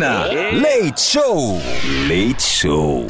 Cafeína. 0.00 0.52
Leite 0.52 1.00
Show. 1.00 1.60
Leite 2.08 2.42
Show. 2.42 3.06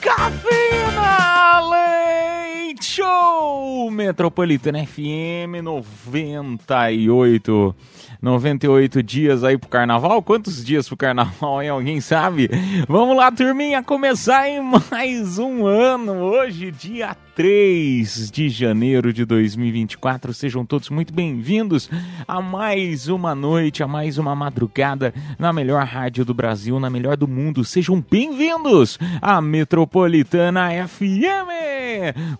Cafeína 0.00 1.60
Leite 1.68 2.84
Show 2.84 3.90
Metropolitana 3.90 4.86
FM 4.86 5.62
98 5.62 7.74
98 8.22 9.02
dias 9.02 9.42
aí 9.42 9.58
pro 9.58 9.68
carnaval? 9.68 10.22
Quantos 10.22 10.64
dias 10.64 10.86
pro 10.86 10.96
carnaval, 10.96 11.60
hein? 11.60 11.70
Alguém 11.70 12.00
sabe? 12.00 12.48
Vamos 12.88 13.16
lá, 13.16 13.32
turminha, 13.32 13.82
começar 13.82 14.48
em 14.48 14.60
mais 14.90 15.38
um 15.38 15.66
ano. 15.66 16.22
Hoje, 16.22 16.70
dia 16.70 17.16
3 17.34 18.30
de 18.30 18.50
janeiro 18.50 19.10
de 19.12 19.24
2024. 19.24 20.34
Sejam 20.34 20.66
todos 20.66 20.90
muito 20.90 21.14
bem-vindos 21.14 21.88
a 22.28 22.42
mais 22.42 23.08
uma 23.08 23.34
noite, 23.34 23.82
a 23.82 23.88
mais 23.88 24.18
uma 24.18 24.34
madrugada 24.34 25.14
na 25.38 25.50
melhor 25.52 25.84
rádio 25.86 26.26
do 26.26 26.34
Brasil, 26.34 26.78
na 26.78 26.90
melhor 26.90 27.16
do 27.16 27.26
mundo. 27.26 27.64
Sejam 27.64 28.04
bem-vindos 28.10 28.98
à 29.20 29.40
Metropolitana 29.40 30.68
FM! 30.86 31.72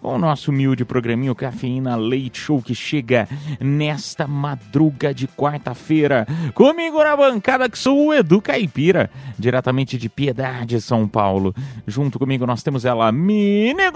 O 0.02 0.18
nosso 0.18 0.50
humilde 0.50 0.84
programinho 0.84 1.34
Cafeína 1.34 1.96
Leite 1.96 2.38
Show 2.38 2.60
que 2.60 2.74
chega 2.74 3.28
nesta 3.60 4.26
madruga 4.26 5.14
de 5.14 5.26
quarta-feira. 5.26 6.26
Comigo 6.54 7.02
na 7.02 7.16
bancada 7.16 7.68
que 7.68 7.78
sou 7.78 8.06
o 8.06 8.14
Edu 8.14 8.40
Caipira, 8.40 9.10
diretamente 9.38 9.96
de 9.96 10.08
Piedade, 10.08 10.80
São 10.80 11.08
Paulo. 11.08 11.54
Junto 11.86 12.18
comigo 12.18 12.46
nós 12.46 12.62
temos 12.62 12.84
ela, 12.84 13.10
Mini 13.10 13.90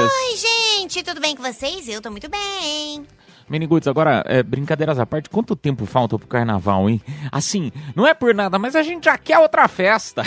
Oi, 0.00 0.36
gente, 0.36 1.02
tudo 1.02 1.20
bem 1.20 1.34
com 1.34 1.42
vocês? 1.42 1.88
Eu 1.88 2.00
tô 2.00 2.10
muito 2.10 2.28
bem. 2.28 3.04
Miniguts, 3.48 3.88
agora, 3.88 4.22
é, 4.26 4.42
brincadeiras 4.42 4.98
à 4.98 5.04
parte, 5.04 5.28
quanto 5.28 5.56
tempo 5.56 5.86
falta 5.86 6.16
pro 6.16 6.28
carnaval, 6.28 6.88
hein? 6.88 7.00
Assim, 7.32 7.72
não 7.96 8.06
é 8.06 8.14
por 8.14 8.34
nada, 8.34 8.58
mas 8.58 8.76
a 8.76 8.82
gente 8.82 9.06
já 9.06 9.18
quer 9.18 9.38
outra 9.38 9.66
festa. 9.66 10.22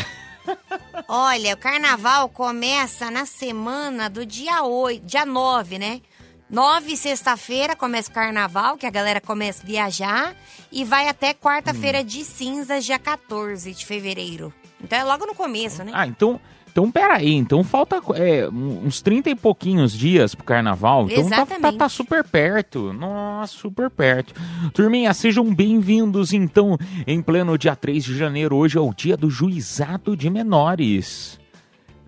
Olha, 1.07 1.53
o 1.53 1.57
carnaval 1.57 2.27
começa 2.29 3.09
na 3.09 3.25
semana 3.25 4.09
do 4.09 4.25
dia 4.25 4.63
8, 4.63 5.05
dia 5.05 5.25
9, 5.25 5.79
né? 5.79 6.01
9, 6.49 6.97
sexta-feira, 6.97 7.73
começa 7.73 8.09
o 8.09 8.13
carnaval, 8.13 8.75
que 8.75 8.85
a 8.85 8.89
galera 8.89 9.21
começa 9.21 9.63
a 9.63 9.65
viajar, 9.65 10.35
e 10.69 10.83
vai 10.83 11.07
até 11.07 11.33
quarta-feira 11.33 12.03
de 12.03 12.25
cinzas, 12.25 12.83
dia 12.83 12.99
14 12.99 13.73
de 13.73 13.85
fevereiro. 13.85 14.53
Então 14.83 14.99
é 14.99 15.03
logo 15.03 15.25
no 15.25 15.33
começo, 15.33 15.81
né? 15.83 15.91
Ah, 15.93 16.05
então, 16.05 16.41
então 16.71 16.89
peraí, 16.89 17.33
então 17.33 17.63
falta 17.65 18.01
é, 18.15 18.47
uns 18.47 19.01
30 19.01 19.29
e 19.29 19.35
pouquinhos 19.35 19.91
dias 19.91 20.33
pro 20.33 20.45
carnaval. 20.45 21.07
Então 21.09 21.29
tá, 21.29 21.45
tá, 21.45 21.73
tá 21.73 21.89
super 21.89 22.23
perto. 22.23 22.93
Nossa, 22.93 23.53
super 23.53 23.89
perto. 23.89 24.33
Turminha, 24.73 25.13
sejam 25.13 25.53
bem-vindos 25.53 26.31
então 26.31 26.77
em 27.05 27.21
pleno 27.21 27.57
dia 27.57 27.75
3 27.75 28.03
de 28.03 28.17
janeiro. 28.17 28.55
Hoje 28.55 28.77
é 28.77 28.81
o 28.81 28.93
dia 28.93 29.17
do 29.17 29.29
juizado 29.29 30.15
de 30.15 30.29
menores. 30.29 31.37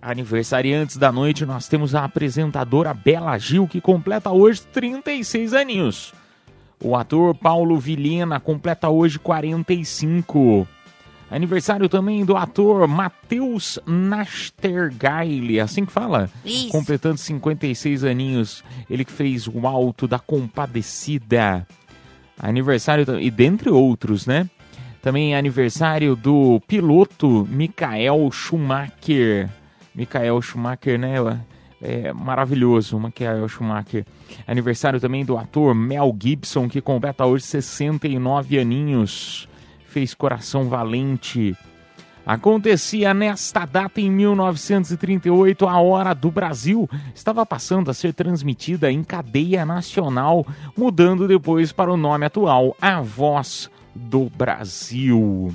Aniversariantes 0.00 0.96
da 0.96 1.12
noite, 1.12 1.44
nós 1.44 1.68
temos 1.68 1.94
a 1.94 2.04
apresentadora 2.04 2.94
Bela 2.94 3.36
Gil, 3.38 3.68
que 3.68 3.80
completa 3.80 4.30
hoje 4.30 4.62
36 4.72 5.52
aninhos. 5.52 6.14
O 6.82 6.96
ator 6.96 7.34
Paulo 7.34 7.78
Vilhena 7.78 8.40
completa 8.40 8.88
hoje 8.88 9.18
45. 9.18 10.66
Aniversário 11.30 11.88
também 11.88 12.24
do 12.24 12.36
ator 12.36 12.86
Matheus 12.86 13.78
Nastergaile, 13.86 15.58
assim 15.58 15.84
que 15.84 15.92
fala? 15.92 16.30
Isso. 16.44 16.68
Completando 16.68 17.18
56 17.18 18.04
aninhos. 18.04 18.62
Ele 18.88 19.04
que 19.04 19.12
fez 19.12 19.48
o 19.48 19.66
Alto 19.66 20.06
da 20.06 20.18
Compadecida. 20.18 21.66
Aniversário, 22.38 23.20
e 23.20 23.30
dentre 23.30 23.70
outros, 23.70 24.26
né? 24.26 24.48
Também 25.00 25.34
aniversário 25.34 26.16
do 26.16 26.60
piloto 26.66 27.46
Michael 27.50 28.30
Schumacher. 28.30 29.50
Michael 29.94 30.40
Schumacher, 30.42 30.98
né? 30.98 31.16
É 31.82 32.12
maravilhoso, 32.12 32.98
Michael 32.98 33.46
Schumacher. 33.48 34.06
Aniversário 34.46 34.98
também 34.98 35.24
do 35.24 35.36
ator 35.36 35.74
Mel 35.74 36.16
Gibson, 36.18 36.68
que 36.68 36.80
completa 36.80 37.26
hoje 37.26 37.44
69 37.44 38.58
aninhos. 38.58 39.48
Fez 39.94 40.12
Coração 40.12 40.68
Valente. 40.68 41.56
Acontecia 42.26 43.14
nesta 43.14 43.64
data 43.64 44.00
em 44.00 44.10
1938, 44.10 45.68
a 45.68 45.80
Hora 45.80 46.12
do 46.12 46.32
Brasil 46.32 46.90
estava 47.14 47.46
passando 47.46 47.92
a 47.92 47.94
ser 47.94 48.12
transmitida 48.12 48.90
em 48.90 49.04
cadeia 49.04 49.64
nacional, 49.64 50.44
mudando 50.76 51.28
depois 51.28 51.70
para 51.70 51.92
o 51.92 51.96
nome 51.96 52.26
atual, 52.26 52.76
A 52.80 53.00
Voz 53.00 53.70
do 53.94 54.28
Brasil. 54.36 55.54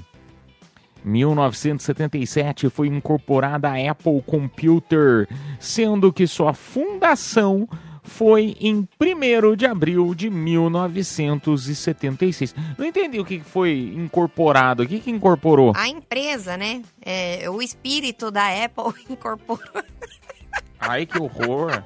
1977 1.03 2.69
foi 2.69 2.87
incorporada 2.87 3.67
a 3.67 3.91
Apple 3.91 4.21
Computer, 4.25 5.27
sendo 5.59 6.13
que 6.13 6.25
sua 6.25 6.53
fundação 6.53 7.67
foi 8.09 8.55
em 8.59 8.87
1 8.99 9.55
de 9.55 9.65
abril 9.65 10.13
de 10.13 10.29
1976. 10.29 12.53
Não 12.77 12.85
entendi 12.85 13.19
o 13.19 13.25
que 13.25 13.39
foi 13.39 13.93
incorporado. 13.95 14.83
O 14.83 14.87
que, 14.87 14.99
que 14.99 15.11
incorporou? 15.11 15.71
A 15.75 15.87
empresa, 15.87 16.57
né? 16.57 16.81
É, 17.01 17.49
o 17.49 17.61
espírito 17.61 18.31
da 18.31 18.47
Apple 18.65 18.93
incorporou. 19.09 19.83
Ai, 20.79 21.05
que 21.05 21.21
horror. 21.21 21.83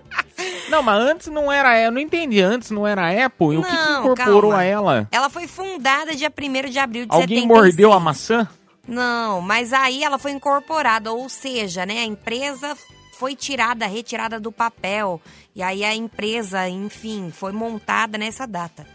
Não, 0.69 0.81
mas 0.81 1.01
antes 1.01 1.27
não 1.27 1.51
era. 1.51 1.79
Eu 1.81 1.91
não 1.91 1.99
entendi. 1.99 2.41
Antes 2.41 2.71
não 2.71 2.87
era 2.87 3.03
a 3.03 3.25
Apple. 3.25 3.55
E 3.55 3.57
o 3.57 3.63
que, 3.63 3.69
que 3.69 3.75
Não, 3.75 3.99
incorporou 4.01 4.51
calma. 4.51 4.59
a 4.59 4.63
ela? 4.63 5.07
Ela 5.11 5.29
foi 5.29 5.47
fundada 5.47 6.15
dia 6.15 6.31
1 6.31 6.69
de 6.69 6.79
abril 6.79 7.05
de 7.05 7.11
Alguém 7.11 7.41
76. 7.41 7.47
mordeu 7.47 7.93
a 7.93 7.99
maçã? 7.99 8.47
Não, 8.87 9.41
mas 9.41 9.71
aí 9.71 10.03
ela 10.03 10.17
foi 10.17 10.31
incorporada, 10.31 11.11
ou 11.11 11.29
seja, 11.29 11.85
né, 11.85 11.99
a 11.99 12.05
empresa 12.05 12.75
foi 13.23 13.37
tirada, 13.37 13.87
retirada 13.87 14.37
do 14.37 14.51
papel. 14.51 15.21
E 15.55 15.63
aí 15.63 15.85
a 15.85 15.95
empresa, 15.95 16.67
enfim, 16.67 17.31
foi 17.31 17.53
montada 17.53 18.17
nessa 18.17 18.45
data. 18.45 18.85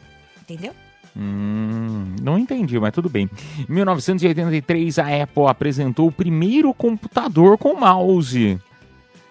Entendeu? 0.42 0.74
Hum, 1.16 2.14
não 2.20 2.38
entendi, 2.38 2.78
mas 2.78 2.92
tudo 2.92 3.08
bem. 3.08 3.30
Em 3.66 3.72
1983, 3.72 4.98
a 4.98 5.22
Apple 5.22 5.46
apresentou 5.46 6.08
o 6.08 6.12
primeiro 6.12 6.74
computador 6.74 7.56
com 7.56 7.72
mouse. 7.72 8.60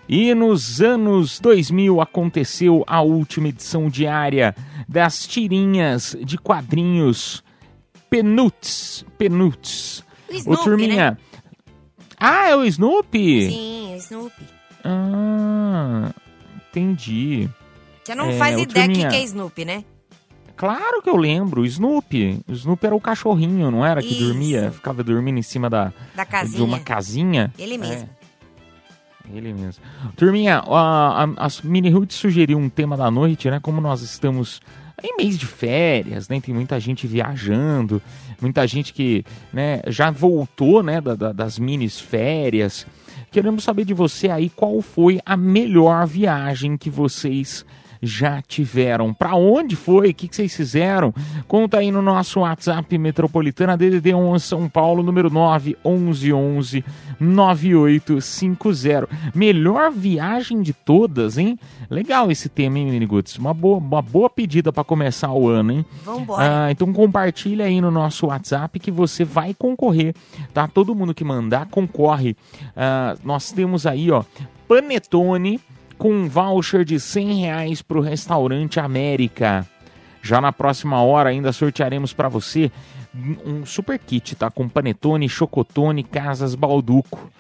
E 0.10 0.34
nos 0.34 0.82
anos 0.82 1.40
2000 1.40 2.02
aconteceu 2.02 2.84
a 2.88 3.00
última 3.04 3.50
edição 3.50 3.90
diária 3.90 4.56
das 4.90 5.28
tirinhas 5.28 6.18
de 6.26 6.40
quadrinhos 6.40 7.44
Penuts. 8.10 9.06
Penuts. 9.16 10.04
O 10.28 10.34
Snoopy, 10.34 10.64
turminha. 10.64 11.20
Ah, 12.20 12.50
é 12.50 12.56
o 12.56 12.66
Snoopy? 12.66 13.52
Sim, 13.52 13.94
o 13.94 13.98
Snoopy. 13.98 14.57
Ah, 14.90 16.12
entendi. 16.70 17.50
Você 18.04 18.16
não 18.16 18.30
É, 18.30 18.38
faz 18.38 18.60
ideia 18.60 18.88
do 18.88 18.94
que 18.94 19.04
é 19.16 19.24
Snoopy, 19.24 19.66
né? 19.66 19.84
Claro 20.56 21.02
que 21.04 21.10
eu 21.10 21.18
lembro, 21.18 21.66
Snoopy. 21.66 22.40
O 22.48 22.54
Snoopy 22.54 22.88
era 22.88 22.96
o 22.96 23.02
cachorrinho, 23.02 23.70
não 23.70 23.86
era? 23.86 24.02
Que 24.02 24.08
Isso. 24.14 24.24
dormia, 24.26 24.72
ficava 24.72 25.04
dormindo 25.04 25.38
em 25.38 25.44
cima 25.44 25.70
da, 25.70 25.94
Da 26.16 26.24
de 26.24 26.30
casinha. 26.32 26.64
uma 26.64 26.80
casinha. 26.80 27.54
Ele 27.60 27.78
mesmo. 27.78 28.10
É, 29.32 29.38
ele 29.38 29.54
mesmo. 29.54 29.84
Turminha, 30.16 30.60
a, 30.66 31.26
a, 31.26 31.28
as 31.38 31.62
Mini 31.62 31.90
Roots 31.92 32.16
sugeriu 32.16 32.58
um 32.58 32.70
tema 32.70 32.98
da 32.98 33.12
noite, 33.12 33.50
né? 33.52 33.60
Como 33.62 33.80
nós 33.82 34.02
estamos 34.02 34.60
em 35.04 35.16
mês 35.18 35.38
de 35.38 35.46
férias, 35.46 36.28
né? 36.28 36.40
Tem 36.42 36.56
muita 36.56 36.80
gente 36.80 37.06
viajando, 37.06 38.02
muita 38.42 38.66
gente 38.66 38.94
que 38.94 39.24
né, 39.54 39.82
já 39.88 40.10
voltou, 40.10 40.82
né? 40.82 41.00
da- 41.02 41.14
da- 41.14 41.32
das 41.34 41.60
minis 41.60 42.00
férias. 42.00 42.88
Queremos 43.32 43.64
saber 43.64 43.86
de 43.86 43.94
você 43.94 44.30
aí 44.30 44.50
qual 44.50 44.82
foi 44.82 45.20
a 45.26 45.36
melhor 45.36 46.08
viagem 46.08 46.78
que 46.78 46.90
vocês 46.90 47.66
já 48.02 48.42
tiveram. 48.42 49.14
Para 49.14 49.36
onde 49.36 49.76
foi? 49.76 50.10
O 50.10 50.14
que, 50.14 50.28
que 50.28 50.36
vocês 50.36 50.56
fizeram? 50.56 51.14
Conta 51.48 51.78
aí 51.78 51.92
no 51.92 52.02
nosso 52.02 52.40
WhatsApp 52.42 52.98
Metropolitana 52.98 53.78
DDD 53.78 54.14
11 54.14 54.44
São 54.46 54.68
Paulo, 54.70 55.04
número 55.04 55.30
9 55.30 55.78
11 55.84 56.84
9850. 57.20 59.08
Melhor 59.34 59.92
viagem 59.92 60.62
de 60.62 60.74
todas, 60.74 61.38
hein? 61.38 61.60
Legal 61.90 62.32
esse 62.32 62.50
tema, 62.50 62.80
hein, 62.80 62.90
Miniguts? 62.90 63.38
Uma 63.38 63.54
boa, 63.54 63.78
uma 63.78 64.02
boa 64.02 64.30
pedida 64.30 64.72
para 64.74 64.84
começar 64.84 65.32
o 65.32 65.48
ano, 65.48 65.72
hein? 65.72 65.86
Vambora. 66.04 66.66
Ah, 66.66 66.72
então 66.72 66.92
compartilha 66.94 67.66
aí 67.66 67.82
no 67.82 67.92
nosso 67.92 68.28
WhatsApp 68.28 68.80
que 68.80 68.92
você 68.92 69.24
vai 69.24 69.54
concorrer, 69.54 70.14
tá? 70.54 70.68
Todo 70.68 70.96
mundo 70.96 71.14
que 71.14 71.24
mandar 71.24 71.68
concorre. 71.68 72.36
Ah, 72.76 73.16
nós 73.24 73.52
temos 73.52 73.86
aí, 73.86 74.12
ó, 74.12 74.24
Panetone 74.68 75.60
com 75.98 76.12
um 76.12 76.28
voucher 76.28 76.86
de 76.86 77.00
100 77.00 77.42
reais 77.42 77.82
para 77.82 77.98
o 77.98 78.02
restaurante 78.02 78.80
América. 78.80 79.68
Já 80.22 80.42
na 80.42 80.52
próxima 80.52 81.02
hora 81.02 81.30
ainda 81.30 81.52
sortearemos 81.52 82.14
para 82.14 82.30
você 82.30 82.72
um 83.46 83.66
super 83.66 83.98
kit, 83.98 84.36
tá? 84.36 84.52
Com 84.52 84.68
panetone, 84.68 85.28
chocotone, 85.28 86.04
casas 86.04 86.54
Balduco. 86.56 87.32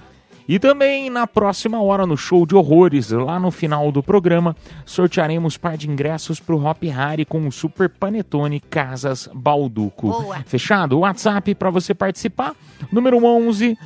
E 0.47 0.57
também 0.57 1.09
na 1.09 1.27
próxima 1.27 1.81
hora 1.81 2.07
no 2.07 2.15
show 2.15 2.45
de 2.45 2.55
horrores, 2.55 3.11
lá 3.11 3.37
no 3.37 3.51
final 3.51 3.91
do 3.91 4.01
programa, 4.01 4.55
sortearemos 4.85 5.57
par 5.57 5.75
de 5.75 5.89
ingressos 5.89 6.39
pro 6.39 6.63
Hop 6.65 6.81
Harry 6.83 7.25
com 7.25 7.45
o 7.45 7.51
Super 7.51 7.89
Panetone 7.89 8.61
Casas 8.61 9.29
Balduco. 9.33 10.09
Boa. 10.09 10.37
Fechado? 10.45 10.95
O 10.95 10.99
WhatsApp 10.99 11.53
para 11.53 11.69
você 11.69 11.93
participar, 11.93 12.55
número 12.89 13.23
11 13.23 13.77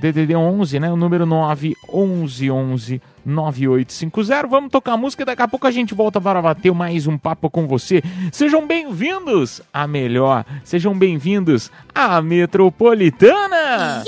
DDD 0.00 0.34
11, 0.34 0.80
né? 0.80 0.90
O 0.90 0.96
número 0.96 1.26
9 1.26 1.74
11 1.92 2.50
11 2.50 3.02
9850. 3.28 4.46
Vamos 4.48 4.70
tocar 4.70 4.94
a 4.94 4.96
música 4.96 5.22
e 5.22 5.26
daqui 5.26 5.42
a 5.42 5.48
pouco 5.48 5.66
a 5.66 5.70
gente 5.70 5.94
volta 5.94 6.20
para 6.20 6.40
bater 6.42 6.72
mais 6.72 7.06
um 7.06 7.16
papo 7.16 7.50
com 7.50 7.66
você. 7.66 8.02
Sejam 8.32 8.66
bem-vindos 8.66 9.60
à 9.72 9.86
melhor. 9.86 10.44
Sejam 10.64 10.98
bem-vindos 10.98 11.70
à 11.94 12.20
Metropolitana. 12.22 14.02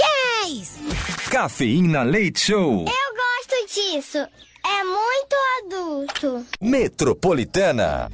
Yes! 0.46 0.81
Cafeína 1.31 2.02
Leite 2.02 2.40
Show. 2.40 2.87
Eu 2.87 3.14
gosto 3.14 3.75
disso. 3.75 4.19
É 4.19 4.84
muito 4.84 5.37
adulto. 5.64 6.46
Metropolitana. 6.61 8.11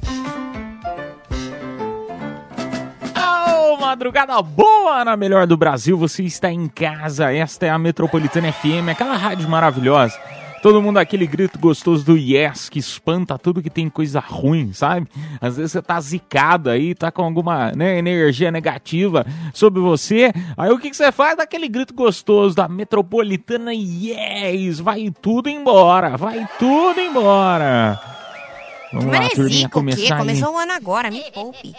Madrugada 3.87 4.41
boa 4.41 5.05
na 5.05 5.15
melhor 5.15 5.47
do 5.47 5.55
Brasil. 5.55 5.97
Você 5.97 6.21
está 6.23 6.51
em 6.51 6.67
casa. 6.67 7.31
Esta 7.31 7.67
é 7.67 7.69
a 7.69 7.79
Metropolitana 7.79 8.51
FM, 8.51 8.89
aquela 8.91 9.15
rádio 9.15 9.47
maravilhosa. 9.47 10.19
Todo 10.61 10.81
mundo 10.81 10.97
aquele 10.97 11.27
grito 11.27 11.59
gostoso 11.59 12.03
do 12.03 12.17
yes 12.17 12.67
que 12.69 12.79
espanta 12.79 13.37
tudo 13.37 13.61
que 13.61 13.69
tem 13.69 13.89
coisa 13.89 14.19
ruim, 14.19 14.73
sabe? 14.73 15.07
Às 15.39 15.57
vezes 15.57 15.71
você 15.71 15.81
tá 15.81 15.99
zicado 15.99 16.69
aí, 16.69 16.95
tá 16.95 17.11
com 17.11 17.23
alguma 17.23 17.71
né, 17.71 17.97
energia 17.97 18.51
negativa 18.51 19.25
sobre 19.53 19.79
você. 19.79 20.31
Aí 20.57 20.71
o 20.71 20.79
que, 20.79 20.89
que 20.89 20.97
você 20.97 21.11
faz? 21.11 21.37
Dá 21.37 21.43
aquele 21.43 21.67
grito 21.67 21.93
gostoso 21.93 22.55
da 22.55 22.67
Metropolitana 22.67 23.71
Yes! 23.73 24.79
Vai 24.79 25.11
tudo 25.21 25.47
embora, 25.49 26.17
vai 26.17 26.47
tudo 26.57 26.99
embora. 26.99 28.16
Vamos 28.93 29.11
lá, 29.11 29.29
turminha, 29.29 29.67
o 29.67 29.69
quê? 29.69 29.73
começar 29.73 30.15
aí. 30.15 30.19
Começou 30.19 30.53
o 30.53 30.57
ano 30.57 30.71
agora, 30.73 31.11
me 31.11 31.23
poupe. 31.31 31.73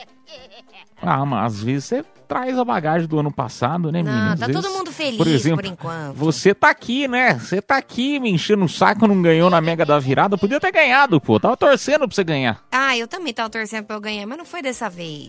Ah, 1.00 1.24
mas 1.24 1.54
às 1.54 1.62
vezes 1.62 1.84
você 1.84 2.04
traz 2.26 2.58
a 2.58 2.64
bagagem 2.64 3.08
do 3.08 3.18
ano 3.18 3.32
passado, 3.32 3.90
né, 3.90 4.02
Não, 4.02 4.12
menina? 4.12 4.34
Às 4.34 4.40
tá 4.40 4.46
vezes, 4.46 4.62
todo 4.62 4.72
mundo 4.72 4.92
feliz 4.92 5.16
por, 5.16 5.26
exemplo, 5.26 5.62
por 5.62 5.66
enquanto. 5.66 6.14
Você 6.16 6.54
tá 6.54 6.68
aqui, 6.68 7.08
né? 7.08 7.34
Você 7.34 7.62
tá 7.62 7.78
aqui 7.78 8.20
me 8.20 8.30
enchendo 8.30 8.64
o 8.64 8.68
saco, 8.68 9.06
não 9.06 9.22
ganhou 9.22 9.48
na 9.48 9.60
Mega 9.60 9.86
da 9.86 9.98
Virada. 9.98 10.36
Podia 10.36 10.60
ter 10.60 10.70
ganhado, 10.70 11.20
pô. 11.20 11.40
Tava 11.40 11.56
torcendo 11.56 12.06
pra 12.06 12.14
você 12.14 12.24
ganhar. 12.24 12.62
Ah, 12.70 12.96
eu 12.96 13.08
também 13.08 13.32
tava 13.32 13.48
torcendo 13.48 13.86
pra 13.86 13.96
eu 13.96 14.00
ganhar, 14.00 14.26
mas 14.26 14.36
não 14.36 14.44
foi 14.44 14.60
dessa 14.60 14.90
vez. 14.90 15.28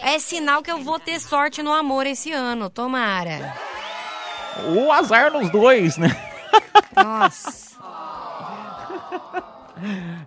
É 0.00 0.18
sinal 0.18 0.62
que 0.62 0.70
eu 0.70 0.78
vou 0.78 1.00
ter 1.00 1.18
sorte 1.18 1.62
no 1.62 1.72
amor 1.72 2.06
esse 2.06 2.30
ano, 2.30 2.70
tomara. 2.70 3.54
O 4.76 4.92
azar 4.92 5.32
nos 5.32 5.50
dois, 5.50 5.96
né? 5.96 6.14
Nossa. 6.94 7.70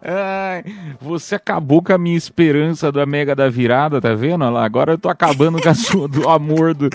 Ai, 0.01 0.63
você 1.00 1.35
acabou 1.35 1.81
com 1.81 1.94
a 1.94 1.97
minha 1.97 2.17
esperança 2.17 2.91
da 2.91 3.05
Mega 3.05 3.35
da 3.35 3.50
Virada, 3.50 4.01
tá 4.01 4.13
vendo? 4.13 4.44
Olha 4.44 4.51
lá, 4.51 4.65
agora 4.65 4.94
eu 4.94 4.97
tô 4.97 5.09
acabando 5.09 5.61
com 5.61 5.69
a 5.69 5.73
sua, 5.75 6.07
do 6.07 6.27
amor 6.29 6.73
do, 6.73 6.89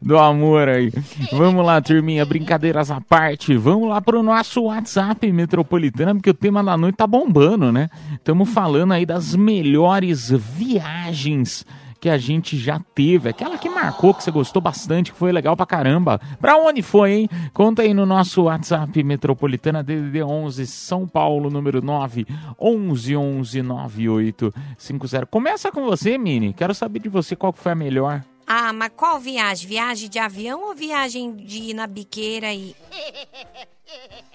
do 0.00 0.18
amor 0.18 0.68
aí. 0.68 0.92
Vamos 1.32 1.64
lá, 1.64 1.80
turminha, 1.80 2.24
brincadeiras 2.24 2.90
à 2.90 3.00
parte. 3.00 3.56
Vamos 3.56 3.88
lá 3.88 4.00
pro 4.00 4.22
nosso 4.22 4.62
WhatsApp 4.64 5.30
metropolitana, 5.32 6.14
porque 6.14 6.30
o 6.30 6.34
tema 6.34 6.62
da 6.62 6.76
noite 6.76 6.96
tá 6.96 7.06
bombando, 7.06 7.72
né? 7.72 7.88
Estamos 8.14 8.48
falando 8.50 8.92
aí 8.92 9.06
das 9.06 9.34
melhores 9.34 10.30
viagens 10.30 11.64
que 12.02 12.10
a 12.10 12.18
gente 12.18 12.58
já 12.58 12.80
teve, 12.96 13.28
aquela 13.28 13.56
que 13.56 13.70
marcou, 13.70 14.12
que 14.12 14.24
você 14.24 14.32
gostou 14.32 14.60
bastante, 14.60 15.12
que 15.12 15.18
foi 15.18 15.30
legal 15.30 15.56
pra 15.56 15.64
caramba. 15.64 16.20
Pra 16.40 16.56
onde 16.56 16.82
foi, 16.82 17.12
hein? 17.12 17.28
Conta 17.54 17.82
aí 17.82 17.94
no 17.94 18.04
nosso 18.04 18.42
WhatsApp 18.42 19.00
Metropolitana 19.04 19.84
DDD 19.84 20.20
11 20.20 20.66
São 20.66 21.06
Paulo, 21.06 21.48
número 21.48 21.80
9 21.80 22.26
11 22.58 23.16
11 23.16 23.62
9850. 23.62 25.26
Começa 25.26 25.70
com 25.70 25.84
você, 25.84 26.18
Mini. 26.18 26.52
Quero 26.52 26.74
saber 26.74 26.98
de 26.98 27.08
você 27.08 27.36
qual 27.36 27.52
foi 27.52 27.70
a 27.70 27.76
melhor. 27.76 28.24
Ah, 28.48 28.72
mas 28.72 28.90
qual 28.96 29.20
viagem? 29.20 29.68
Viagem 29.68 30.10
de 30.10 30.18
avião 30.18 30.60
ou 30.60 30.74
viagem 30.74 31.36
de 31.36 31.70
ir 31.70 31.74
na 31.74 31.86
biqueira 31.86 32.52
e. 32.52 32.74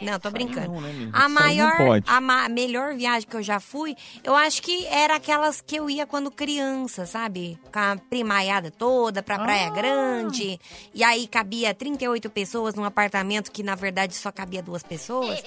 Não, 0.02 0.20
tô 0.20 0.30
brincando. 0.30 0.72
não, 0.74 0.82
né, 0.82 1.10
a 1.14 1.28
maior, 1.28 2.02
a 2.06 2.22
ma- 2.22 2.48
melhor 2.50 2.94
viagem 2.96 3.28
que 3.28 3.36
eu 3.36 3.42
já 3.42 3.60
fui, 3.60 3.96
eu 4.24 4.36
acho 4.36 4.62
que 4.62 4.86
era 4.88 5.16
aquelas 5.16 5.60
que 5.62 5.76
eu 5.76 5.90
ia 5.90 6.06
quando 6.06 6.30
criança, 6.30 7.06
sabe? 7.06 7.58
Com 7.74 7.80
a 7.80 7.98
primaiada 8.10 8.70
toda 8.72 9.24
pra 9.24 9.40
Praia 9.40 9.68
Ah. 9.68 9.70
Grande. 9.72 10.60
E 10.94 11.04
aí 11.04 11.28
cabia 11.28 11.74
38 11.74 12.30
pessoas 12.30 12.76
num 12.76 12.84
apartamento 12.86 13.52
que 13.52 13.64
na 13.64 13.76
verdade 13.76 14.14
só 14.16 14.32
cabia 14.32 14.62
duas 14.62 14.84
pessoas. 14.84 15.42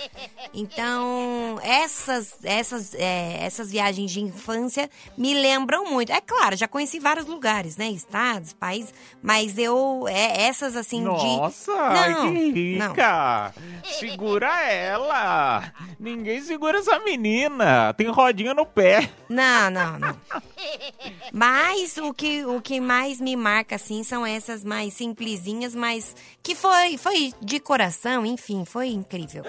Então, 0.53 1.59
essas 1.62 2.35
essas 2.45 2.95
é, 2.95 3.39
essas 3.45 3.71
viagens 3.71 4.11
de 4.11 4.21
infância 4.21 4.91
me 5.17 5.33
lembram 5.35 5.85
muito. 5.91 6.11
É 6.12 6.21
claro, 6.21 6.57
já 6.57 6.67
conheci 6.69 6.99
vários 6.99 7.27
lugares, 7.27 7.77
né? 7.77 7.89
Estados, 7.91 8.53
países, 8.53 8.93
mas 9.23 9.57
eu 9.59 10.07
é, 10.09 10.43
essas 10.43 10.77
assim 10.77 11.01
Nossa, 11.03 11.73
de 11.73 12.12
Não, 12.12 12.33
que 12.33 12.77
não. 12.79 12.93
Segura 14.00 14.62
ela! 14.64 15.73
Ninguém 15.99 16.41
segura 16.43 16.79
essa 16.79 16.99
menina! 17.00 17.93
Tem 17.94 18.08
rodinha 18.08 18.55
no 18.55 18.64
pé. 18.64 19.11
Não, 19.29 19.70
não, 19.70 19.99
não. 19.99 20.17
Mas 21.32 21.97
o 21.99 22.12
que, 22.12 22.44
o 22.44 22.61
que 22.61 22.81
mais 22.81 23.20
me 23.20 23.37
marca, 23.37 23.76
assim, 23.76 24.02
são 24.02 24.25
essas 24.25 24.64
mais 24.64 24.94
simplesinhas, 24.94 25.75
mas 25.75 26.14
que 26.43 26.55
foi, 26.55 26.97
foi 26.97 27.32
de 27.41 27.61
coração, 27.61 28.25
enfim, 28.26 28.64
foi 28.64 28.88
incrível. 28.88 29.44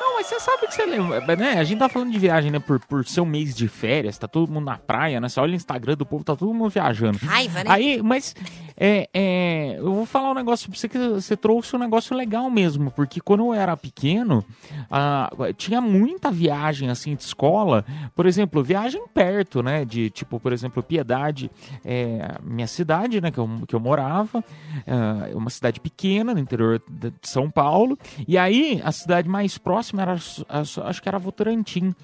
Não, 0.00 0.14
mas 0.14 0.26
você 0.26 0.40
sabe 0.40 0.66
que 0.66 0.74
você 0.74 0.86
lembra, 0.86 1.36
né? 1.36 1.58
A 1.58 1.64
gente 1.64 1.78
tá 1.78 1.88
falando 1.88 2.12
de 2.12 2.18
viagem, 2.18 2.50
né? 2.50 2.58
Por, 2.58 2.80
por 2.80 3.04
ser 3.04 3.20
um 3.20 3.26
mês 3.26 3.54
de 3.54 3.68
férias, 3.68 4.16
tá 4.16 4.26
todo 4.28 4.50
mundo 4.50 4.64
na 4.64 4.78
praia, 4.78 5.20
né? 5.20 5.28
Você 5.28 5.40
olha 5.40 5.52
o 5.52 5.56
Instagram 5.56 5.94
do 5.96 6.06
povo, 6.06 6.24
tá 6.24 6.34
todo 6.34 6.54
mundo 6.54 6.70
viajando. 6.70 7.18
Raiva, 7.18 7.64
né? 7.64 7.70
Aí, 7.70 8.02
mas 8.02 8.34
é, 8.76 9.08
é, 9.14 9.76
eu 9.78 9.94
vou 9.94 10.06
falar 10.06 10.30
um 10.30 10.34
negócio 10.34 10.68
pra 10.70 10.78
você 10.78 10.88
que 10.88 10.98
você 10.98 11.36
trouxe 11.36 11.74
um 11.74 11.78
negócio 11.78 12.16
legal 12.16 12.50
mesmo, 12.50 12.90
porque 12.90 13.20
quando 13.20 13.44
eu 13.46 13.54
era 13.54 13.76
pequeno, 13.76 14.44
ah, 14.90 15.30
tinha 15.56 15.80
muita 15.80 16.30
viagem 16.30 16.90
assim 16.90 17.14
de 17.14 17.22
escola, 17.22 17.84
por 18.14 18.26
exemplo, 18.26 18.62
viagem 18.62 19.02
perto, 19.12 19.62
né? 19.62 19.84
De 19.84 20.10
tipo, 20.10 20.38
por 20.38 20.52
exemplo, 20.52 20.82
Piedade, 20.82 21.50
é, 21.84 22.36
minha 22.42 22.66
cidade, 22.66 23.20
né? 23.20 23.30
Que 23.30 23.38
eu, 23.38 23.48
que 23.66 23.74
eu 23.74 23.80
morava, 23.80 24.44
é 24.86 25.34
uma 25.34 25.50
cidade 25.50 25.80
pequena 25.80 26.34
no 26.34 26.40
interior 26.40 26.82
de 26.88 27.12
São 27.22 27.50
Paulo, 27.50 27.98
e 28.28 28.36
aí 28.36 28.80
a 28.84 28.92
cidade 28.92 29.28
mais 29.28 29.56
próxima 29.58 30.02
era, 30.02 30.14
acho 30.48 31.02
que 31.02 31.08
era 31.08 31.18
Votorantim, 31.18 31.94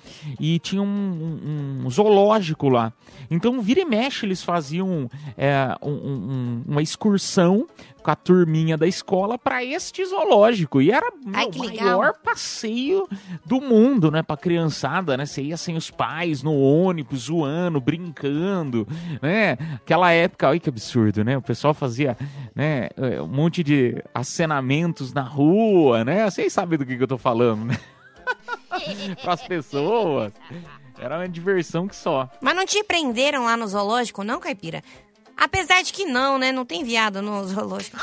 e 0.40 0.58
tinha 0.58 0.82
um, 0.82 0.86
um- 0.86 1.86
um 1.86 1.90
zoológico 1.90 2.68
lá. 2.68 2.92
Então, 3.30 3.60
vira 3.60 3.80
e 3.80 3.84
mexe, 3.84 4.24
eles 4.26 4.42
faziam 4.42 5.10
é, 5.36 5.76
um- 5.82 5.90
um- 5.90 6.61
uma 6.66 6.82
excursão 6.82 7.66
com 8.02 8.10
a 8.10 8.16
turminha 8.16 8.76
da 8.76 8.86
escola 8.86 9.38
para 9.38 9.64
este 9.64 10.04
zoológico. 10.04 10.82
E 10.82 10.90
era 10.90 11.08
o 11.08 11.82
maior 11.84 12.14
passeio 12.14 13.08
do 13.44 13.60
mundo, 13.60 14.10
né? 14.10 14.22
Pra 14.22 14.36
criançada, 14.36 15.16
né? 15.16 15.24
Você 15.24 15.42
ia 15.42 15.56
sem 15.56 15.76
os 15.76 15.90
pais, 15.90 16.42
no 16.42 16.52
ônibus, 16.58 17.24
zoando, 17.24 17.80
brincando, 17.80 18.86
né? 19.20 19.52
Aquela 19.76 20.10
época, 20.10 20.48
olha 20.48 20.58
que 20.58 20.68
absurdo, 20.68 21.22
né? 21.24 21.36
O 21.36 21.42
pessoal 21.42 21.72
fazia, 21.72 22.16
né? 22.54 22.88
é, 22.96 23.22
Um 23.22 23.28
monte 23.28 23.62
de 23.62 24.02
acenamentos 24.12 25.12
na 25.12 25.22
rua, 25.22 26.04
né? 26.04 26.28
Vocês 26.28 26.52
sabem 26.52 26.78
do 26.78 26.84
que, 26.84 26.96
que 26.96 27.02
eu 27.02 27.08
tô 27.08 27.18
falando, 27.18 27.64
né? 27.66 27.78
As 29.24 29.46
pessoas. 29.46 30.32
Era 30.98 31.18
uma 31.18 31.28
diversão 31.28 31.88
que 31.88 31.96
só. 31.96 32.28
Mas 32.40 32.54
não 32.54 32.64
te 32.64 32.82
prenderam 32.84 33.44
lá 33.44 33.56
no 33.56 33.66
zoológico, 33.66 34.22
não, 34.24 34.38
Caipira? 34.40 34.82
Apesar 35.36 35.82
de 35.82 35.92
que 35.92 36.04
não, 36.04 36.38
né? 36.38 36.52
Não 36.52 36.64
tem 36.64 36.84
viado 36.84 37.20
no 37.22 37.44
zoológico. 37.46 37.98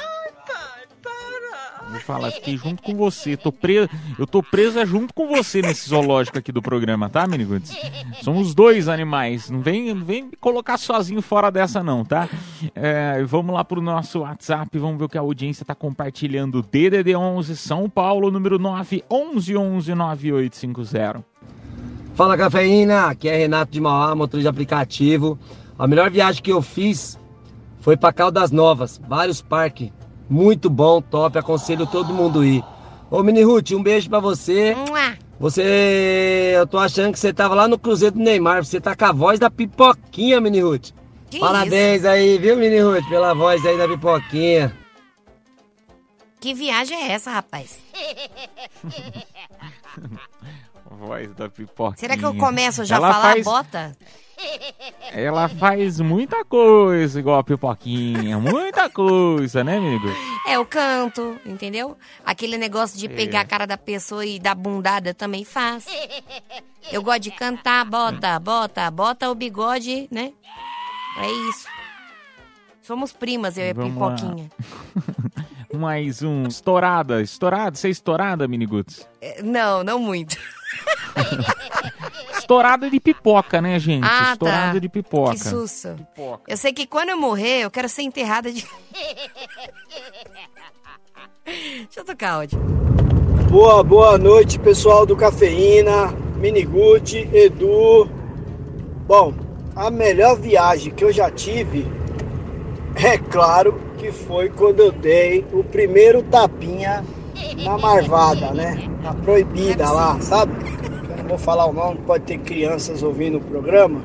Vou 1.89 1.99
falar, 2.01 2.31
fiquei 2.31 2.55
junto 2.55 2.83
com 2.83 2.95
você. 2.95 3.35
Tô 3.35 3.51
preso, 3.51 3.89
eu 4.17 4.27
tô 4.27 4.43
presa 4.43 4.85
junto 4.85 5.11
com 5.13 5.27
você 5.27 5.61
nesse 5.61 5.89
zoológico 5.89 6.37
aqui 6.37 6.51
do 6.51 6.61
programa, 6.61 7.09
tá, 7.09 7.27
Miniguts? 7.27 7.75
Somos 8.21 8.53
dois 8.53 8.87
animais. 8.87 9.49
Não 9.49 9.59
vem, 9.59 9.93
não 9.93 10.05
vem 10.05 10.23
me 10.25 10.35
colocar 10.39 10.77
sozinho 10.77 11.21
fora 11.21 11.49
dessa, 11.49 11.81
não, 11.81 12.05
tá? 12.05 12.29
É, 12.75 13.23
vamos 13.23 13.55
lá 13.55 13.63
pro 13.63 13.81
nosso 13.81 14.19
WhatsApp, 14.19 14.77
vamos 14.77 14.99
ver 14.99 15.05
o 15.05 15.09
que 15.09 15.17
a 15.17 15.21
audiência 15.21 15.65
tá 15.65 15.73
compartilhando. 15.73 16.61
DDD 16.61 17.15
11 17.15 17.57
São 17.57 17.89
Paulo, 17.89 18.29
número 18.29 18.59
9 18.59 19.03
11 19.09 19.57
11 19.57 19.95
9850. 19.95 21.25
Fala 22.13 22.37
cafeína, 22.37 23.05
aqui 23.07 23.29
é 23.29 23.37
Renato 23.37 23.71
de 23.71 23.81
Mauá, 23.81 24.13
motor 24.13 24.39
de 24.39 24.47
aplicativo. 24.47 25.39
A 25.79 25.87
melhor 25.87 26.11
viagem 26.11 26.43
que 26.43 26.51
eu 26.51 26.61
fiz 26.61 27.17
foi 27.79 27.95
para 27.95 28.11
Caldas 28.11 28.51
Novas, 28.51 28.99
vários 29.07 29.41
parques. 29.41 29.89
Muito 30.29 30.69
bom, 30.69 31.01
top, 31.01 31.39
aconselho 31.39 31.87
todo 31.87 32.13
mundo 32.13 32.43
ir. 32.43 32.61
Ô 33.09 33.23
Mini 33.23 33.43
Ruth, 33.43 33.71
um 33.71 33.81
beijo 33.81 34.09
para 34.09 34.19
você. 34.19 34.75
Você, 35.39 36.51
eu 36.53 36.67
tô 36.67 36.77
achando 36.77 37.13
que 37.13 37.19
você 37.19 37.31
tava 37.31 37.55
lá 37.55 37.65
no 37.65 37.79
Cruzeiro 37.79 38.15
do 38.15 38.21
Neymar, 38.21 38.65
você 38.65 38.81
tá 38.81 38.93
com 38.93 39.05
a 39.05 39.13
voz 39.13 39.39
da 39.39 39.49
pipoquinha, 39.49 40.41
Mini 40.41 40.59
Ruth. 40.59 40.89
Que 41.29 41.39
Parabéns 41.39 42.03
aí, 42.03 42.37
viu, 42.37 42.57
Mini 42.57 42.79
Ruth, 42.79 43.07
pela 43.07 43.33
voz 43.33 43.65
aí 43.65 43.77
da 43.77 43.87
pipoquinha. 43.87 44.75
Que 46.41 46.53
viagem 46.53 46.97
é 46.97 47.13
essa, 47.13 47.31
rapaz? 47.31 47.79
Voz 50.99 51.33
da 51.33 51.49
pipoca. 51.49 51.97
Será 51.97 52.17
que 52.17 52.25
eu 52.25 52.35
começo 52.35 52.83
já 52.83 52.97
a 52.97 53.01
falar 53.01 53.21
faz- 53.21 53.45
bota? 53.45 53.97
Ela 55.11 55.49
faz 55.49 55.99
muita 55.99 56.45
coisa 56.45 57.19
igual 57.19 57.39
a 57.39 57.43
pipoquinha. 57.43 58.37
Muita 58.39 58.89
coisa, 58.89 59.63
né, 59.63 59.77
amigo? 59.77 60.07
É, 60.47 60.53
eu 60.55 60.65
canto, 60.65 61.37
entendeu? 61.45 61.97
Aquele 62.25 62.57
negócio 62.57 62.97
de 62.97 63.09
pegar 63.09 63.41
a 63.41 63.45
cara 63.45 63.65
da 63.65 63.77
pessoa 63.77 64.25
e 64.25 64.39
dar 64.39 64.55
bundada 64.55 65.13
também 65.13 65.43
faz. 65.43 65.85
Eu 66.91 67.01
gosto 67.03 67.19
de 67.21 67.31
cantar, 67.31 67.83
bota, 67.85 68.39
bota, 68.39 68.89
bota 68.91 69.29
o 69.29 69.35
bigode, 69.35 70.07
né? 70.11 70.31
É 71.17 71.31
isso. 71.49 71.67
Somos 72.81 73.11
primas, 73.11 73.57
eu 73.57 73.65
e 73.65 73.69
a 73.71 73.73
Vamos. 73.73 73.91
Pipoquinha. 74.21 74.49
Mais 75.73 76.23
um. 76.23 76.43
Estourada. 76.47 77.21
Estourada? 77.21 77.75
Você 77.75 77.87
é 77.87 77.91
estourada, 77.91 78.47
Miniguts? 78.47 79.07
É, 79.21 79.41
Não, 79.43 79.83
não 79.83 79.99
muito. 79.99 80.35
Estourada 82.37 82.89
de 82.89 82.99
pipoca, 82.99 83.61
né, 83.61 83.77
gente? 83.79 84.03
Ah, 84.03 84.31
Estourada 84.33 84.73
tá. 84.73 84.79
de 84.79 84.89
pipoca. 84.89 85.33
Que 85.33 85.39
susto. 85.39 85.89
Pipoca. 85.95 86.43
Eu 86.47 86.57
sei 86.57 86.73
que 86.73 86.87
quando 86.87 87.09
eu 87.09 87.17
morrer, 87.17 87.61
eu 87.61 87.69
quero 87.69 87.87
ser 87.87 88.01
enterrada 88.01 88.51
de... 88.51 88.65
Deixa 91.45 91.99
eu 91.99 92.05
tocar 92.05 92.31
áudio. 92.33 92.59
Boa, 93.49 93.83
boa 93.83 94.17
noite, 94.17 94.57
pessoal 94.59 95.05
do 95.05 95.15
Cafeína, 95.15 96.11
Minigude, 96.37 97.29
Edu. 97.33 98.09
Bom, 99.07 99.33
a 99.75 99.89
melhor 99.91 100.35
viagem 100.39 100.93
que 100.93 101.03
eu 101.03 101.11
já 101.11 101.29
tive, 101.31 101.87
é 102.95 103.17
claro 103.17 103.88
que 103.99 104.11
foi 104.11 104.49
quando 104.49 104.79
eu 104.79 104.91
dei 104.91 105.45
o 105.51 105.63
primeiro 105.63 106.23
tapinha 106.23 107.03
na 107.63 107.77
marvada, 107.77 108.51
né? 108.51 108.89
Na 109.03 109.13
proibida 109.13 109.91
lá, 109.91 110.19
sabe? 110.21 110.53
Eu 111.09 111.17
não 111.17 111.25
vou 111.25 111.37
falar 111.37 111.65
o 111.65 111.73
nome, 111.73 111.99
pode 112.07 112.23
ter 112.23 112.39
crianças 112.39 113.03
ouvindo 113.03 113.37
o 113.37 113.41
programa. 113.41 114.01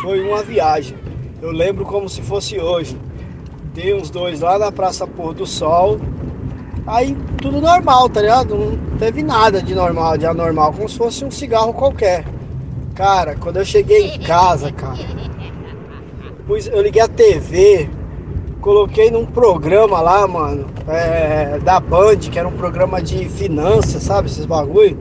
Foi 0.00 0.24
uma 0.24 0.42
viagem. 0.42 0.96
Eu 1.42 1.50
lembro 1.50 1.84
como 1.84 2.08
se 2.08 2.22
fosse 2.22 2.58
hoje. 2.58 2.96
Dei 3.74 3.92
uns 3.92 4.10
dois 4.10 4.40
lá 4.40 4.58
na 4.58 4.70
Praça 4.70 5.06
Pôr 5.06 5.34
do 5.34 5.44
Sol. 5.44 5.98
Aí 6.86 7.16
tudo 7.42 7.60
normal, 7.60 8.08
tá 8.08 8.22
ligado? 8.22 8.54
Não 8.54 8.98
teve 8.98 9.22
nada 9.22 9.60
de 9.60 9.74
normal, 9.74 10.16
de 10.16 10.24
anormal, 10.24 10.72
como 10.72 10.88
se 10.88 10.96
fosse 10.96 11.24
um 11.24 11.30
cigarro 11.30 11.74
qualquer. 11.74 12.24
Cara, 12.94 13.36
quando 13.36 13.58
eu 13.58 13.64
cheguei 13.64 14.14
em 14.14 14.20
casa, 14.20 14.72
cara, 14.72 14.98
eu 16.72 16.82
liguei 16.82 17.02
a 17.02 17.08
TV, 17.08 17.90
coloquei 18.68 19.10
num 19.10 19.24
programa 19.24 19.98
lá, 19.98 20.28
mano, 20.28 20.66
é, 20.86 21.58
da 21.60 21.80
Band, 21.80 22.18
que 22.18 22.38
era 22.38 22.46
um 22.46 22.52
programa 22.52 23.00
de 23.00 23.26
finanças, 23.26 24.02
sabe? 24.02 24.28
Esses 24.28 24.44
bagulho. 24.44 24.98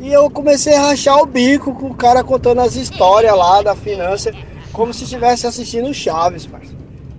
E 0.00 0.10
eu 0.10 0.30
comecei 0.30 0.74
a 0.74 0.86
rachar 0.86 1.18
o 1.18 1.26
bico 1.26 1.74
com 1.74 1.88
o 1.88 1.94
cara 1.94 2.24
contando 2.24 2.62
as 2.62 2.76
histórias 2.76 3.36
lá 3.36 3.60
da 3.60 3.76
finança, 3.76 4.32
como 4.72 4.94
se 4.94 5.04
estivesse 5.04 5.46
assistindo 5.46 5.92
Chaves, 5.92 6.46
parceiro. 6.46 6.78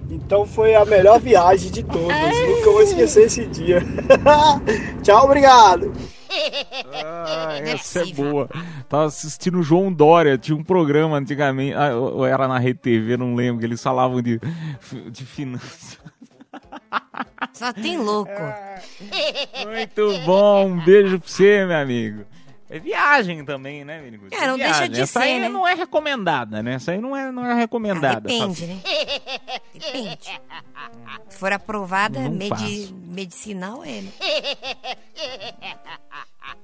Então 0.09 0.47
foi 0.47 0.73
a 0.73 0.83
melhor 0.83 1.19
viagem 1.19 1.69
de 1.69 1.83
todas. 1.83 2.09
Nunca 2.09 2.71
vou 2.71 2.81
esquecer 2.81 3.27
esse 3.27 3.45
dia. 3.45 3.83
Tchau, 5.03 5.25
obrigado. 5.25 5.93
Ah, 6.93 7.57
é 7.59 7.71
essa 7.71 8.01
é 8.01 8.05
boa. 8.13 8.49
Tava 8.87 9.05
assistindo 9.05 9.59
o 9.59 9.63
João 9.63 9.91
Dória, 9.91 10.37
tinha 10.37 10.55
um 10.55 10.63
programa 10.63 11.17
antigamente, 11.17 11.75
ah, 11.75 11.95
ou 11.95 12.25
era 12.25 12.47
na 12.47 12.57
Rede 12.59 12.79
TV, 12.79 13.17
não 13.17 13.35
lembro, 13.35 13.59
que 13.59 13.65
eles 13.65 13.81
falavam 13.81 14.21
de, 14.21 14.39
de 15.11 15.25
finanças. 15.25 15.99
Só 17.53 17.71
tem 17.73 17.97
louco. 17.97 18.31
Muito 19.67 20.19
bom, 20.25 20.67
um 20.67 20.83
beijo 20.83 21.19
pra 21.19 21.27
você, 21.27 21.65
meu 21.65 21.77
amigo. 21.77 22.25
É 22.71 22.79
viagem 22.79 23.43
também, 23.43 23.83
né, 23.83 23.99
amigo? 23.99 24.27
É, 24.31 24.47
não 24.47 24.57
deixa 24.57 24.87
de 24.87 25.01
Essa 25.01 25.19
ser, 25.19 25.25
aí 25.25 25.39
né? 25.41 25.49
não 25.49 25.67
é 25.67 25.73
recomendada, 25.73 26.63
né? 26.63 26.75
Essa 26.75 26.93
aí 26.93 27.01
não 27.01 27.13
é, 27.13 27.29
não 27.29 27.45
é 27.45 27.51
Ah, 27.51 27.55
recomendada. 27.55 28.21
depende, 28.21 28.65
né? 28.65 28.79
Depende. 29.73 30.41
Se 31.27 31.37
for 31.37 31.51
aprovada, 31.51 32.29
medi 32.29 32.49
faço. 32.87 32.95
medicinal, 33.09 33.83
é. 33.83 34.03
né? 34.03 34.09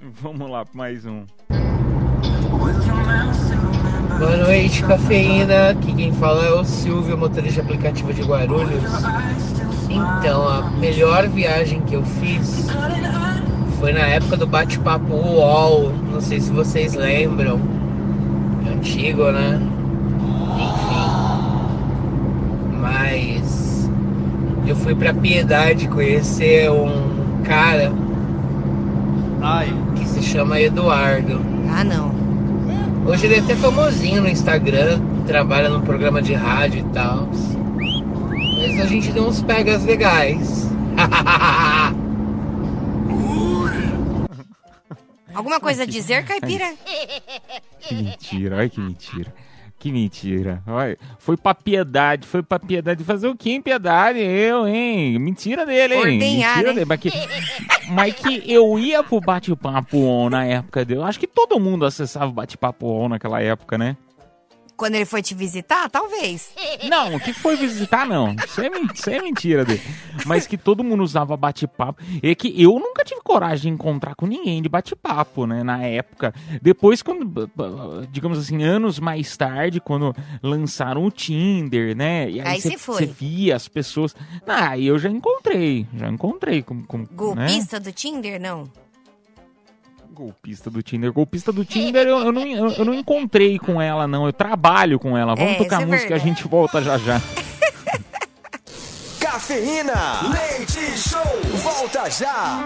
Vamos 0.00 0.50
lá, 0.50 0.64
mais 0.72 1.04
um. 1.04 1.26
Boa 4.18 4.36
noite, 4.38 4.82
cafeína. 4.84 5.70
Aqui 5.72 5.94
quem 5.94 6.10
fala 6.14 6.42
é 6.42 6.52
o 6.52 6.64
Silvio, 6.64 7.18
motorista 7.18 7.60
de 7.60 7.66
aplicativo 7.66 8.14
de 8.14 8.22
Guarulhos. 8.22 8.82
Então, 9.90 10.48
a 10.48 10.70
melhor 10.70 11.28
viagem 11.28 11.82
que 11.82 11.94
eu 11.94 12.02
fiz 12.02 12.66
foi 13.78 13.92
na 13.92 14.00
época 14.00 14.36
do 14.36 14.46
bate-papo 14.46 15.14
UOL. 15.14 15.92
Não 16.12 16.20
sei 16.20 16.40
se 16.40 16.50
vocês 16.50 16.94
lembram. 16.94 17.60
É 18.66 18.70
antigo, 18.74 19.30
né? 19.30 19.60
Enfim. 20.56 21.08
Mas 22.80 23.90
eu 24.66 24.76
fui 24.76 24.94
pra 24.94 25.14
Piedade 25.14 25.88
conhecer 25.88 26.70
um 26.70 27.42
cara 27.44 27.92
que 29.96 30.06
se 30.06 30.22
chama 30.22 30.60
Eduardo. 30.60 31.40
Ah, 31.70 31.84
não. 31.84 32.12
Hoje 33.06 33.26
ele 33.26 33.36
é 33.36 33.38
até 33.38 33.54
famosinho 33.54 34.20
no 34.20 34.28
Instagram, 34.28 35.00
trabalha 35.26 35.68
num 35.68 35.80
programa 35.80 36.20
de 36.20 36.34
rádio 36.34 36.80
e 36.80 36.92
tal. 36.92 37.28
Mas 38.58 38.80
a 38.80 38.86
gente 38.86 39.12
deu 39.12 39.26
uns 39.26 39.40
pegas 39.40 39.84
legais. 39.84 40.68
Alguma 45.38 45.60
coisa 45.60 45.84
a 45.84 45.86
dizer, 45.86 46.24
caipira? 46.24 46.74
Que 47.78 47.94
mentira, 47.94 48.56
olha 48.56 48.68
que 48.68 48.80
mentira. 48.80 49.32
Que 49.78 49.92
mentira. 49.92 50.60
Olha, 50.66 50.98
foi 51.16 51.36
pra 51.36 51.54
piedade, 51.54 52.26
foi 52.26 52.42
pra 52.42 52.58
piedade. 52.58 53.04
Fazer 53.04 53.28
o 53.28 53.36
que 53.36 53.52
em 53.52 53.62
piedade? 53.62 54.18
Eu, 54.18 54.66
hein? 54.66 55.16
Mentira 55.20 55.64
dele, 55.64 55.94
hein? 55.94 56.00
Ordenhar, 56.00 56.56
mentira 56.56 56.68
né? 56.70 56.74
dele. 56.74 56.84
Mas 56.86 57.00
que, 57.00 57.12
mas 57.88 58.14
que 58.14 58.52
eu 58.52 58.76
ia 58.80 59.04
pro 59.04 59.20
bate-papo 59.20 59.98
on 59.98 60.28
na 60.28 60.44
época 60.44 60.84
dele. 60.84 60.98
Eu 60.98 61.04
acho 61.04 61.20
que 61.20 61.28
todo 61.28 61.60
mundo 61.60 61.86
acessava 61.86 62.26
o 62.26 62.34
bate-papo 62.34 62.88
on 62.88 63.10
naquela 63.10 63.40
época, 63.40 63.78
né? 63.78 63.96
Quando 64.78 64.94
ele 64.94 65.04
foi 65.04 65.20
te 65.20 65.34
visitar, 65.34 65.90
talvez. 65.90 66.52
Não, 66.88 67.18
que 67.18 67.32
foi 67.32 67.56
visitar, 67.56 68.06
não. 68.06 68.32
Isso 68.34 68.60
é, 68.60 68.70
isso 68.94 69.10
é 69.10 69.20
mentira 69.20 69.64
dele. 69.64 69.82
Mas 70.24 70.46
que 70.46 70.56
todo 70.56 70.84
mundo 70.84 71.02
usava 71.02 71.36
bate-papo. 71.36 72.00
É 72.22 72.32
que 72.34 72.54
eu 72.62 72.78
nunca 72.78 73.04
tive 73.04 73.20
coragem 73.20 73.62
de 73.62 73.68
encontrar 73.74 74.14
com 74.14 74.26
ninguém 74.26 74.62
de 74.62 74.68
bate-papo, 74.68 75.46
né? 75.46 75.64
Na 75.64 75.84
época. 75.84 76.32
Depois, 76.62 77.02
quando, 77.02 77.50
digamos 78.12 78.38
assim, 78.38 78.62
anos 78.62 79.00
mais 79.00 79.36
tarde, 79.36 79.80
quando 79.80 80.14
lançaram 80.42 81.04
o 81.04 81.10
Tinder, 81.10 81.96
né? 81.96 82.30
E 82.30 82.40
aí, 82.40 82.60
você 82.60 83.06
via 83.06 83.56
as 83.56 83.66
pessoas. 83.66 84.14
Ah, 84.46 84.70
aí 84.70 84.86
eu 84.86 84.98
já 84.98 85.08
encontrei. 85.08 85.86
Já 85.92 86.08
encontrei 86.08 86.62
com. 86.62 86.84
com 86.84 86.98
né? 86.98 87.06
Golpista 87.12 87.80
do 87.80 87.90
Tinder, 87.90 88.40
não. 88.40 88.70
Golpista 90.18 90.68
do 90.68 90.82
Tinder. 90.82 91.12
Golpista 91.12 91.52
do 91.52 91.64
Tinder, 91.64 92.04
eu, 92.04 92.18
eu 92.18 92.32
não, 92.32 92.44
eu, 92.44 92.70
eu 92.72 92.84
não 92.84 92.92
encontrei 92.92 93.56
com 93.56 93.80
ela, 93.80 94.08
não. 94.08 94.26
Eu 94.26 94.32
trabalho 94.32 94.98
com 94.98 95.16
ela. 95.16 95.36
Vamos 95.36 95.52
É, 95.52 95.54
tocar 95.54 95.82
é 95.82 95.86
música 95.86 96.10
e 96.10 96.14
a 96.14 96.18
gente 96.18 96.46
volta 96.48 96.82
já 96.82 96.98
já. 96.98 97.20
Cafeína. 99.20 100.22
Leite 100.32 100.98
Show. 100.98 101.22
Volta 101.62 102.10
já. 102.10 102.58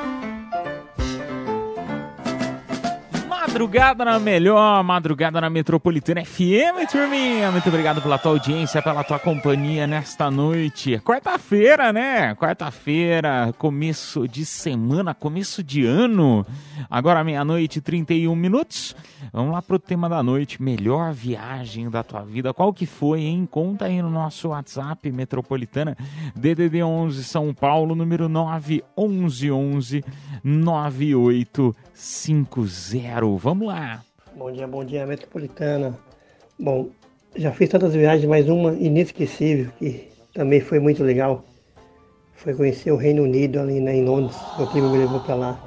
Madrugada 3.52 4.02
na 4.02 4.18
melhor, 4.18 4.82
madrugada 4.82 5.38
na 5.38 5.50
Metropolitana 5.50 6.24
FM, 6.24 6.88
turminha. 6.90 7.52
Muito 7.52 7.68
obrigado 7.68 8.00
pela 8.00 8.16
tua 8.16 8.32
audiência, 8.32 8.80
pela 8.80 9.04
tua 9.04 9.18
companhia 9.18 9.86
nesta 9.86 10.30
noite. 10.30 10.98
Quarta-feira, 11.00 11.92
né? 11.92 12.34
Quarta-feira, 12.34 13.52
começo 13.58 14.26
de 14.26 14.46
semana, 14.46 15.12
começo 15.12 15.62
de 15.62 15.84
ano. 15.84 16.46
Agora 16.88 17.22
meia-noite 17.22 17.78
e 17.78 17.82
31 17.82 18.34
minutos. 18.34 18.96
Vamos 19.30 19.52
lá 19.52 19.60
pro 19.60 19.78
tema 19.78 20.08
da 20.08 20.22
noite, 20.22 20.62
melhor 20.62 21.12
viagem 21.12 21.90
da 21.90 22.02
tua 22.02 22.22
vida. 22.22 22.54
Qual 22.54 22.72
que 22.72 22.86
foi, 22.86 23.20
hein? 23.20 23.46
Conta 23.50 23.84
aí 23.84 24.00
no 24.00 24.08
nosso 24.08 24.48
WhatsApp 24.48 25.12
Metropolitana, 25.12 25.94
DDD 26.34 26.82
11 26.82 27.22
São 27.22 27.52
Paulo, 27.52 27.94
número 27.94 28.30
911 28.30 30.02
9850. 30.42 33.41
Vamos 33.42 33.66
lá. 33.66 34.04
Bom 34.36 34.52
dia, 34.52 34.68
bom 34.68 34.84
dia, 34.84 35.04
Metropolitana. 35.04 35.98
Bom, 36.56 36.90
já 37.34 37.50
fiz 37.50 37.68
tantas 37.68 37.92
viagens, 37.92 38.24
mas 38.28 38.48
uma 38.48 38.72
inesquecível 38.74 39.68
que 39.80 40.08
também 40.32 40.60
foi 40.60 40.78
muito 40.78 41.02
legal. 41.02 41.44
Foi 42.36 42.54
conhecer 42.54 42.92
o 42.92 42.96
Reino 42.96 43.24
Unido 43.24 43.58
ali 43.58 43.80
né, 43.80 43.96
em 43.96 44.04
Londres. 44.04 44.36
Meu 44.56 44.68
primo 44.68 44.90
me 44.90 44.98
levou 44.98 45.18
pra 45.20 45.34
lá. 45.34 45.60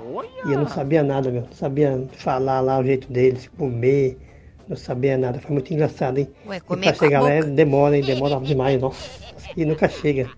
E 0.45 0.53
eu 0.53 0.59
não 0.59 0.67
sabia 0.69 1.03
nada, 1.03 1.29
meu. 1.29 1.41
Não 1.41 1.51
sabia 1.51 2.01
falar 2.13 2.61
lá 2.61 2.79
o 2.79 2.83
jeito 2.85 3.11
deles, 3.11 3.49
comer. 3.57 4.17
Não 4.69 4.77
sabia 4.77 5.17
nada. 5.17 5.37
Foi 5.39 5.51
muito 5.51 5.73
engraçado, 5.73 6.17
hein? 6.17 6.29
Ué, 6.47 6.57
E 6.57 6.77
pra 6.77 6.93
chegar 6.93 7.21
lá 7.21 7.29
é- 7.31 7.43
demora, 7.43 7.97
hein? 7.97 8.03
Demora 8.03 8.39
demais, 8.39 8.79
nossa. 8.79 9.09
E 9.55 9.65
nunca 9.65 9.89
chega 9.89 10.29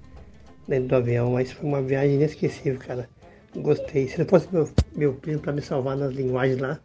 dentro 0.67 0.87
do 0.89 0.95
avião, 0.95 1.33
mas 1.33 1.51
foi 1.51 1.69
uma 1.69 1.83
viagem 1.83 2.15
inesquecível, 2.15 2.79
cara. 2.79 3.07
Gostei. 3.55 4.07
Se 4.07 4.17
não 4.17 4.25
fosse 4.25 4.47
meu, 4.51 4.67
meu 4.95 5.13
primo 5.13 5.39
pra 5.39 5.53
me 5.53 5.61
salvar 5.61 5.95
nas 5.95 6.13
linguagens 6.13 6.57
lá, 6.59 6.79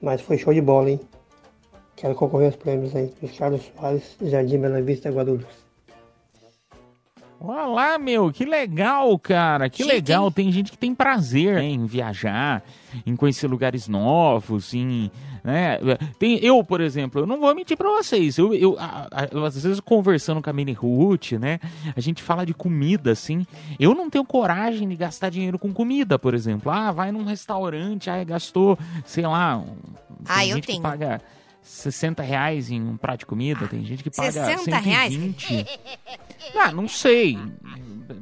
mas 0.00 0.20
foi 0.20 0.38
show 0.38 0.52
de 0.52 0.60
bola, 0.60 0.90
hein? 0.90 1.00
Quero 1.96 2.14
concorrer 2.14 2.46
aos 2.46 2.56
prêmios 2.56 2.94
aí. 2.94 3.12
Luiz 3.20 3.36
Carlos 3.36 3.70
Soares, 3.76 4.16
Jardim 4.22 4.58
Bela 4.58 4.80
Vista, 4.80 5.10
Guarulhos. 5.10 5.68
Olha 7.40 7.66
lá, 7.66 7.98
meu, 7.98 8.32
que 8.32 8.44
legal, 8.44 9.16
cara, 9.18 9.70
que 9.70 9.84
Chique, 9.84 9.94
legal. 9.94 10.30
Tem 10.30 10.50
gente 10.50 10.72
que 10.72 10.78
tem 10.78 10.92
prazer 10.92 11.54
né, 11.54 11.64
em 11.64 11.86
viajar, 11.86 12.64
em 13.06 13.14
conhecer 13.14 13.46
lugares 13.46 13.86
novos, 13.86 14.74
em, 14.74 15.10
né? 15.48 15.78
Tem 16.18 16.38
eu, 16.44 16.62
por 16.62 16.80
exemplo, 16.80 17.22
eu 17.22 17.26
não 17.26 17.40
vou 17.40 17.54
mentir 17.54 17.76
pra 17.76 17.88
vocês. 17.88 18.36
Eu, 18.36 18.52
eu, 18.54 18.76
a- 18.78 19.08
a- 19.10 19.46
às 19.46 19.62
vezes 19.62 19.80
conversando 19.80 20.42
com 20.42 20.50
a 20.50 20.52
Mini 20.52 20.72
Ruth, 20.72 21.32
né? 21.32 21.58
A 21.96 22.00
gente 22.00 22.22
fala 22.22 22.44
de 22.44 22.52
comida, 22.52 23.10
assim. 23.12 23.46
Eu 23.80 23.94
não 23.94 24.10
tenho 24.10 24.24
coragem 24.24 24.86
de 24.88 24.94
gastar 24.96 25.30
dinheiro 25.30 25.58
com 25.58 25.72
comida, 25.72 26.18
por 26.18 26.34
exemplo. 26.34 26.70
Ah, 26.70 26.92
vai 26.92 27.10
num 27.10 27.24
restaurante, 27.24 28.10
aí 28.10 28.24
gastou, 28.24 28.78
sei 29.06 29.26
lá. 29.26 29.56
um- 29.56 29.76
Ah, 30.26 30.44
eu 30.46 30.60
tenho. 30.60 30.82
paga 30.82 31.20
60 31.62 32.22
reais 32.22 32.70
em 32.70 32.80
um 32.82 32.96
prato 32.96 33.20
de 33.20 33.26
comida, 33.26 33.66
tem 33.68 33.84
gente 33.84 34.02
que 34.02 34.10
paga 34.10 34.30
60 34.32 34.78
reais? 34.78 35.12
120. 35.14 35.66
Ah, 36.56 36.72
não 36.72 36.88
sei. 36.88 37.38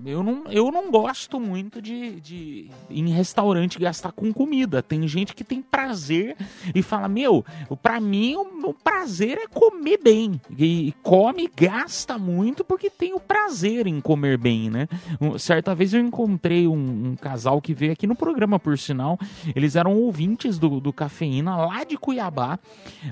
Eu 0.04 0.22
não, 0.22 0.44
eu 0.50 0.70
não 0.72 0.90
gosto 0.90 1.38
muito 1.38 1.80
de, 1.80 2.20
de 2.20 2.70
em 2.90 3.08
restaurante 3.10 3.78
gastar 3.78 4.12
com 4.12 4.32
comida. 4.32 4.82
Tem 4.82 5.06
gente 5.06 5.34
que 5.34 5.44
tem 5.44 5.62
prazer 5.62 6.36
e 6.74 6.82
fala: 6.82 7.08
Meu, 7.08 7.44
pra 7.82 8.00
mim 8.00 8.34
o, 8.36 8.70
o 8.70 8.74
prazer 8.74 9.38
é 9.38 9.46
comer 9.46 10.00
bem. 10.02 10.40
E 10.58 10.92
come, 11.02 11.48
gasta 11.56 12.18
muito 12.18 12.64
porque 12.64 12.90
tem 12.90 13.14
o 13.14 13.20
prazer 13.20 13.86
em 13.86 14.00
comer 14.00 14.36
bem, 14.38 14.68
né? 14.70 14.88
Um- 15.20 15.38
Certa 15.38 15.74
vez 15.74 15.94
eu 15.94 16.00
encontrei 16.00 16.66
um, 16.66 17.10
um 17.10 17.16
casal 17.16 17.60
que 17.62 17.72
veio 17.72 17.92
aqui 17.92 18.06
no 18.06 18.16
programa, 18.16 18.58
por 18.58 18.76
sinal. 18.78 19.18
Eles 19.54 19.76
eram 19.76 19.94
ouvintes 19.96 20.58
do, 20.58 20.80
do 20.80 20.92
Cafeína 20.92 21.56
lá 21.56 21.84
de 21.84 21.96
Cuiabá, 21.96 22.58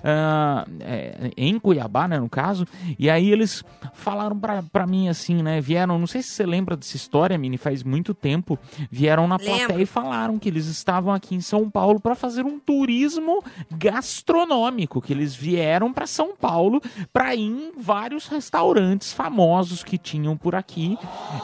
ah, 0.03 0.67
é, 0.81 1.31
em 1.37 1.59
Cuiabá, 1.59 2.09
né, 2.09 2.19
no 2.19 2.29
caso. 2.29 2.67
E 2.99 3.09
aí 3.09 3.31
eles 3.31 3.63
falaram 3.93 4.39
pra 4.73 4.87
mim 4.87 5.09
assim, 5.09 5.43
né? 5.43 5.61
Vieram, 5.61 5.99
não 5.99 6.07
sei 6.07 6.23
se 6.23 6.31
você 6.31 6.45
lembra 6.45 6.64
dessa 6.75 6.97
história, 6.97 7.37
Mini, 7.37 7.59
faz 7.59 7.83
muito 7.83 8.15
tempo. 8.15 8.59
Vieram 8.91 9.29
na 9.29 9.37
Lembro. 9.37 9.55
plateia 9.57 9.83
e 9.83 9.87
falaram 9.87 10.39
que 10.39 10.49
eles 10.49 10.67
estavam 10.67 11.13
aqui 11.13 11.35
em 11.35 11.41
São 11.41 11.69
Paulo 11.69 12.01
para 12.01 12.15
fazer 12.15 12.45
um 12.45 12.59
turismo 12.59 13.43
gastronômico, 13.71 15.01
que 15.01 15.13
eles 15.13 15.35
vieram 15.35 15.93
para 15.93 16.07
São 16.07 16.35
Paulo 16.35 16.81
para 17.13 17.35
ir 17.35 17.43
em 17.43 17.73
vários 17.77 18.27
restaurantes 18.27 19.13
famosos 19.13 19.83
que 19.85 19.99
tinham 19.99 20.37
por 20.37 20.55
aqui, 20.55 20.97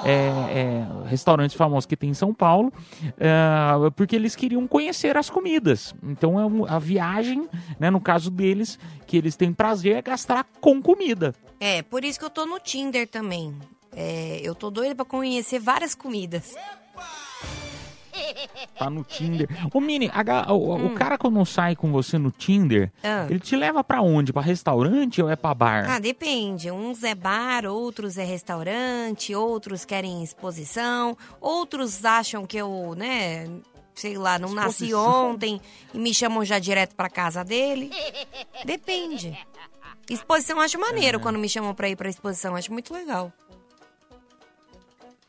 é, 0.05 0.11
é, 0.11 0.87
restaurantes 1.07 1.57
famosos 1.57 1.87
que 1.87 1.97
tem 1.97 2.11
em 2.11 2.15
São 2.15 2.33
Paulo, 2.33 2.73
é, 3.19 3.91
porque 3.97 4.17
eles 4.17 4.35
queriam 4.35 4.67
conhecer 4.67 5.17
as 5.17 5.29
comidas. 5.29 5.95
Então 6.03 6.39
é 6.39 6.47
um- 6.47 6.65
a 6.67 6.79
viagem, 6.79 7.49
né, 7.79 7.91
no 7.91 8.01
caso 8.01 8.31
deles, 8.31 8.79
que 9.07 9.17
eles 9.17 9.37
têm 9.37 9.53
prazer 9.53 9.97
é 9.97 10.03
gastar 10.03 10.47
com 10.61 10.81
comida. 10.81 11.35
É, 11.59 11.83
por 11.83 12.05
isso 12.05 12.19
que 12.19 12.25
eu 12.25 12.31
tô 12.31 12.47
no 12.47 12.59
Tinder 12.59 13.07
também. 13.09 13.55
É, 13.95 14.41
eu 14.43 14.55
tô 14.55 14.71
doida 14.71 14.95
pra 14.95 15.05
conhecer 15.05 15.59
várias 15.59 15.95
comidas. 15.95 16.55
Tá 18.79 18.89
no 18.91 19.05
Tinder. 19.05 19.49
Ô, 19.75 19.81
Mini, 19.81 20.11
a 20.13 20.53
o, 20.53 20.87
o 20.87 20.91
cara 20.95 21.17
quando 21.19 21.45
sai 21.45 21.77
com 21.77 21.91
você 21.93 22.19
no 22.19 22.31
Tinder, 22.31 22.91
Ah. 23.03 23.27
ele 23.29 23.39
te 23.39 23.55
leva 23.57 23.85
pra 23.85 24.01
onde? 24.03 24.33
Pra 24.33 24.41
restaurante 24.43 25.21
ou 25.23 25.29
é 25.29 25.37
pra 25.37 25.55
bar? 25.55 25.87
Ah, 25.91 25.99
depende. 25.99 26.71
Uns 26.71 27.03
é 27.03 27.15
bar, 27.15 27.67
outros 27.67 28.17
é 28.19 28.25
restaurante, 28.25 29.35
outros 29.35 29.85
querem 29.85 30.23
exposição, 30.23 31.17
outros 31.41 32.05
acham 32.05 32.47
que 32.47 32.57
eu, 32.57 32.95
né, 32.97 33.49
sei 33.95 34.17
lá, 34.17 34.39
não 34.39 34.53
nasci 34.55 34.85
Exposição? 34.87 35.31
ontem 35.33 35.61
e 35.95 35.99
me 35.99 36.13
chamam 36.15 36.43
já 36.45 36.59
direto 36.59 36.95
pra 36.95 37.09
casa 37.11 37.45
dele. 37.45 37.91
Depende. 38.65 39.37
Exposição 40.09 40.59
acho 40.61 40.79
maneiro 40.81 41.19
É. 41.19 41.21
quando 41.23 41.39
me 41.39 41.49
chamam 41.49 41.75
pra 41.75 41.89
ir 41.89 41.97
pra 41.97 42.09
exposição, 42.09 42.57
acho 42.57 42.73
muito 42.73 42.93
legal. 42.93 43.33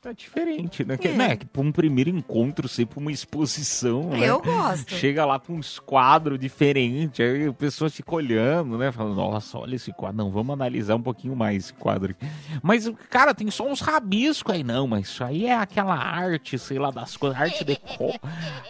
É 0.03 0.13
diferente, 0.13 0.83
né? 0.83 0.97
Que, 0.97 1.09
É. 1.09 1.13
né? 1.13 1.35
que 1.35 1.45
pra 1.45 1.61
um 1.61 1.71
primeiro 1.71 2.09
encontro, 2.09 2.67
sempre 2.67 2.97
uma 2.97 3.11
exposição, 3.11 4.09
né? 4.09 4.27
Eu 4.27 4.41
gosto. 4.41 4.95
Chega 4.95 5.23
lá 5.25 5.39
com 5.39 5.53
uns 5.53 5.77
quadros 5.77 6.39
diferentes, 6.39 7.19
aí 7.23 7.45
a 7.47 7.53
pessoa 7.53 7.87
fica 7.87 8.15
olhando, 8.15 8.79
né? 8.79 8.91
Falando, 8.91 9.15
nossa, 9.15 9.59
olha 9.59 9.75
esse 9.75 9.93
quadro. 9.93 10.17
Não, 10.17 10.31
vamos 10.31 10.53
analisar 10.53 10.95
um 10.95 11.01
pouquinho 11.03 11.35
mais 11.35 11.65
esse 11.65 11.73
quadro 11.73 12.11
aqui. 12.11 12.25
Mas, 12.63 12.91
cara, 13.11 13.35
tem 13.35 13.51
só 13.51 13.63
uns 13.67 13.79
rabiscos 13.79 14.55
aí. 14.55 14.63
Não, 14.63 14.87
mas 14.87 15.07
isso 15.07 15.23
aí 15.23 15.45
é 15.45 15.55
aquela 15.55 15.95
arte, 15.95 16.57
sei 16.57 16.79
lá, 16.79 16.89
das 16.89 17.15
coisas. 17.15 17.39
Arte 17.39 17.63
deco. 17.63 18.19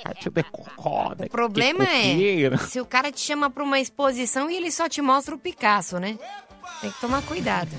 Arte 0.04 0.30
deco. 0.30 0.70
O 0.78 1.30
problema 1.30 1.86
é 1.86 2.58
se 2.58 2.82
o 2.82 2.86
cara 2.86 3.10
te 3.10 3.22
chama 3.22 3.50
pra 3.50 3.64
uma 3.64 3.80
exposição 3.80 4.52
e 4.52 4.58
ele 4.58 4.70
só 4.70 4.90
te 4.90 5.02
mostra 5.02 5.34
o 5.34 5.40
Picasso, 5.40 5.98
né? 5.98 6.20
Tem 6.80 6.92
que 6.92 7.02
tomar 7.02 7.22
cuidado. 7.24 7.70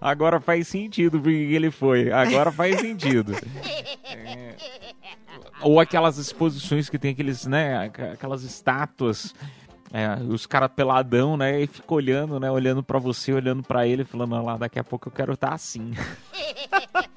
Agora 0.00 0.40
faz 0.40 0.68
sentido 0.68 1.18
porque 1.20 1.30
ele 1.30 1.70
foi. 1.70 2.10
Agora 2.12 2.50
faz 2.52 2.80
sentido. 2.80 3.34
É, 4.04 4.54
ou 5.62 5.78
aquelas 5.80 6.18
exposições 6.18 6.88
que 6.88 6.98
tem 6.98 7.12
aqueles, 7.12 7.46
né? 7.46 7.86
aqu- 7.86 8.12
Aquelas 8.12 8.42
estátuas. 8.42 9.34
é, 9.92 10.14
os 10.28 10.46
caras 10.46 10.70
peladão, 10.74 11.36
né? 11.36 11.60
E 11.62 11.66
fica 11.66 11.94
olhando, 11.94 12.38
né? 12.40 12.50
Olhando 12.50 12.82
pra 12.82 12.98
você, 12.98 13.32
olhando 13.32 13.62
pra 13.62 13.86
ele, 13.86 14.04
falando, 14.04 14.34
"Ah 14.36 14.42
lá, 14.42 14.56
daqui 14.56 14.78
a 14.78 14.84
pouco 14.84 15.08
eu 15.08 15.12
quero 15.12 15.32
estar 15.34 15.52
assim. 15.52 15.92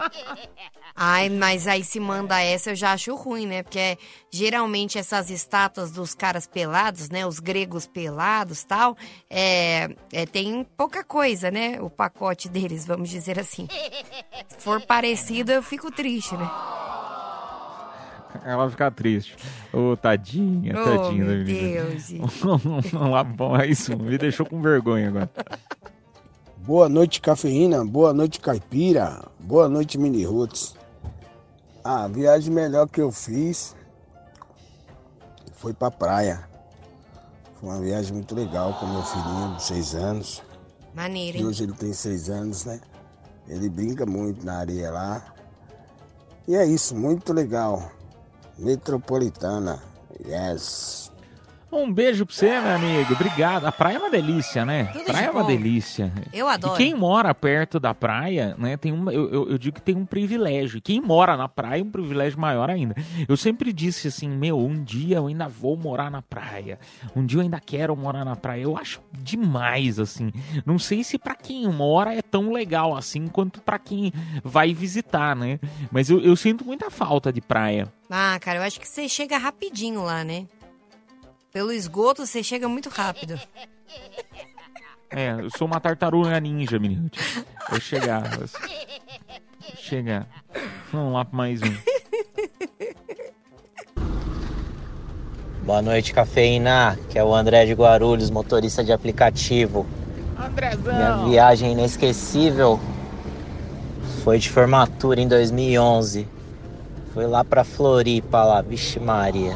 Ai, 0.95 1.27
mas 1.29 1.67
aí 1.67 1.83
se 1.83 1.99
manda 1.99 2.39
essa 2.39 2.71
eu 2.71 2.75
já 2.75 2.93
acho 2.93 3.15
ruim, 3.15 3.47
né? 3.47 3.63
Porque 3.63 3.79
é, 3.79 3.97
geralmente 4.31 4.97
essas 4.97 5.29
estátuas 5.29 5.91
dos 5.91 6.13
caras 6.13 6.45
pelados, 6.45 7.09
né? 7.09 7.25
Os 7.25 7.39
gregos 7.39 7.87
pelados 7.87 8.63
tal, 8.63 8.95
é, 9.29 9.95
é, 10.11 10.25
tem 10.25 10.63
pouca 10.77 11.03
coisa, 11.03 11.49
né? 11.49 11.81
O 11.81 11.89
pacote 11.89 12.47
deles, 12.47 12.85
vamos 12.85 13.09
dizer 13.09 13.39
assim. 13.39 13.67
Se 14.47 14.57
for 14.59 14.81
parecido, 14.81 15.51
eu 15.51 15.63
fico 15.63 15.91
triste, 15.91 16.35
né? 16.37 16.49
Ela 18.45 18.57
vai 18.63 18.69
ficar 18.71 18.91
triste. 18.91 19.35
Ô, 19.71 19.95
tadinha, 19.95 20.73
Oh, 20.79 20.83
tadinha 20.83 21.25
da 21.25 21.31
meu 21.33 21.45
menina. 21.45 21.83
Deus. 21.83 22.11
Lá, 22.93 23.23
bom, 23.23 23.55
é 23.57 23.67
isso, 23.67 23.95
me 23.97 24.17
deixou 24.17 24.45
com 24.45 24.61
vergonha 24.61 25.09
agora. 25.09 25.29
Boa 26.65 26.87
noite, 26.87 27.19
cafeína. 27.19 27.83
Boa 27.83 28.13
noite, 28.13 28.39
caipira. 28.39 29.21
Boa 29.39 29.67
noite, 29.67 29.97
mini 29.97 30.23
roots. 30.23 30.75
A 31.83 32.07
viagem 32.07 32.53
melhor 32.53 32.87
que 32.87 33.01
eu 33.01 33.11
fiz 33.11 33.75
foi 35.53 35.73
pra 35.73 35.91
praia. 35.91 36.47
Foi 37.59 37.69
uma 37.69 37.79
viagem 37.81 38.13
muito 38.13 38.33
legal 38.33 38.73
com 38.79 38.85
meu 38.87 39.03
filhinho 39.03 39.55
de 39.57 39.63
seis 39.63 39.93
anos. 39.93 40.41
Maneiro, 40.93 41.37
E 41.37 41.41
hein? 41.41 41.47
hoje 41.47 41.63
ele 41.63 41.73
tem 41.73 41.91
seis 41.91 42.29
anos, 42.29 42.63
né? 42.65 42.79
Ele 43.47 43.67
brinca 43.69 44.05
muito 44.05 44.45
na 44.45 44.59
areia 44.59 44.89
lá. 44.89 45.33
E 46.47 46.55
é 46.55 46.65
isso, 46.65 46.95
muito 46.95 47.33
legal. 47.33 47.91
Metropolitana, 48.57 49.81
yes. 50.25 51.11
Um 51.73 51.91
beijo 51.91 52.25
pra 52.25 52.35
você, 52.35 52.59
meu 52.59 52.75
amigo. 52.75 53.13
Obrigado. 53.13 53.65
A 53.65 53.71
praia 53.71 53.95
é 53.95 53.99
uma 53.99 54.09
delícia, 54.11 54.63
né? 54.63 54.85
Tudo 54.93 55.05
praia 55.05 55.25
é 55.25 55.31
uma 55.31 55.41
bom. 55.41 55.47
delícia. 55.47 56.13
Eu 56.31 56.47
adoro. 56.47 56.75
E 56.75 56.77
quem 56.77 56.93
mora 56.93 57.33
perto 57.33 57.79
da 57.79 57.95
praia, 57.95 58.55
né, 58.59 58.77
tem 58.77 58.91
uma, 58.91 59.11
eu, 59.11 59.29
eu, 59.31 59.49
eu 59.49 59.57
digo 59.57 59.75
que 59.75 59.81
tem 59.81 59.95
um 59.95 60.05
privilégio. 60.05 60.79
Quem 60.81 61.01
mora 61.01 61.35
na 61.35 61.49
praia, 61.49 61.83
um 61.83 61.89
privilégio 61.89 62.39
maior 62.39 62.69
ainda. 62.69 62.95
Eu 63.27 63.35
sempre 63.35 63.73
disse 63.73 64.07
assim, 64.07 64.29
meu, 64.29 64.59
um 64.59 64.83
dia 64.83 65.17
eu 65.17 65.27
ainda 65.27 65.47
vou 65.47 65.75
morar 65.75 66.11
na 66.11 66.21
praia. 66.21 66.79
Um 67.15 67.25
dia 67.25 67.39
eu 67.39 67.43
ainda 67.43 67.59
quero 67.59 67.95
morar 67.95 68.23
na 68.23 68.35
praia. 68.35 68.61
Eu 68.61 68.77
acho 68.77 69.01
demais, 69.11 69.99
assim. 69.99 70.31
Não 70.65 70.77
sei 70.77 71.03
se 71.03 71.17
pra 71.17 71.33
quem 71.35 71.67
mora 71.67 72.13
é 72.13 72.21
tão 72.21 72.51
legal 72.51 72.95
assim 72.95 73.27
quanto 73.27 73.61
pra 73.61 73.79
quem 73.79 74.13
vai 74.43 74.73
visitar, 74.73 75.35
né? 75.35 75.59
Mas 75.91 76.09
eu, 76.09 76.19
eu 76.19 76.35
sinto 76.35 76.63
muita 76.63 76.91
falta 76.91 77.33
de 77.33 77.41
praia. 77.41 77.91
Ah, 78.09 78.37
cara, 78.39 78.59
eu 78.59 78.63
acho 78.63 78.79
que 78.79 78.87
você 78.87 79.09
chega 79.09 79.37
rapidinho 79.39 80.03
lá, 80.03 80.23
né? 80.23 80.45
Pelo 81.53 81.71
esgoto, 81.71 82.25
você 82.25 82.41
chega 82.41 82.67
muito 82.67 82.89
rápido. 82.89 83.39
É, 85.11 85.33
eu 85.39 85.51
sou 85.55 85.67
uma 85.67 85.79
tartaruga 85.79 86.39
ninja, 86.39 86.79
menino. 86.79 87.11
Vou 87.69 87.79
chegar. 87.79 88.23
Vou 88.35 88.47
chegar. 89.75 90.27
Vamos 90.91 91.13
lá 91.13 91.23
pra 91.23 91.37
mais 91.37 91.61
um. 91.61 91.75
Boa 95.63 95.83
noite, 95.83 96.11
cafeína. 96.11 96.97
Que 97.11 97.19
é 97.19 97.23
o 97.23 97.35
André 97.35 97.67
de 97.67 97.73
Guarulhos, 97.73 98.31
motorista 98.31 98.83
de 98.83 98.91
aplicativo. 98.91 99.85
Minha 100.35 100.47
Andrezão! 100.47 101.29
viagem 101.29 101.73
inesquecível 101.73 102.79
foi 104.23 104.39
de 104.39 104.49
formatura 104.49 105.21
em 105.21 105.27
2011. 105.27 106.27
Foi 107.13 107.27
lá 107.27 107.43
pra 107.43 107.63
Floripa, 107.63 108.43
lá, 108.43 108.59
vixe 108.63 108.99
Maria. 108.99 109.55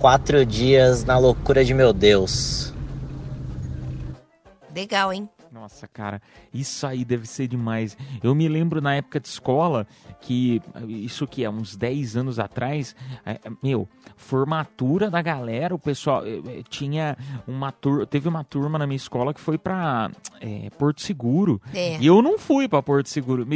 Quatro 0.00 0.46
dias 0.46 1.04
na 1.04 1.18
loucura 1.18 1.62
de 1.62 1.74
meu 1.74 1.92
Deus. 1.92 2.72
Legal, 4.74 5.12
hein? 5.12 5.28
Nossa, 5.52 5.86
cara, 5.86 6.22
isso 6.54 6.86
aí 6.86 7.04
deve 7.04 7.26
ser 7.26 7.46
demais. 7.46 7.96
Eu 8.22 8.34
me 8.34 8.48
lembro 8.48 8.80
na 8.80 8.94
época 8.94 9.20
de 9.20 9.28
escola 9.28 9.86
que, 10.20 10.62
isso 10.88 11.26
que 11.26 11.44
é, 11.44 11.50
uns 11.50 11.76
10 11.76 12.16
anos 12.16 12.38
atrás, 12.38 12.96
é, 13.26 13.32
é, 13.32 13.40
meu, 13.62 13.86
formatura 14.16 15.10
da 15.10 15.20
galera, 15.20 15.74
o 15.74 15.78
pessoal 15.78 16.24
eh, 16.24 16.40
eh, 16.46 16.62
tinha 16.68 17.16
uma 17.48 17.72
turma, 17.72 18.06
teve 18.06 18.28
uma 18.28 18.44
turma 18.44 18.78
na 18.78 18.86
minha 18.86 18.96
escola 18.96 19.34
que 19.34 19.40
foi 19.40 19.58
pra 19.58 20.10
eh, 20.40 20.70
Porto 20.78 21.02
Seguro. 21.02 21.60
É. 21.74 21.98
E 21.98 22.06
eu 22.06 22.22
não 22.22 22.38
fui 22.38 22.68
pra 22.68 22.80
Porto 22.80 23.08
Seguro, 23.08 23.46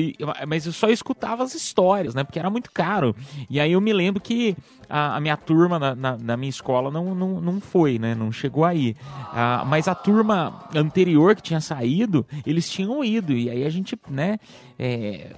mas 0.49 0.67
eu 0.67 0.73
só 0.73 0.91
escutava 0.91 1.45
as 1.45 1.55
histórias, 1.55 2.15
né? 2.15 2.25
Porque 2.25 2.39
era 2.39 2.51
muito 2.51 2.73
caro. 2.73 3.15
E 3.49 3.61
aí 3.61 3.73
eu 3.73 3.81
me 3.81 3.93
lembro 3.93 4.21
que 4.21 4.57
a, 4.89 5.17
a 5.17 5.21
minha 5.21 5.37
turma 5.37 5.79
na, 5.79 5.95
na- 5.95 6.17
na 6.17 6.37
minha 6.37 6.51
escola 6.51 6.91
não, 6.91 7.15
não, 7.15 7.41
não 7.41 7.61
foi, 7.61 7.99
né? 7.99 8.15
Não 8.15 8.31
chegou 8.33 8.65
aí. 8.65 8.97
Ah, 9.33 9.65
mas 9.67 9.89
a 9.89 9.95
turma 9.95 10.69
anterior 10.75 11.35
que 11.37 11.43
tinha 11.43 11.61
saído, 11.61 12.27
eles 12.47 12.69
tinham 12.71 13.05
ido. 13.05 13.33
E 13.33 13.49
aí 13.51 13.65
a 13.65 13.71
gente, 13.71 13.99
né, 14.09 14.39
é, 14.79 15.31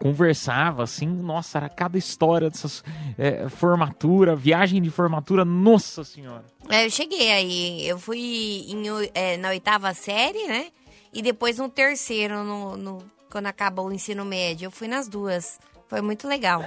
conversava 0.00 0.82
assim, 0.82 1.06
nossa, 1.06 1.58
era 1.58 1.68
cada 1.68 1.98
história 1.98 2.50
dessas 2.50 2.82
é, 3.18 3.48
formatura, 3.48 4.34
viagem 4.36 4.80
de 4.82 4.90
formatura, 4.90 5.44
nossa 5.44 6.04
senhora. 6.04 6.44
É, 6.68 6.86
eu 6.86 6.90
cheguei 6.90 7.30
aí. 7.32 7.86
Eu 7.86 7.98
fui 7.98 8.64
em 8.68 8.82
é, 9.14 9.36
na 9.36 9.48
oitava 9.50 9.92
série, 9.94 10.46
né? 10.46 10.66
E 11.12 11.22
depois 11.22 11.58
no 11.58 11.68
terceiro, 11.68 12.42
no, 12.42 12.76
no- 12.76 13.04
quando 13.30 13.46
acabou 13.46 13.88
o 13.88 13.92
ensino 13.92 14.24
médio. 14.24 14.66
Eu 14.66 14.70
fui 14.70 14.88
nas 14.88 15.08
duas. 15.08 15.58
Foi 15.88 16.00
muito 16.00 16.26
legal. 16.26 16.64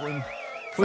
Foi, 0.00 0.22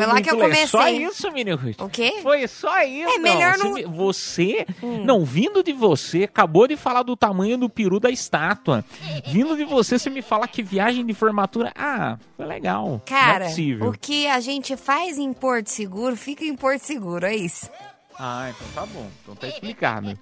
Foi 0.02 0.06
lá 0.08 0.14
muito 0.14 0.26
que 0.28 0.32
eu 0.34 0.40
comecei. 0.40 0.68
Só 0.68 0.90
isso, 0.90 1.32
menino. 1.32 1.56
Ruth. 1.58 1.80
O 1.80 1.88
quê? 1.88 2.20
Foi 2.24 2.48
só 2.48 2.82
isso. 2.84 3.10
É 3.12 3.18
melhor 3.20 3.58
não- 3.58 3.70
Hum. 3.70 3.74
me- 3.74 3.84
Você, 3.86 4.66
não, 5.06 5.24
vindo 5.24 5.64
de 5.64 5.72
você, 5.72 6.24
acabou 6.24 6.68
de 6.68 6.76
falar 6.76 7.04
do 7.04 7.16
tamanho 7.16 7.56
do 7.58 7.70
peru 7.70 8.00
da 8.00 8.10
estátua. 8.10 8.84
Vindo 9.28 9.56
de 9.56 9.64
você, 9.64 10.00
você 10.00 10.10
me 10.10 10.22
fala 10.24 10.48
que 10.48 10.64
viagem 10.64 11.06
de 11.06 11.14
formatura. 11.14 11.72
Ah, 11.76 12.18
foi 12.36 12.46
legal. 12.48 12.88
não 12.88 12.96
é 12.96 13.00
Cara, 13.10 13.46
possível. 13.46 13.88
o 13.90 13.94
que 13.98 14.28
a 14.28 14.40
gente 14.40 14.76
faz 14.76 15.18
em 15.20 15.32
Porto 15.32 15.68
Seguro, 15.70 16.16
fica 16.18 16.44
em 16.44 16.56
Porto 16.56 16.82
Seguro, 16.82 17.26
é 17.26 17.36
isso. 17.36 17.70
Ah, 18.18 18.50
então 18.50 18.68
tá 18.74 18.86
bom. 18.92 19.08
Então 19.22 19.36
tá 19.36 19.48
explicado. 19.48 20.18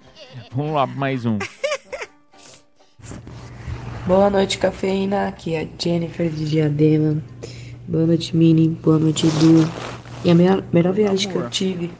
Vamos 0.52 0.74
lá, 0.74 0.86
mais 0.86 1.24
um. 1.24 1.38
Boa 4.06 4.28
noite, 4.28 4.58
cafeína. 4.58 5.28
Aqui 5.28 5.54
é 5.54 5.62
a 5.62 5.66
Jennifer 5.82 6.28
de 6.28 6.44
Diadema. 6.48 7.22
Boa 7.86 8.06
noite, 8.06 8.34
Mini. 8.34 8.68
Boa 8.68 8.98
noite, 8.98 9.26
Edu. 9.26 9.70
E 10.24 10.30
a 10.30 10.34
minha 10.34 10.64
melhor 10.72 10.94
viagem 10.94 11.30
que 11.30 11.36
eu 11.36 11.50
tive 11.50 11.92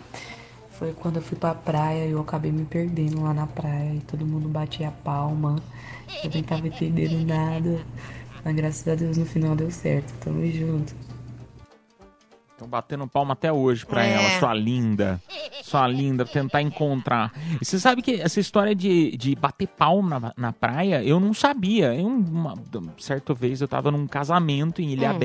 foi 0.70 0.94
quando 0.94 1.16
eu 1.16 1.22
fui 1.22 1.36
pra 1.36 1.54
praia 1.54 2.06
e 2.06 2.12
eu 2.12 2.20
acabei 2.20 2.50
me 2.50 2.64
perdendo 2.64 3.22
lá 3.22 3.34
na 3.34 3.46
praia 3.46 3.94
e 3.94 4.00
todo 4.00 4.24
mundo 4.24 4.48
batia 4.48 4.90
palma. 5.04 5.56
Eu 6.22 6.30
nem 6.32 6.42
tava 6.42 6.66
entendendo 6.66 7.22
nada. 7.26 7.80
Mas 8.42 8.56
graças 8.56 8.88
a 8.88 8.94
Deus 8.94 9.18
no 9.18 9.26
final 9.26 9.54
deu 9.54 9.70
certo. 9.70 10.10
Tamo 10.20 10.50
junto. 10.50 10.94
Estão 12.64 12.70
batendo 12.70 13.06
palma 13.06 13.34
até 13.34 13.52
hoje 13.52 13.84
pra 13.84 14.04
É. 14.06 14.14
ela, 14.14 14.38
sua 14.38 14.54
linda. 14.54 15.20
Sua 15.62 15.86
linda, 15.86 16.24
tentar 16.24 16.62
encontrar. 16.62 17.30
E 17.60 17.64
você 17.64 17.78
sabe 17.78 18.00
que 18.00 18.20
essa 18.20 18.40
história 18.40 18.74
de, 18.74 19.16
de 19.16 19.34
bater 19.34 19.68
palma 19.68 20.18
na, 20.18 20.32
na 20.36 20.52
praia, 20.52 21.02
eu 21.04 21.20
não 21.20 21.34
sabia. 21.34 21.94
Eu, 21.94 22.06
uma 22.06 22.54
certa 22.98 23.34
vez 23.34 23.60
eu 23.60 23.68
tava 23.68 23.90
num 23.90 24.06
casamento 24.06 24.80
em 24.80 24.90
Ilha 24.92 25.12
Hum. 25.12 25.18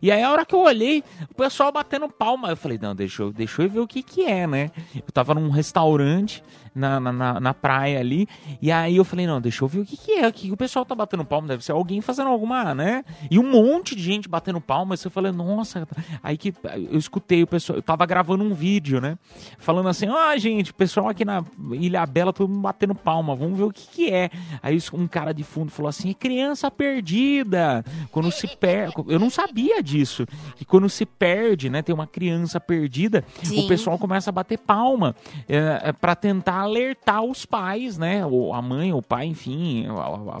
E 0.00 0.10
aí 0.10 0.22
a 0.22 0.30
hora 0.30 0.44
que 0.44 0.54
eu 0.54 0.60
olhei, 0.60 1.02
o 1.30 1.34
pessoal 1.34 1.72
batendo 1.72 2.08
palma. 2.08 2.50
Eu 2.50 2.56
falei, 2.56 2.78
não, 2.80 2.94
deixa 2.94 3.22
eu, 3.22 3.32
deixa 3.32 3.62
eu 3.62 3.68
ver 3.68 3.80
o 3.80 3.86
que 3.86 4.02
que 4.02 4.24
é, 4.24 4.46
né? 4.46 4.70
Eu 4.94 5.12
tava 5.12 5.34
num 5.34 5.50
restaurante 5.50 6.42
na, 6.74 6.98
na, 7.00 7.40
na, 7.40 7.54
praia 7.54 8.00
ali. 8.00 8.26
E 8.60 8.72
aí 8.72 8.96
eu 8.96 9.04
falei, 9.04 9.26
não, 9.26 9.40
deixa 9.40 9.64
eu 9.64 9.68
ver 9.68 9.80
o 9.80 9.84
que 9.84 9.96
que 9.96 10.12
é. 10.12 10.26
O 10.26 10.32
que 10.32 10.50
o 10.50 10.56
pessoal 10.56 10.84
tá 10.84 10.94
batendo 10.94 11.24
palma? 11.24 11.48
Deve 11.48 11.64
ser 11.64 11.72
alguém 11.72 12.00
fazendo 12.00 12.28
alguma, 12.28 12.74
né? 12.74 13.04
E 13.30 13.38
um 13.38 13.50
monte 13.50 13.94
de 13.94 14.02
gente 14.02 14.28
batendo 14.28 14.60
palma. 14.60 14.94
Aí 14.94 15.00
eu 15.04 15.10
falei, 15.10 15.32
nossa. 15.32 15.86
Aí 16.22 16.36
que 16.36 16.54
eu 16.90 16.98
escutei 16.98 17.42
o 17.42 17.46
pessoal, 17.46 17.78
eu 17.78 17.82
tava 17.82 18.06
gravando 18.06 18.44
um 18.44 18.54
vídeo, 18.54 19.00
né? 19.00 19.18
Falando 19.58 19.88
assim, 19.88 20.08
ó, 20.08 20.36
gente, 20.36 20.70
o 20.70 20.74
pessoal 20.74 21.08
aqui 21.08 21.24
na 21.24 21.44
Ilha 21.72 22.04
Bela, 22.06 22.32
todo 22.32 22.48
mundo 22.48 22.62
batendo 22.62 22.94
palma, 22.94 23.34
vamos 23.34 23.58
ver 23.58 23.64
o 23.64 23.72
que 23.72 23.86
que 23.88 24.10
é. 24.10 24.30
Aí 24.62 24.78
um 24.92 25.06
cara 25.06 25.32
de 25.32 25.42
fundo 25.42 25.70
falou 25.70 25.88
assim, 25.88 26.10
é 26.10 26.14
criança 26.14 26.70
perdida. 26.70 27.84
Quando 28.10 28.30
se 28.30 28.46
perde, 28.56 28.94
eu 29.08 29.18
não 29.18 29.30
sabia 29.30 29.81
disso. 29.82 30.26
Que 30.56 30.64
quando 30.64 30.88
se 30.88 31.04
perde, 31.06 31.68
né, 31.70 31.82
tem 31.82 31.94
uma 31.94 32.06
criança 32.06 32.60
perdida, 32.60 33.24
Sim. 33.42 33.64
o 33.64 33.68
pessoal 33.68 33.98
começa 33.98 34.30
a 34.30 34.32
bater 34.32 34.58
palma 34.58 35.14
é, 35.48 35.80
é, 35.84 35.92
para 35.92 36.14
tentar 36.14 36.60
alertar 36.60 37.22
os 37.22 37.44
pais, 37.44 37.98
né? 37.98 38.24
Ou 38.26 38.52
a 38.54 38.62
mãe, 38.62 38.92
ou 38.92 38.98
o 38.98 39.02
pai, 39.02 39.26
enfim, 39.26 39.86
a, 39.88 39.92
a- 39.92 40.38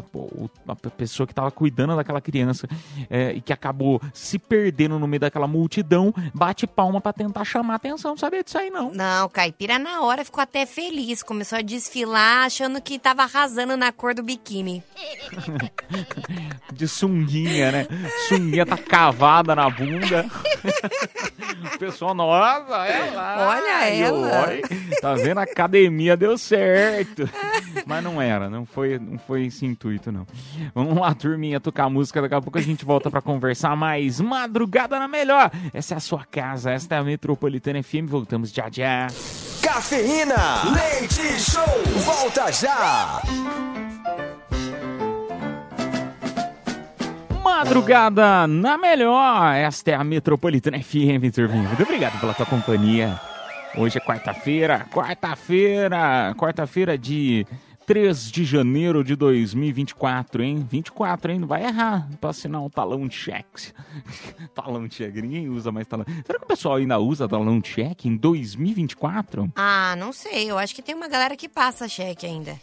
a- 0.72 0.90
pessoa 0.90 1.26
que 1.26 1.34
tava 1.34 1.50
cuidando 1.50 1.96
daquela 1.96 2.20
criança 2.20 2.68
é, 3.10 3.32
e 3.32 3.40
que 3.40 3.52
acabou 3.52 4.00
se 4.12 4.38
perdendo 4.38 4.98
no 4.98 5.06
meio 5.06 5.20
daquela 5.20 5.46
multidão, 5.46 6.14
bate 6.34 6.66
palma 6.66 7.00
para 7.00 7.12
tentar 7.12 7.44
chamar 7.44 7.76
atenção. 7.76 8.12
Não 8.12 8.18
sabia 8.18 8.42
disso 8.44 8.58
aí, 8.58 8.70
não. 8.70 8.92
Não, 8.92 9.26
o 9.26 9.28
Caipira 9.28 9.78
na 9.78 10.02
hora 10.02 10.24
ficou 10.24 10.42
até 10.42 10.66
feliz. 10.66 11.22
Começou 11.22 11.58
a 11.58 11.62
desfilar 11.62 12.46
achando 12.46 12.80
que 12.80 12.98
tava 12.98 13.22
arrasando 13.22 13.76
na 13.76 13.90
cor 13.92 14.14
do 14.14 14.22
biquíni. 14.22 14.82
De 16.72 16.88
sunguinha, 16.88 17.70
né? 17.72 17.86
Sunguinha 18.28 18.64
tá 18.66 18.76
cavada 18.76 19.22
na 19.54 19.70
bunda. 19.70 20.26
O 21.74 21.78
pessoal, 21.78 22.14
nossa, 22.14 22.74
ela. 22.86 23.48
Olha 23.48 23.90
E 23.90 24.00
eu, 24.00 24.06
ela. 24.06 24.48
"Oi, 24.48 24.62
Tá 25.00 25.14
vendo? 25.14 25.38
A 25.38 25.42
academia 25.42 26.16
deu 26.16 26.36
certo. 26.36 27.28
Mas 27.86 28.02
não 28.02 28.20
era, 28.20 28.48
não 28.50 28.64
foi, 28.66 28.98
não 28.98 29.18
foi 29.18 29.46
esse 29.46 29.64
intuito, 29.66 30.10
não. 30.10 30.26
Vamos 30.74 30.96
lá, 30.96 31.14
turminha, 31.14 31.60
tocar 31.60 31.88
música. 31.88 32.20
Daqui 32.22 32.34
a 32.34 32.40
pouco 32.40 32.58
a 32.58 32.62
gente 32.62 32.84
volta 32.84 33.10
pra 33.10 33.20
conversar 33.20 33.76
mais. 33.76 34.20
Madrugada 34.20 34.98
na 34.98 35.06
melhor. 35.08 35.50
Essa 35.72 35.94
é 35.94 35.96
a 35.96 36.00
sua 36.00 36.24
casa, 36.24 36.70
esta 36.72 36.96
é 36.96 36.98
a 36.98 37.04
Metropolitana 37.04 37.82
FM. 37.82 38.06
Voltamos 38.08 38.50
já 38.52 38.68
já. 38.70 39.06
Cafeína, 39.62 40.62
leite 40.72 41.22
show, 41.40 41.82
volta 42.04 42.50
já. 42.52 43.22
Madrugada 47.52 48.46
na 48.46 48.78
melhor. 48.78 49.54
Esta 49.54 49.90
é 49.90 49.94
a 49.94 50.02
Metropolitana 50.02 50.82
FM, 50.82 51.30
turminha. 51.32 51.68
Muito 51.68 51.82
obrigado 51.82 52.18
pela 52.18 52.32
tua 52.32 52.46
companhia. 52.46 53.20
Hoje 53.76 53.98
é 53.98 54.00
quarta-feira, 54.00 54.86
quarta-feira, 54.90 56.34
quarta-feira 56.36 56.96
de 56.96 57.46
3 57.86 58.30
de 58.30 58.44
janeiro 58.44 59.02
de 59.02 59.16
2024, 59.16 60.42
hein? 60.42 60.66
24, 60.68 61.32
hein? 61.32 61.38
Não 61.40 61.48
vai 61.48 61.64
errar 61.64 62.08
pra 62.20 62.30
assinar 62.30 62.62
um 62.62 62.70
talão 62.70 63.06
de 63.06 63.14
cheque. 63.14 63.72
talão 64.54 64.86
de 64.86 64.94
cheque, 64.94 65.20
ninguém 65.20 65.48
usa 65.48 65.72
mais 65.72 65.86
talão. 65.86 66.04
Será 66.24 66.38
que 66.38 66.44
o 66.44 66.48
pessoal 66.48 66.76
ainda 66.76 66.98
usa 66.98 67.28
talão 67.28 67.58
de 67.60 67.68
cheque 67.68 68.08
em 68.08 68.16
2024? 68.16 69.52
Ah, 69.56 69.94
não 69.98 70.12
sei. 70.12 70.50
Eu 70.50 70.58
acho 70.58 70.74
que 70.74 70.82
tem 70.82 70.94
uma 70.94 71.08
galera 71.08 71.36
que 71.36 71.48
passa 71.48 71.88
cheque 71.88 72.26
ainda. 72.26 72.58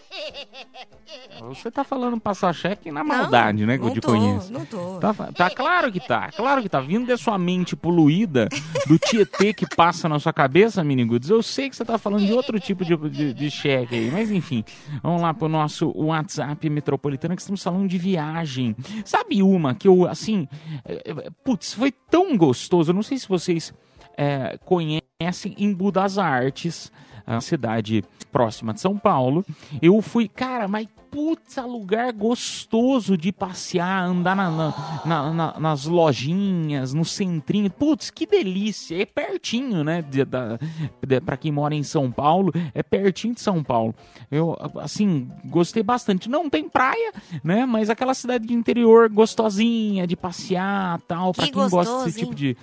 Você 1.41 1.71
tá 1.71 1.83
falando 1.83 2.19
passar 2.19 2.53
cheque 2.53 2.91
na 2.91 3.03
maldade, 3.03 3.65
né? 3.65 3.77
Que 3.77 3.83
eu 3.83 3.87
não 3.87 3.93
te 3.93 4.01
tô, 4.01 4.09
conheço. 4.09 4.51
não 4.51 4.65
tô. 4.65 4.99
Tá, 4.99 5.13
tá 5.13 5.49
claro 5.49 5.91
que 5.91 5.99
tá. 5.99 6.31
Claro 6.31 6.61
que 6.61 6.69
tá. 6.69 6.79
Vindo 6.79 7.07
da 7.07 7.17
sua 7.17 7.37
mente 7.37 7.75
poluída, 7.75 8.47
do 8.87 8.97
tietê 8.99 9.53
que 9.53 9.65
passa 9.75 10.07
na 10.07 10.19
sua 10.19 10.33
cabeça, 10.33 10.83
Minigudes, 10.83 11.29
eu 11.29 11.41
sei 11.41 11.69
que 11.69 11.75
você 11.75 11.83
tá 11.83 11.97
falando 11.97 12.25
de 12.25 12.33
outro 12.33 12.59
tipo 12.59 12.85
de, 12.85 12.95
de, 13.09 13.33
de 13.33 13.51
cheque 13.51 13.95
aí. 13.95 14.11
Mas 14.11 14.29
enfim, 14.29 14.63
vamos 15.01 15.08
lá 15.17 15.33
pro 15.33 15.47
nosso 15.47 15.91
WhatsApp 15.95 16.69
metropolitano 16.69 17.35
que 17.35 17.41
estamos 17.41 17.63
falando 17.63 17.87
de 17.87 17.97
viagem. 17.97 18.75
Sabe 19.05 19.41
uma 19.41 19.73
que 19.73 19.87
eu, 19.87 20.07
assim, 20.07 20.47
é, 20.85 21.11
é, 21.11 21.29
putz, 21.43 21.73
foi 21.73 21.91
tão 21.91 22.37
gostoso. 22.37 22.91
Eu 22.91 22.95
não 22.95 23.03
sei 23.03 23.17
se 23.17 23.27
vocês 23.27 23.73
é, 24.17 24.57
conhecem 24.65 25.55
Embu 25.57 25.91
das 25.91 26.17
Artes, 26.17 26.91
a 27.25 27.41
cidade 27.41 28.03
próxima 28.31 28.73
de 28.73 28.79
São 28.81 28.97
Paulo. 28.97 29.45
Eu 29.81 30.01
fui, 30.01 30.27
cara, 30.27 30.67
mas 30.67 30.87
putz, 31.11 31.55
lugar 31.57 32.13
gostoso 32.13 33.17
de 33.17 33.31
passear, 33.31 34.03
andar 34.03 34.35
na, 34.35 34.51
na- 34.51 34.73
na- 35.05 35.33
na- 35.33 35.59
nas 35.59 35.85
lojinhas, 35.85 36.93
no 36.93 37.03
centrinho. 37.03 37.69
Putz, 37.71 38.11
que 38.11 38.27
delícia! 38.27 39.01
É 39.01 39.05
pertinho, 39.07 39.83
né? 39.83 40.03
De, 40.03 40.23
da, 40.23 40.59
de- 41.05 41.19
pra 41.21 41.35
quem 41.35 41.51
mora 41.51 41.73
em 41.73 41.81
São 41.81 42.11
Paulo, 42.11 42.53
é 42.75 42.83
pertinho 42.83 43.33
de 43.33 43.41
São 43.41 43.63
Paulo. 43.63 43.95
Eu, 44.29 44.55
assim, 44.79 45.29
gostei 45.45 45.81
bastante. 45.81 46.29
Não 46.29 46.47
tem 46.47 46.69
praia, 46.69 47.11
né? 47.43 47.65
Mas 47.65 47.89
aquela 47.89 48.13
cidade 48.13 48.45
de 48.45 48.53
interior 48.53 49.09
gostosinha 49.09 50.05
de 50.05 50.15
passear 50.15 50.99
tal. 51.07 51.33
Pra 51.33 51.45
Que 51.45 51.51
quem 51.51 51.61
gosta 51.63 51.77
gostoso, 51.77 52.05
desse 52.05 52.19
tipo 52.19 52.31
hein? 52.31 52.35
de 52.37 52.57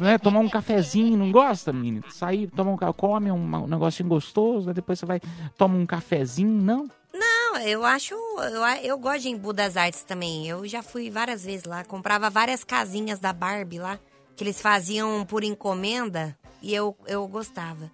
né, 0.00 0.18
tomar 0.18 0.40
um 0.40 0.48
cafezinho, 0.48 1.16
não 1.16 1.30
gosta, 1.30 1.72
menino? 1.72 2.04
Sair, 2.10 2.48
tomar 2.48 2.72
um, 2.72 2.92
come 2.92 3.30
um, 3.30 3.36
um 3.36 3.66
negocinho 3.66 4.08
gostoso, 4.08 4.68
aí 4.68 4.74
depois 4.74 4.98
você 4.98 5.06
vai, 5.06 5.20
toma 5.56 5.76
um 5.76 5.86
cafezinho, 5.86 6.62
não? 6.62 6.88
Não, 7.12 7.58
eu 7.58 7.84
acho. 7.84 8.14
Eu, 8.14 8.64
eu 8.82 8.98
gosto 8.98 9.22
de 9.22 9.28
Embu 9.28 9.52
das 9.52 9.76
Artes 9.76 10.02
também. 10.02 10.48
Eu 10.48 10.66
já 10.66 10.82
fui 10.82 11.08
várias 11.08 11.44
vezes 11.44 11.64
lá. 11.64 11.84
Comprava 11.84 12.28
várias 12.28 12.64
casinhas 12.64 13.20
da 13.20 13.32
Barbie 13.32 13.78
lá. 13.78 14.00
Que 14.34 14.42
eles 14.42 14.60
faziam 14.60 15.24
por 15.24 15.44
encomenda. 15.44 16.36
E 16.60 16.74
eu, 16.74 16.96
eu 17.06 17.26
gostava. 17.28 17.88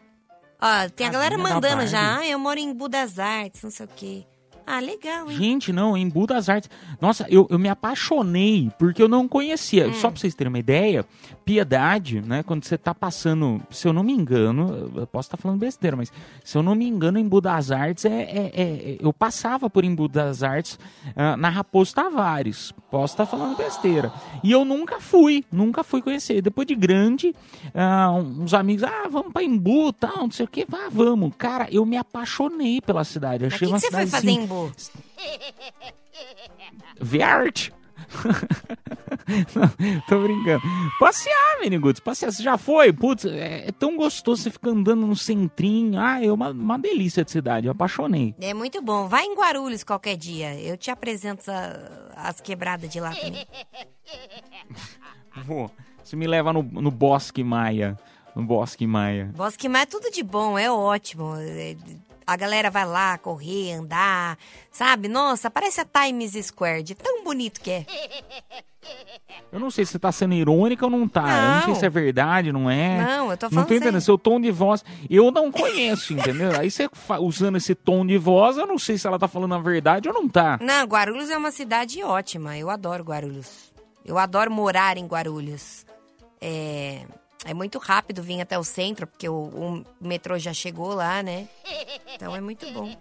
Ó, 0.58 0.88
tem 0.96 1.06
a 1.06 1.10
galera 1.10 1.36
mandando 1.36 1.86
já. 1.86 2.18
Ah, 2.18 2.26
eu 2.26 2.38
moro 2.38 2.58
em 2.58 2.70
Embu 2.70 2.88
das 2.88 3.18
Artes, 3.18 3.62
não 3.62 3.70
sei 3.70 3.84
o 3.84 3.88
quê. 3.94 4.26
Ah, 4.66 4.78
legal, 4.78 5.28
hein? 5.28 5.36
Gente, 5.36 5.72
não, 5.72 5.96
em 5.96 6.08
das 6.26 6.48
Artes. 6.48 6.70
Nossa, 7.00 7.26
eu, 7.28 7.46
eu 7.50 7.58
me 7.58 7.68
apaixonei 7.68 8.70
porque 8.78 9.02
eu 9.02 9.08
não 9.08 9.26
conhecia. 9.26 9.88
Hum. 9.88 9.94
Só 9.94 10.10
pra 10.10 10.20
vocês 10.20 10.34
terem 10.34 10.48
uma 10.48 10.60
ideia, 10.60 11.04
Piedade, 11.50 12.20
né? 12.20 12.44
Quando 12.44 12.64
você 12.64 12.78
tá 12.78 12.94
passando, 12.94 13.60
se 13.72 13.88
eu 13.88 13.92
não 13.92 14.04
me 14.04 14.12
engano, 14.12 14.92
eu 14.94 15.04
posso 15.04 15.26
estar 15.26 15.36
falando 15.36 15.58
besteira, 15.58 15.96
mas 15.96 16.12
se 16.44 16.56
eu 16.56 16.62
não 16.62 16.76
me 16.76 16.86
engano, 16.86 17.18
em 17.18 17.28
das 17.40 17.72
Artes, 17.72 18.04
é, 18.04 18.22
é- 18.22 18.52
é- 18.54 18.96
eu 19.00 19.12
passava 19.12 19.68
por 19.68 19.84
Embu 19.84 20.06
das 20.06 20.44
Artes 20.44 20.78
ah, 21.16 21.36
na 21.36 21.48
Raposo 21.48 21.92
Tavares. 21.92 22.72
Posso 22.88 23.14
estar 23.14 23.26
falando 23.26 23.56
besteira. 23.56 24.12
E 24.44 24.52
eu 24.52 24.64
nunca 24.64 25.00
fui, 25.00 25.44
nunca 25.50 25.82
fui 25.82 26.00
conhecer. 26.00 26.40
Depois 26.40 26.68
de 26.68 26.76
grande, 26.76 27.34
ah, 27.74 28.12
uns 28.12 28.54
amigos, 28.54 28.84
ah, 28.84 29.08
vamos 29.10 29.32
pra 29.32 29.42
Embu, 29.42 29.92
tal, 29.92 30.18
não 30.18 30.30
sei 30.30 30.44
o 30.44 30.48
que, 30.48 30.64
ah, 30.72 30.88
vamos. 30.88 31.32
Cara, 31.36 31.66
eu 31.72 31.84
me 31.84 31.96
apaixonei 31.96 32.80
pela 32.80 33.02
cidade. 33.02 33.42
Mas 33.42 33.54
Achei 33.54 33.66
que, 33.66 33.72
uma 33.74 33.80
que 33.80 33.86
você 33.86 33.90
foi 33.90 34.06
fazer 34.06 34.16
assim, 34.18 34.38
em 34.38 34.44
Embu? 34.44 34.72
Ver 37.00 37.22
arte? 37.22 37.72
Não, 39.54 40.00
tô 40.08 40.20
brincando. 40.22 40.62
Passear, 40.98 41.60
Meniguts, 41.60 42.00
passear. 42.00 42.32
Você 42.32 42.42
já 42.42 42.58
foi? 42.58 42.92
Putz, 42.92 43.24
é, 43.24 43.68
é 43.68 43.72
tão 43.72 43.96
gostoso 43.96 44.42
você 44.42 44.50
ficar 44.50 44.70
andando 44.70 45.06
no 45.06 45.14
centrinho. 45.16 45.98
Ah, 46.00 46.22
é 46.24 46.30
uma, 46.32 46.50
uma 46.50 46.78
delícia 46.78 47.24
de 47.24 47.30
cidade. 47.30 47.66
Eu 47.66 47.72
apaixonei. 47.72 48.34
É 48.40 48.52
muito 48.52 48.82
bom. 48.82 49.06
Vai 49.08 49.24
em 49.24 49.34
Guarulhos 49.34 49.84
qualquer 49.84 50.16
dia. 50.16 50.58
Eu 50.60 50.76
te 50.76 50.90
apresento 50.90 51.50
a- 51.50 52.10
as 52.16 52.40
quebradas 52.40 52.90
de 52.90 52.98
lá 53.00 53.14
também. 53.14 53.46
Vou. 55.44 55.70
Você 56.02 56.16
me 56.16 56.26
leva 56.26 56.52
no, 56.52 56.62
no 56.62 56.90
Bosque 56.90 57.44
Maia. 57.44 57.96
No 58.34 58.42
Bosque 58.44 58.86
Maia. 58.86 59.30
Bosque 59.36 59.68
Mar 59.68 59.82
é 59.82 59.86
tudo 59.86 60.10
de 60.10 60.22
bom, 60.22 60.58
é 60.58 60.70
ótimo. 60.70 61.34
A 62.30 62.36
galera 62.36 62.70
vai 62.70 62.86
lá 62.86 63.18
correr, 63.18 63.72
andar, 63.72 64.38
sabe? 64.70 65.08
Nossa, 65.08 65.50
parece 65.50 65.80
a 65.80 65.84
Times 65.84 66.32
Square, 66.46 66.84
de 66.84 66.94
tão 66.94 67.24
bonito 67.24 67.60
que 67.60 67.72
é. 67.72 67.86
Eu 69.50 69.58
não 69.58 69.68
sei 69.68 69.84
se 69.84 69.90
você 69.90 69.98
tá 69.98 70.12
sendo 70.12 70.34
irônica 70.34 70.84
ou 70.84 70.90
não 70.90 71.08
tá. 71.08 71.22
Eu 71.22 71.50
não 71.54 71.60
sei 71.62 71.72
Não. 71.72 71.80
se 71.80 71.86
é 71.86 71.90
verdade, 71.90 72.52
não 72.52 72.70
é. 72.70 73.04
Não, 73.04 73.32
eu 73.32 73.36
tô 73.36 73.46
Não 73.46 73.50
falando 73.50 73.66
tô 73.66 73.74
entendendo. 73.74 73.92
sério. 73.94 74.00
Seu 74.00 74.16
tom 74.16 74.40
de 74.40 74.48
voz, 74.52 74.84
eu 75.10 75.32
não 75.32 75.50
conheço, 75.50 76.12
entendeu? 76.12 76.52
Aí 76.56 76.70
você 76.70 76.88
usando 77.20 77.56
esse 77.56 77.74
tom 77.74 78.06
de 78.06 78.16
voz, 78.16 78.56
eu 78.56 78.66
não 78.66 78.78
sei 78.78 78.96
se 78.96 79.08
ela 79.08 79.18
tá 79.18 79.26
falando 79.26 79.56
a 79.56 79.58
verdade 79.58 80.08
ou 80.08 80.14
não 80.14 80.28
tá. 80.28 80.56
Não, 80.62 80.84
Guarulhos 80.86 81.30
é 81.30 81.36
uma 81.36 81.50
cidade 81.50 82.00
ótima. 82.04 82.56
Eu 82.56 82.70
adoro 82.70 83.02
Guarulhos. 83.02 83.72
Eu 84.04 84.16
adoro 84.18 84.52
morar 84.52 84.96
em 84.96 85.06
Guarulhos. 85.06 85.84
É, 86.40 87.02
é 87.44 87.54
muito 87.54 87.78
rápido 87.78 88.22
vir 88.22 88.40
até 88.40 88.58
o 88.58 88.64
centro, 88.64 89.06
porque 89.06 89.28
o, 89.28 89.84
o 90.00 90.06
metrô 90.06 90.38
já 90.38 90.52
chegou 90.52 90.94
lá, 90.94 91.22
né? 91.22 91.48
Então 92.14 92.34
é 92.36 92.40
muito 92.40 92.70
bom. 92.72 92.94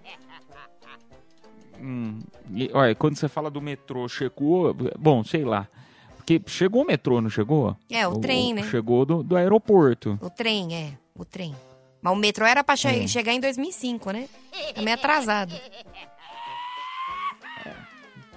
Hum, 1.81 2.19
e, 2.53 2.69
olha, 2.73 2.93
quando 2.95 3.15
você 3.17 3.27
fala 3.27 3.49
do 3.49 3.61
metrô, 3.61 4.07
chegou. 4.07 4.73
Bom, 4.97 5.23
sei 5.23 5.45
lá. 5.45 5.67
Porque 6.17 6.41
chegou 6.47 6.83
o 6.83 6.85
metrô, 6.85 7.21
não 7.21 7.29
chegou? 7.29 7.75
É, 7.89 8.07
o 8.07 8.17
trem, 8.19 8.53
né? 8.53 8.63
Chegou 8.63 9.05
do, 9.05 9.23
do 9.23 9.35
aeroporto. 9.35 10.19
O 10.21 10.29
trem, 10.29 10.75
é, 10.75 10.93
o 11.15 11.23
trem. 11.25 11.55
Mas 12.01 12.13
o 12.13 12.15
metrô 12.15 12.45
era 12.45 12.63
pra 12.63 12.75
che- 12.75 12.87
É. 13.03 13.07
chegar 13.07 13.33
em 13.33 13.39
2005, 13.39 14.11
né? 14.11 14.27
Tá 14.75 14.81
meio 14.81 14.95
atrasado. 14.95 15.53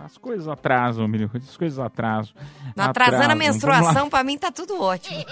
As 0.04 0.18
coisas 0.18 0.48
atrasam, 0.48 1.06
menino. 1.06 1.30
As 1.34 1.56
coisas 1.56 1.78
atrasam. 1.78 2.34
Não 2.76 2.84
atrasando 2.84 3.22
a 3.22 3.24
Atrasam. 3.24 3.28
Vamos 3.28 3.44
menstruação, 3.44 4.10
pra 4.10 4.24
mim 4.24 4.36
tá 4.36 4.50
tudo 4.50 4.80
ótimo. 4.80 5.24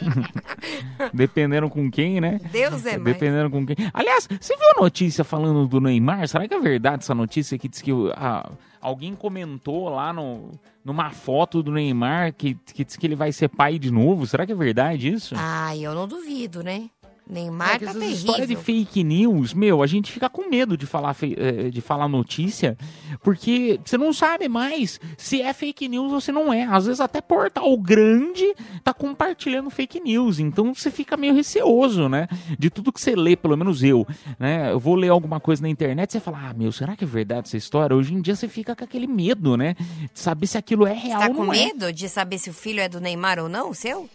Dependendo 1.12 1.68
com 1.68 1.90
quem, 1.90 2.20
né? 2.20 2.40
Deus 2.50 2.86
é 2.86 2.92
mais. 2.92 3.04
Dependendo 3.04 3.50
com 3.50 3.66
quem. 3.66 3.76
Aliás, 3.92 4.28
você 4.40 4.56
viu 4.56 4.66
a 4.76 4.82
notícia 4.82 5.24
falando 5.24 5.66
do 5.66 5.80
Neymar? 5.80 6.26
Será 6.28 6.46
que 6.48 6.54
é 6.54 6.60
verdade 6.60 7.02
essa 7.02 7.14
notícia 7.14 7.58
que 7.58 7.68
diz 7.68 7.82
que 7.82 7.90
ah, 8.14 8.50
alguém 8.80 9.14
comentou 9.14 9.88
lá 9.88 10.12
no, 10.12 10.52
numa 10.84 11.10
foto 11.10 11.62
do 11.62 11.72
Neymar 11.72 12.32
que, 12.32 12.54
que 12.54 12.84
diz 12.84 12.96
que 12.96 13.06
ele 13.06 13.16
vai 13.16 13.32
ser 13.32 13.48
pai 13.48 13.78
de 13.78 13.90
novo? 13.90 14.26
Será 14.26 14.46
que 14.46 14.52
é 14.52 14.56
verdade 14.56 15.12
isso? 15.12 15.34
Ai, 15.36 15.80
eu 15.80 15.94
não 15.94 16.06
duvido, 16.06 16.62
né? 16.62 16.88
Neymar 17.28 17.76
É, 17.76 17.78
tá 17.80 17.92
terrível. 17.92 18.10
histórias 18.10 18.48
de 18.48 18.56
fake 18.56 19.02
news, 19.02 19.52
meu, 19.52 19.82
a 19.82 19.86
gente 19.86 20.12
fica 20.12 20.28
com 20.28 20.48
medo 20.48 20.76
de 20.76 20.86
falar, 20.86 21.14
eh, 21.22 21.70
de 21.70 21.80
falar 21.80 22.08
notícia, 22.08 22.76
porque 23.22 23.80
você 23.84 23.98
não 23.98 24.12
sabe 24.12 24.48
mais 24.48 25.00
se 25.16 25.42
é 25.42 25.52
fake 25.52 25.88
news 25.88 26.12
ou 26.12 26.20
se 26.20 26.30
não 26.30 26.52
é. 26.52 26.64
Às 26.64 26.86
vezes 26.86 27.00
até 27.00 27.20
portal 27.20 27.76
grande 27.78 28.44
tá 28.84 28.94
compartilhando 28.94 29.70
fake 29.70 29.98
news, 30.00 30.38
então 30.38 30.72
você 30.74 30.90
fica 30.90 31.16
meio 31.16 31.34
receoso, 31.34 32.08
né? 32.08 32.28
De 32.58 32.70
tudo 32.70 32.92
que 32.92 33.00
você 33.00 33.14
lê, 33.16 33.34
pelo 33.36 33.56
menos 33.56 33.82
eu, 33.82 34.06
né? 34.38 34.70
Eu 34.72 34.78
vou 34.78 34.94
ler 34.94 35.08
alguma 35.08 35.40
coisa 35.40 35.62
na 35.62 35.68
internet, 35.68 36.12
você 36.12 36.20
fala, 36.20 36.50
ah, 36.50 36.54
meu, 36.54 36.70
será 36.70 36.94
que 36.94 37.02
é 37.04 37.06
verdade 37.06 37.48
essa 37.48 37.56
história? 37.56 37.96
Hoje 37.96 38.14
em 38.14 38.20
dia 38.20 38.36
você 38.36 38.46
fica 38.48 38.76
com 38.76 38.84
aquele 38.84 39.06
medo, 39.06 39.56
né? 39.56 39.74
De 40.12 40.20
saber 40.20 40.46
se 40.46 40.56
aquilo 40.58 40.86
é 40.86 40.92
real 40.92 41.20
Tá 41.20 41.28
ou 41.28 41.34
com 41.34 41.44
não 41.46 41.52
é. 41.52 41.56
medo 41.66 41.92
de 41.92 42.08
saber 42.08 42.38
se 42.38 42.50
o 42.50 42.54
filho 42.54 42.80
é 42.80 42.88
do 42.88 43.00
Neymar 43.00 43.38
ou 43.40 43.48
não, 43.48 43.70
o 43.70 43.74
seu? 43.74 44.08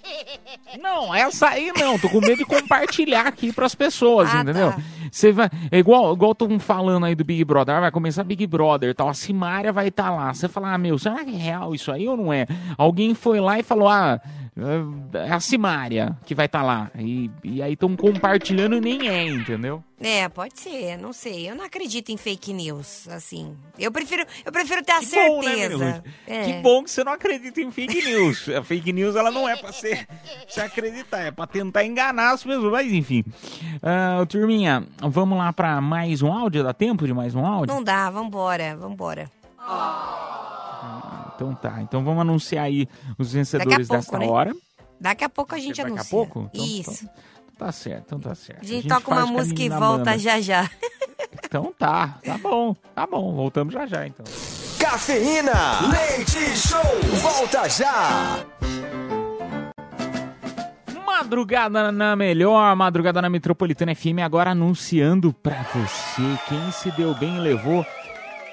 Não, 0.82 1.14
essa 1.14 1.50
aí 1.50 1.72
não. 1.78 2.00
Tô 2.00 2.08
com 2.10 2.22
medo 2.22 2.38
de 2.38 2.46
compartilhar 2.46 3.01
aqui 3.28 3.52
pras 3.54 3.76
pessoas, 3.76 4.30
Ah, 4.34 4.42
entendeu? 4.42 4.72
tá. 4.72 4.80
Você 5.12 5.32
vai. 5.32 5.50
É 5.70 5.78
igual, 5.80 6.14
igual 6.14 6.34
tô 6.34 6.48
falando 6.60 7.06
aí 7.06 7.16
do 7.16 7.24
Big 7.26 7.44
Brother. 7.44 7.76
Ah, 7.76 7.80
Vai 7.82 7.92
começar 7.92 8.24
Big 8.24 8.46
Brother 8.48 8.96
tal. 8.96 9.10
A 9.10 9.14
Simária 9.14 9.74
vai 9.74 9.90
estar 9.90 10.10
lá. 10.12 10.34
Você 10.34 10.48
fala, 10.48 10.74
ah, 10.74 10.78
meu, 10.78 10.98
será 10.98 11.24
que 11.26 11.32
é 11.32 11.38
real 11.38 11.76
isso 11.76 11.92
aí 11.92 12.08
ou 12.08 12.16
não 12.16 12.32
é? 12.32 12.46
Alguém 12.78 13.14
foi 13.14 13.40
lá 13.40 13.60
e 13.60 13.64
falou, 13.64 13.90
ah. 13.90 14.20
É 15.14 15.32
a 15.32 15.40
Simária 15.40 16.16
que 16.26 16.36
vai 16.36 16.46
estar 16.46 16.62
lá. 16.62 16.92
E, 16.98 17.30
e 17.44 17.62
aí 17.64 17.74
estão 17.74 17.96
compartilhando 17.96 18.76
e 18.76 18.82
nem 18.82 19.08
é, 19.08 19.26
entendeu? 19.28 19.84
É, 20.04 20.28
pode 20.30 20.60
ser, 20.60 20.98
não 20.98 21.14
sei. 21.14 21.50
Eu 21.50 21.56
não 21.56 21.64
acredito 21.64 22.10
em 22.12 22.18
fake 22.18 22.52
news, 22.54 23.08
assim. 23.10 23.56
Eu 23.78 23.92
prefiro, 23.92 24.26
eu 24.44 24.52
prefiro 24.52 24.84
ter 24.84 24.94
a 24.94 25.00
Que 25.00 25.06
bom, 25.06 25.42
né, 25.44 25.56
certeza. 25.56 26.04
É. 26.28 26.44
Que 26.46 26.54
bom 26.62 26.84
que 26.84 26.90
você 26.90 27.04
não 27.04 27.14
acredita 27.14 27.62
em 27.62 27.72
fake 27.72 28.02
news. 28.04 28.50
A 28.50 28.64
fake 28.64 28.92
news 28.92 29.16
ela 29.16 29.30
não 29.30 29.48
é 29.48 29.56
pra 29.56 29.72
ser, 29.72 30.08
você 30.48 30.62
acreditar, 30.62 31.20
é 31.20 31.32
pra 31.32 31.46
tentar 31.46 31.86
enganar 31.86 32.32
as 32.32 32.44
pessoas. 32.44 32.72
Mas 32.72 32.92
enfim. 32.92 33.24
Ah, 33.82 34.26
turminha, 34.28 34.88
vamos 35.02 35.38
lá 35.38 35.54
pra 35.54 35.80
mais 35.80 36.22
um 36.22 36.32
áudio? 36.34 36.64
Dá 36.64 36.74
tempo 36.74 37.06
de 37.06 37.14
mais 37.14 37.36
um 37.36 37.46
áudio? 37.46 37.74
Não 37.76 37.84
dá, 37.84 38.10
vambora, 38.10 38.76
vambora. 38.76 39.30
Então 41.36 41.56
tá. 41.56 41.82
Então 41.82 42.04
vamos 42.04 42.22
anunciar 42.22 42.66
aí 42.66 42.88
os 43.18 43.34
vencedores 43.34 43.88
pouco, 43.88 44.02
desta 44.02 44.18
né? 44.20 44.28
hora. 44.28 44.56
Daqui 45.00 45.24
a 45.24 45.30
pouco 45.30 45.56
a 45.56 45.58
gente 45.58 45.78
Daqui 45.78 45.92
anuncia. 45.92 46.08
a 46.08 46.10
pouco? 46.10 46.50
Então- 46.54 46.66
Isso. 46.66 46.92
então 47.06 47.10
tá 47.62 47.72
certo, 47.72 48.04
então 48.08 48.20
tá 48.20 48.34
certo. 48.34 48.64
a 48.64 48.66
gente 48.66 48.88
toca 48.88 49.08
uma 49.12 49.18
faz 49.18 49.30
com 49.30 49.36
a 49.36 49.40
música 49.40 49.62
e 49.62 49.70
volta 49.70 49.86
Amanda. 49.86 50.18
já 50.18 50.42
já. 50.42 50.70
então 51.46 51.72
tá, 51.78 52.18
tá 52.26 52.38
bom, 52.40 52.76
tá 52.96 53.06
bom. 53.06 53.36
Voltamos 53.36 53.72
já 53.72 53.86
já, 53.86 54.08
então. 54.08 54.26
Cafeína, 54.80 55.80
leite 55.92 56.40
show, 56.58 56.82
volta 57.22 57.70
já. 57.70 58.44
Madrugada 61.06 61.92
na 61.92 62.16
melhor, 62.16 62.76
madrugada 62.76 63.22
na 63.22 63.30
Metropolitana 63.30 63.94
FM, 63.94 64.22
agora 64.26 64.52
anunciando 64.52 65.32
pra 65.32 65.64
você 65.72 66.24
quem 66.50 66.72
se 66.72 66.90
deu 66.92 67.14
bem 67.14 67.38
e 67.38 67.40
levou 67.40 67.86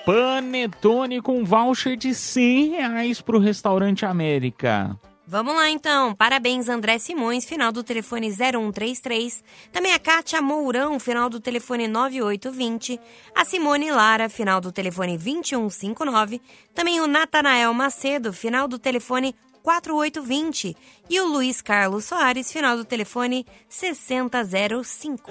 Panetone 0.05 1.23
com 1.23 1.45
voucher 1.45 1.97
de 1.97 2.15
100 2.15 2.71
reais 2.73 3.23
pro 3.23 3.39
Restaurante 3.39 4.05
América. 4.05 4.99
Vamos 5.31 5.55
lá 5.55 5.69
então. 5.69 6.15
Parabéns, 6.15 6.71
André 6.71 6.99
Simões, 6.99 7.45
final 7.45 7.71
do 7.71 7.85
telefone 7.85 8.33
0133. 8.33 9.45
Também 9.71 9.93
a 9.93 9.99
Kátia 9.99 10.41
Mourão, 10.41 10.99
final 10.99 11.29
do 11.29 11.39
telefone 11.39 11.87
9820. 11.87 12.99
A 13.35 13.45
Simone 13.45 13.91
Lara, 13.91 14.31
final 14.31 14.59
do 14.59 14.73
telefone 14.73 15.19
2159. 15.19 16.41
Também 16.75 17.03
o 17.03 17.07
Natanael 17.07 17.75
Macedo, 17.75 18.33
final 18.33 18.67
do 18.67 18.79
telefone 18.79 19.35
4820. 19.63 20.75
E 21.11 21.21
o 21.21 21.27
Luiz 21.27 21.61
Carlos 21.61 22.07
Soares, 22.07 22.51
final 22.51 22.79
do 22.79 22.87
telefone 22.87 23.45
6005. 23.69 25.31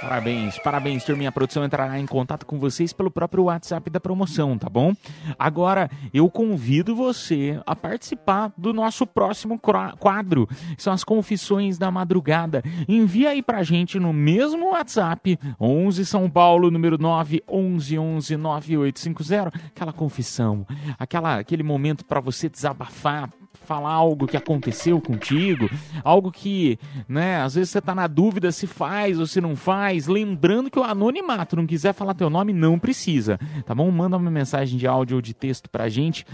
Parabéns, 0.00 0.58
parabéns, 0.58 1.04
turminha. 1.04 1.30
A 1.30 1.32
produção 1.32 1.64
entrará 1.64 1.98
em 1.98 2.06
contato 2.06 2.44
com 2.44 2.58
vocês 2.58 2.92
pelo 2.92 3.10
próprio 3.10 3.44
WhatsApp 3.44 3.88
da 3.88 3.98
promoção, 3.98 4.58
tá 4.58 4.68
bom? 4.68 4.94
Agora, 5.38 5.90
eu 6.12 6.30
convido 6.30 6.94
você 6.94 7.60
a 7.66 7.74
participar 7.74 8.52
do 8.56 8.72
nosso 8.72 9.06
próximo 9.06 9.58
quadro, 9.98 10.48
são 10.76 10.92
as 10.92 11.02
confissões 11.02 11.78
da 11.78 11.90
madrugada. 11.90 12.62
Envia 12.86 13.30
aí 13.30 13.42
pra 13.42 13.62
gente 13.62 13.98
no 13.98 14.12
mesmo 14.12 14.70
WhatsApp, 14.72 15.38
11 15.60 16.04
São 16.04 16.28
Paulo, 16.28 16.70
número 16.70 16.98
9 16.98 17.42
11 17.48 17.98
11 17.98 18.36
9850, 18.36 19.52
aquela 19.68 19.92
confissão, 19.92 20.66
aquela, 20.98 21.38
aquele 21.38 21.62
momento 21.62 22.04
pra 22.04 22.20
você 22.20 22.48
desabafar, 22.48 23.30
falar 23.66 23.90
algo 23.90 24.26
que 24.26 24.36
aconteceu 24.36 25.00
contigo, 25.00 25.68
algo 26.04 26.30
que, 26.30 26.78
né, 27.08 27.42
às 27.42 27.54
vezes 27.54 27.70
você 27.70 27.80
tá 27.80 27.94
na 27.94 28.06
dúvida 28.06 28.52
se 28.52 28.66
faz 28.66 29.18
ou 29.18 29.26
se 29.26 29.40
não 29.40 29.56
faz, 29.56 30.06
lembrando 30.06 30.70
que 30.70 30.78
o 30.78 30.84
anonimato, 30.84 31.56
não 31.56 31.66
quiser 31.66 31.92
falar 31.92 32.14
teu 32.14 32.30
nome, 32.30 32.52
não 32.52 32.78
precisa, 32.78 33.38
tá 33.64 33.74
bom? 33.74 33.90
Manda 33.90 34.16
uma 34.16 34.30
mensagem 34.30 34.78
de 34.78 34.86
áudio 34.86 35.16
ou 35.16 35.22
de 35.22 35.34
texto 35.34 35.68
pra 35.68 35.88
gente, 35.88 36.24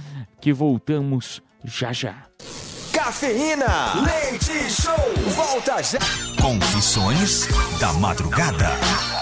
que 0.41 0.53
voltamos 0.53 1.43
já 1.65 1.93
já. 1.93 2.15
Cafeína, 2.93 3.95
leite 4.05 4.71
show, 4.71 4.95
volta 5.35 5.83
já. 5.83 5.99
Confissões 6.41 7.49
da 7.81 7.93
madrugada. 7.95 9.22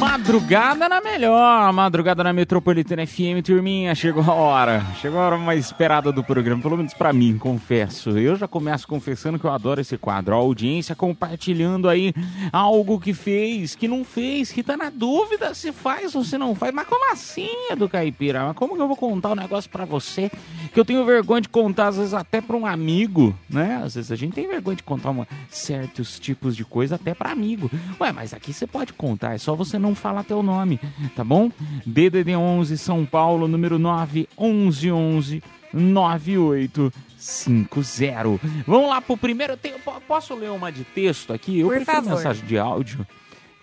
Madrugada 0.00 0.88
na 0.88 0.98
melhor, 0.98 1.70
madrugada 1.74 2.24
na 2.24 2.32
Metropolitana 2.32 3.06
FM, 3.06 3.44
turminha, 3.44 3.94
chegou 3.94 4.24
a 4.24 4.32
hora. 4.32 4.82
Chegou 4.98 5.20
a 5.20 5.26
hora 5.26 5.36
mais 5.36 5.66
esperada 5.66 6.10
do 6.10 6.24
programa, 6.24 6.62
pelo 6.62 6.78
menos 6.78 6.94
pra 6.94 7.12
mim, 7.12 7.36
confesso. 7.36 8.16
Eu 8.18 8.34
já 8.34 8.48
começo 8.48 8.88
confessando 8.88 9.38
que 9.38 9.44
eu 9.44 9.52
adoro 9.52 9.78
esse 9.78 9.98
quadro. 9.98 10.34
A 10.34 10.38
audiência 10.38 10.94
compartilhando 10.96 11.86
aí 11.86 12.14
algo 12.50 12.98
que 12.98 13.12
fez, 13.12 13.74
que 13.74 13.86
não 13.86 14.02
fez, 14.02 14.50
que 14.50 14.62
tá 14.62 14.74
na 14.74 14.88
dúvida 14.88 15.52
se 15.52 15.70
faz 15.70 16.14
ou 16.14 16.24
se 16.24 16.38
não 16.38 16.54
faz. 16.54 16.72
Mas 16.72 16.88
como 16.88 17.12
assim, 17.12 17.50
Edu 17.70 17.86
Caipira? 17.86 18.46
Mas 18.46 18.56
como 18.56 18.76
que 18.76 18.80
eu 18.80 18.88
vou 18.88 18.96
contar 18.96 19.32
um 19.32 19.36
negócio 19.36 19.70
pra 19.70 19.84
você 19.84 20.30
que 20.72 20.80
eu 20.80 20.84
tenho 20.84 21.04
vergonha 21.04 21.42
de 21.42 21.48
contar, 21.50 21.88
às 21.88 21.98
vezes 21.98 22.14
até 22.14 22.40
pra 22.40 22.56
um 22.56 22.64
amigo, 22.64 23.34
né? 23.50 23.82
Às 23.84 23.96
vezes 23.96 24.10
a 24.10 24.16
gente 24.16 24.32
tem 24.32 24.48
vergonha 24.48 24.76
de 24.76 24.82
contar 24.82 25.10
uma, 25.10 25.28
certos 25.50 26.18
tipos 26.18 26.56
de 26.56 26.64
coisa 26.64 26.94
até 26.94 27.12
pra 27.12 27.32
amigo. 27.32 27.70
Ué, 28.00 28.12
mas 28.12 28.32
aqui 28.32 28.52
você 28.52 28.66
pode 28.66 28.94
contar, 28.94 29.34
é 29.34 29.38
só 29.38 29.54
você 29.54 29.78
não 29.78 29.89
falar 29.98 30.22
teu 30.24 30.42
nome, 30.42 30.78
tá 31.16 31.24
bom? 31.24 31.50
DDD 31.86 32.36
11 32.36 32.76
São 32.78 33.04
Paulo, 33.06 33.48
número 33.48 33.78
9 33.78 34.28
11 34.38 34.92
11 34.92 35.42
9850. 35.72 38.40
Vamos 38.66 38.88
lá 38.88 39.00
pro 39.00 39.16
primeiro. 39.16 39.56
Tem, 39.56 39.78
po- 39.78 40.00
posso 40.06 40.34
ler 40.34 40.50
uma 40.50 40.70
de 40.72 40.84
texto 40.84 41.32
aqui? 41.32 41.60
Eu 41.60 41.68
Por 41.68 41.76
prefiro 41.76 41.96
favor. 42.02 42.16
mensagem 42.16 42.44
de 42.46 42.58
áudio. 42.58 43.06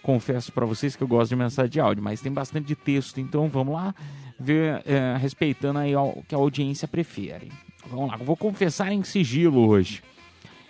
Confesso 0.01 0.51
pra 0.53 0.65
vocês 0.65 0.95
que 0.95 1.03
eu 1.03 1.07
gosto 1.07 1.29
de 1.29 1.35
mensagem 1.35 1.69
de 1.71 1.79
áudio, 1.79 2.03
mas 2.03 2.21
tem 2.21 2.31
bastante 2.31 2.65
de 2.67 2.75
texto, 2.75 3.19
então 3.19 3.49
vamos 3.49 3.73
lá 3.73 3.93
ver, 4.39 4.81
é, 4.85 5.17
respeitando 5.19 5.79
aí 5.79 5.95
o 5.95 6.23
que 6.27 6.33
a 6.33 6.37
audiência 6.37 6.87
prefere. 6.87 7.51
Vamos 7.89 8.09
lá, 8.11 8.17
vou 8.17 8.37
confessar 8.37 8.91
em 8.91 9.03
sigilo 9.03 9.67
hoje. 9.67 10.01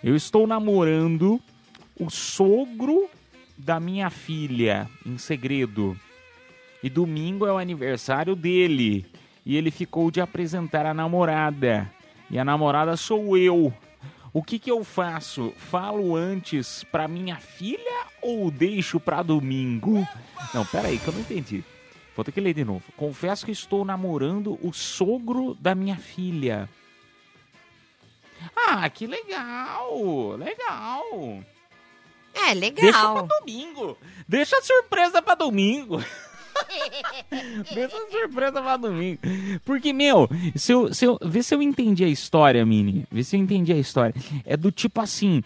Eu 0.02 0.16
estou 0.16 0.46
namorando 0.46 1.40
o 2.00 2.10
sogro 2.10 3.06
da 3.58 3.80
minha 3.80 4.08
filha, 4.08 4.88
em 5.04 5.18
segredo. 5.18 5.98
E 6.82 6.88
domingo 6.88 7.44
é 7.44 7.52
o 7.52 7.58
aniversário 7.58 8.36
dele. 8.36 9.04
E 9.44 9.56
ele 9.56 9.70
ficou 9.70 10.10
de 10.10 10.20
apresentar 10.20 10.86
a 10.86 10.94
namorada. 10.94 11.90
E 12.30 12.38
a 12.38 12.44
namorada 12.44 12.96
sou 12.96 13.36
eu. 13.36 13.72
O 14.32 14.42
que 14.42 14.58
que 14.58 14.70
eu 14.70 14.84
faço? 14.84 15.52
Falo 15.56 16.14
antes 16.14 16.84
pra 16.84 17.08
minha 17.08 17.36
filha 17.36 18.06
ou 18.22 18.50
deixo 18.50 19.00
pra 19.00 19.22
domingo? 19.22 20.06
Não, 20.54 20.64
pera 20.64 20.88
aí 20.88 20.98
que 20.98 21.08
eu 21.08 21.14
não 21.14 21.20
entendi. 21.20 21.64
Vou 22.14 22.24
ter 22.24 22.32
que 22.32 22.40
ler 22.40 22.54
de 22.54 22.64
novo. 22.64 22.84
Confesso 22.96 23.46
que 23.46 23.52
estou 23.52 23.84
namorando 23.84 24.58
o 24.62 24.72
sogro 24.72 25.54
da 25.54 25.74
minha 25.74 25.96
filha. 25.96 26.68
Ah, 28.54 28.88
que 28.88 29.06
legal! 29.06 30.36
Legal! 30.36 31.42
É, 32.46 32.54
Deixa 32.54 32.86
legal. 32.86 33.26
pra 33.26 33.38
domingo. 33.40 33.98
Deixa 34.28 34.56
a 34.58 34.62
surpresa 34.62 35.20
pra 35.22 35.34
domingo. 35.34 36.02
Deixa 37.74 37.96
a 37.96 38.10
surpresa 38.10 38.60
pra 38.62 38.76
domingo. 38.76 39.20
Porque, 39.64 39.92
meu, 39.92 40.28
se 40.56 40.72
eu, 40.72 40.92
se 40.92 41.04
eu, 41.04 41.18
vê 41.22 41.42
se 41.42 41.54
eu 41.54 41.62
entendi 41.62 42.04
a 42.04 42.08
história, 42.08 42.64
Mini. 42.64 43.06
Vê 43.10 43.22
se 43.22 43.36
eu 43.36 43.40
entendi 43.40 43.72
a 43.72 43.76
história. 43.76 44.14
É 44.44 44.56
do 44.56 44.70
tipo 44.72 45.00
assim: 45.00 45.42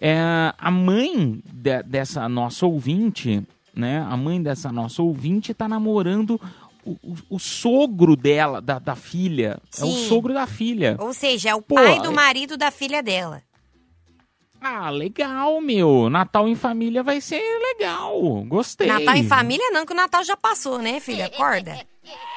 é, 0.00 0.18
a 0.56 0.70
mãe 0.70 1.42
de- 1.52 1.82
dessa 1.82 2.28
nossa 2.28 2.66
ouvinte, 2.66 3.42
né? 3.74 4.06
A 4.08 4.16
mãe 4.16 4.42
dessa 4.42 4.70
nossa 4.70 5.02
ouvinte 5.02 5.52
tá 5.54 5.68
namorando 5.68 6.40
o, 6.84 6.92
o- 7.02 7.16
o 7.30 7.38
sogro 7.38 8.14
dela, 8.16 8.60
da, 8.60 8.78
da 8.78 8.94
filha. 8.94 9.60
É 9.78 9.84
o 9.84 9.88
Sim. 9.92 10.08
sogro 10.08 10.32
da 10.34 10.46
filha. 10.46 10.96
Ou 11.00 11.12
seja, 11.12 11.50
é 11.50 11.54
o 11.54 11.62
Pô, 11.62 11.74
pai 11.76 12.00
do 12.00 12.10
é- 12.10 12.14
marido 12.14 12.56
da 12.56 12.70
filha 12.70 13.02
dela. 13.02 13.42
Ah, 14.62 14.90
legal, 14.90 15.60
meu. 15.60 16.08
Natal 16.08 16.48
em 16.48 16.54
família 16.54 17.02
vai 17.02 17.20
ser 17.20 17.42
legal. 17.58 18.20
Gostei. 18.44 18.86
Natal 18.86 19.16
em 19.16 19.26
família 19.26 19.70
não, 19.72 19.84
que 19.84 19.92
o 19.92 19.96
Natal 19.96 20.22
já 20.22 20.36
passou, 20.36 20.78
né, 20.78 21.00
filha? 21.00 21.26
Acorda. 21.26 21.84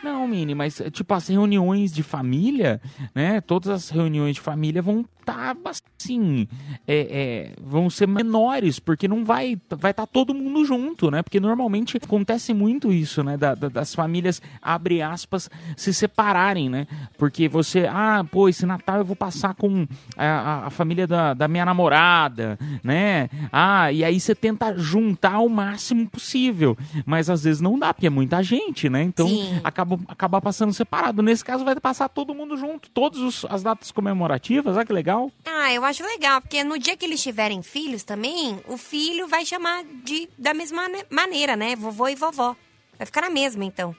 Não, 0.00 0.28
Mini, 0.28 0.54
mas 0.54 0.80
tipo 0.92 1.12
as 1.12 1.26
reuniões 1.26 1.92
de 1.92 2.04
família, 2.04 2.80
né? 3.12 3.40
Todas 3.40 3.68
as 3.68 3.90
reuniões 3.90 4.36
de 4.36 4.40
família 4.40 4.80
vão 4.80 5.04
estar 5.30 5.56
assim, 5.98 6.46
é, 6.86 6.96
é, 6.96 7.52
vão 7.60 7.90
ser 7.90 8.06
menores, 8.08 8.78
porque 8.78 9.06
não 9.08 9.24
vai 9.24 9.58
vai 9.70 9.90
estar 9.90 10.06
todo 10.06 10.32
mundo 10.34 10.64
junto, 10.64 11.10
né? 11.10 11.22
Porque 11.22 11.40
normalmente 11.40 11.96
acontece 11.96 12.54
muito 12.54 12.92
isso, 12.92 13.22
né? 13.22 13.36
Da- 13.36 13.54
da- 13.54 13.68
das 13.68 13.94
famílias 13.94 14.40
abre 14.62 15.02
aspas 15.02 15.50
se 15.76 15.92
separarem, 15.92 16.68
né? 16.68 16.86
Porque 17.18 17.48
você, 17.48 17.86
ah, 17.90 18.24
pô, 18.30 18.48
esse 18.48 18.64
Natal 18.64 18.98
eu 18.98 19.04
vou 19.04 19.16
passar 19.16 19.54
com 19.54 19.86
a, 20.16 20.24
a- 20.26 20.66
a 20.66 20.70
família 20.70 21.06
da, 21.06 21.34
da 21.34 21.48
minha 21.48 21.64
namorada, 21.64 22.58
né? 22.82 23.28
Ah, 23.52 23.92
e 23.92 24.04
aí 24.04 24.18
você 24.18 24.34
tenta 24.34 24.76
juntar 24.76 25.40
o 25.40 25.48
máximo 25.48 26.08
possível, 26.08 26.76
mas 27.04 27.28
às 27.28 27.44
vezes 27.44 27.60
não 27.60 27.78
dá 27.78 27.92
porque 27.92 28.06
é 28.06 28.10
muita 28.10 28.42
gente, 28.42 28.88
né? 28.88 29.02
Então 29.02 29.28
Sim. 29.28 29.60
acaba 29.64 29.98
acaba 30.08 30.40
passando 30.40 30.72
separado. 30.72 31.22
Nesse 31.22 31.44
caso 31.44 31.64
vai 31.64 31.74
passar 31.76 32.08
todo 32.08 32.34
mundo 32.34 32.56
junto, 32.56 32.90
todas 32.90 33.44
as 33.50 33.62
datas 33.62 33.90
comemorativas, 33.90 34.76
olha 34.76 34.86
que 34.86 34.92
legal. 34.92 35.17
Ah, 35.44 35.72
eu 35.72 35.84
acho 35.84 36.04
legal, 36.04 36.40
porque 36.40 36.62
no 36.64 36.78
dia 36.78 36.96
que 36.96 37.04
eles 37.04 37.22
tiverem 37.22 37.62
filhos 37.62 38.04
também, 38.04 38.60
o 38.66 38.76
filho 38.76 39.26
vai 39.28 39.44
chamar 39.44 39.84
de 40.04 40.28
da 40.38 40.52
mesma 40.54 40.88
ne- 40.88 41.04
maneira, 41.10 41.56
né? 41.56 41.74
Vovô 41.76 42.08
e 42.08 42.14
vovó. 42.14 42.54
Vai 42.96 43.06
ficar 43.06 43.22
na 43.22 43.30
mesma, 43.30 43.64
então. 43.64 43.94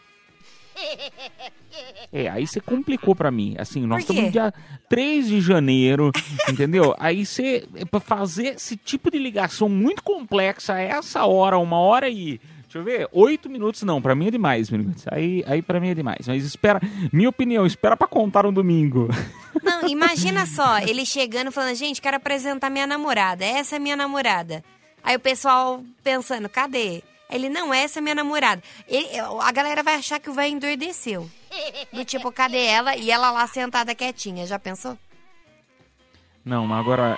É, 2.12 2.28
aí 2.28 2.48
você 2.48 2.60
complicou 2.60 3.16
pra 3.16 3.30
mim. 3.30 3.56
Assim, 3.60 3.82
nós 3.86 4.00
estamos 4.02 4.24
no 4.24 4.32
dia 4.32 4.52
3 4.90 5.28
de 5.28 5.40
janeiro, 5.40 6.12
entendeu? 6.50 6.96
Aí 6.98 7.24
você, 7.26 7.68
é 7.76 7.86
pra 7.86 8.00
fazer 8.00 8.56
esse 8.56 8.76
tipo 8.76 9.12
de 9.12 9.20
ligação 9.20 9.70
muito 9.70 10.02
complexa 10.04 10.74
a 10.74 10.80
essa 10.82 11.26
hora, 11.26 11.58
uma 11.60 11.78
hora 11.78 12.10
e. 12.10 12.42
Deixa 12.72 12.78
eu 12.78 12.84
ver, 12.84 13.10
oito 13.12 13.50
minutos 13.50 13.82
não, 13.82 14.00
pra 14.00 14.14
mim 14.14 14.28
é 14.28 14.32
demais, 14.32 14.70
minutos. 14.70 15.04
Aí, 15.10 15.44
aí 15.48 15.60
pra 15.60 15.80
mim 15.80 15.90
é 15.90 15.96
demais. 15.96 16.28
Mas 16.28 16.46
espera, 16.46 16.80
minha 17.12 17.28
opinião, 17.28 17.66
espera 17.66 17.98
pra 17.98 18.06
contar 18.08 18.46
um 18.46 18.54
domingo. 18.54 19.08
Não, 19.64 19.88
imagina 19.88 20.46
só, 20.46 20.78
ele 20.78 21.04
chegando 21.04 21.52
falando, 21.52 21.74
gente, 21.76 22.00
quero 22.00 22.18
apresentar 22.18 22.70
minha 22.70 22.86
namorada, 22.86 23.44
essa 23.44 23.76
é 23.78 23.80
minha 23.80 23.96
namorada. 23.96 24.64
Aí 25.04 25.16
o 25.16 25.20
pessoal 25.20 25.84
pensando, 26.04 26.48
cadê? 26.48 27.02
Ele, 27.28 27.50
não, 27.50 27.74
essa 27.74 27.98
é 27.98 28.02
minha 28.02 28.14
namorada. 28.14 28.62
Ele- 28.88 29.20
a 29.20 29.52
galera 29.52 29.82
vai 29.82 29.96
achar 29.96 30.20
que 30.20 30.30
o 30.30 30.34
velho 30.34 30.54
endoideceu. 30.54 31.28
Do 31.92 32.06
tipo, 32.06 32.32
cadê 32.32 32.66
ela? 32.66 32.96
E 32.96 33.10
ela 33.10 33.32
lá 33.32 33.48
sentada 33.48 33.96
quietinha, 33.96 34.46
já 34.46 34.60
pensou? 34.60 34.96
Não, 36.46 36.68
mas 36.68 36.80
agora, 36.80 37.18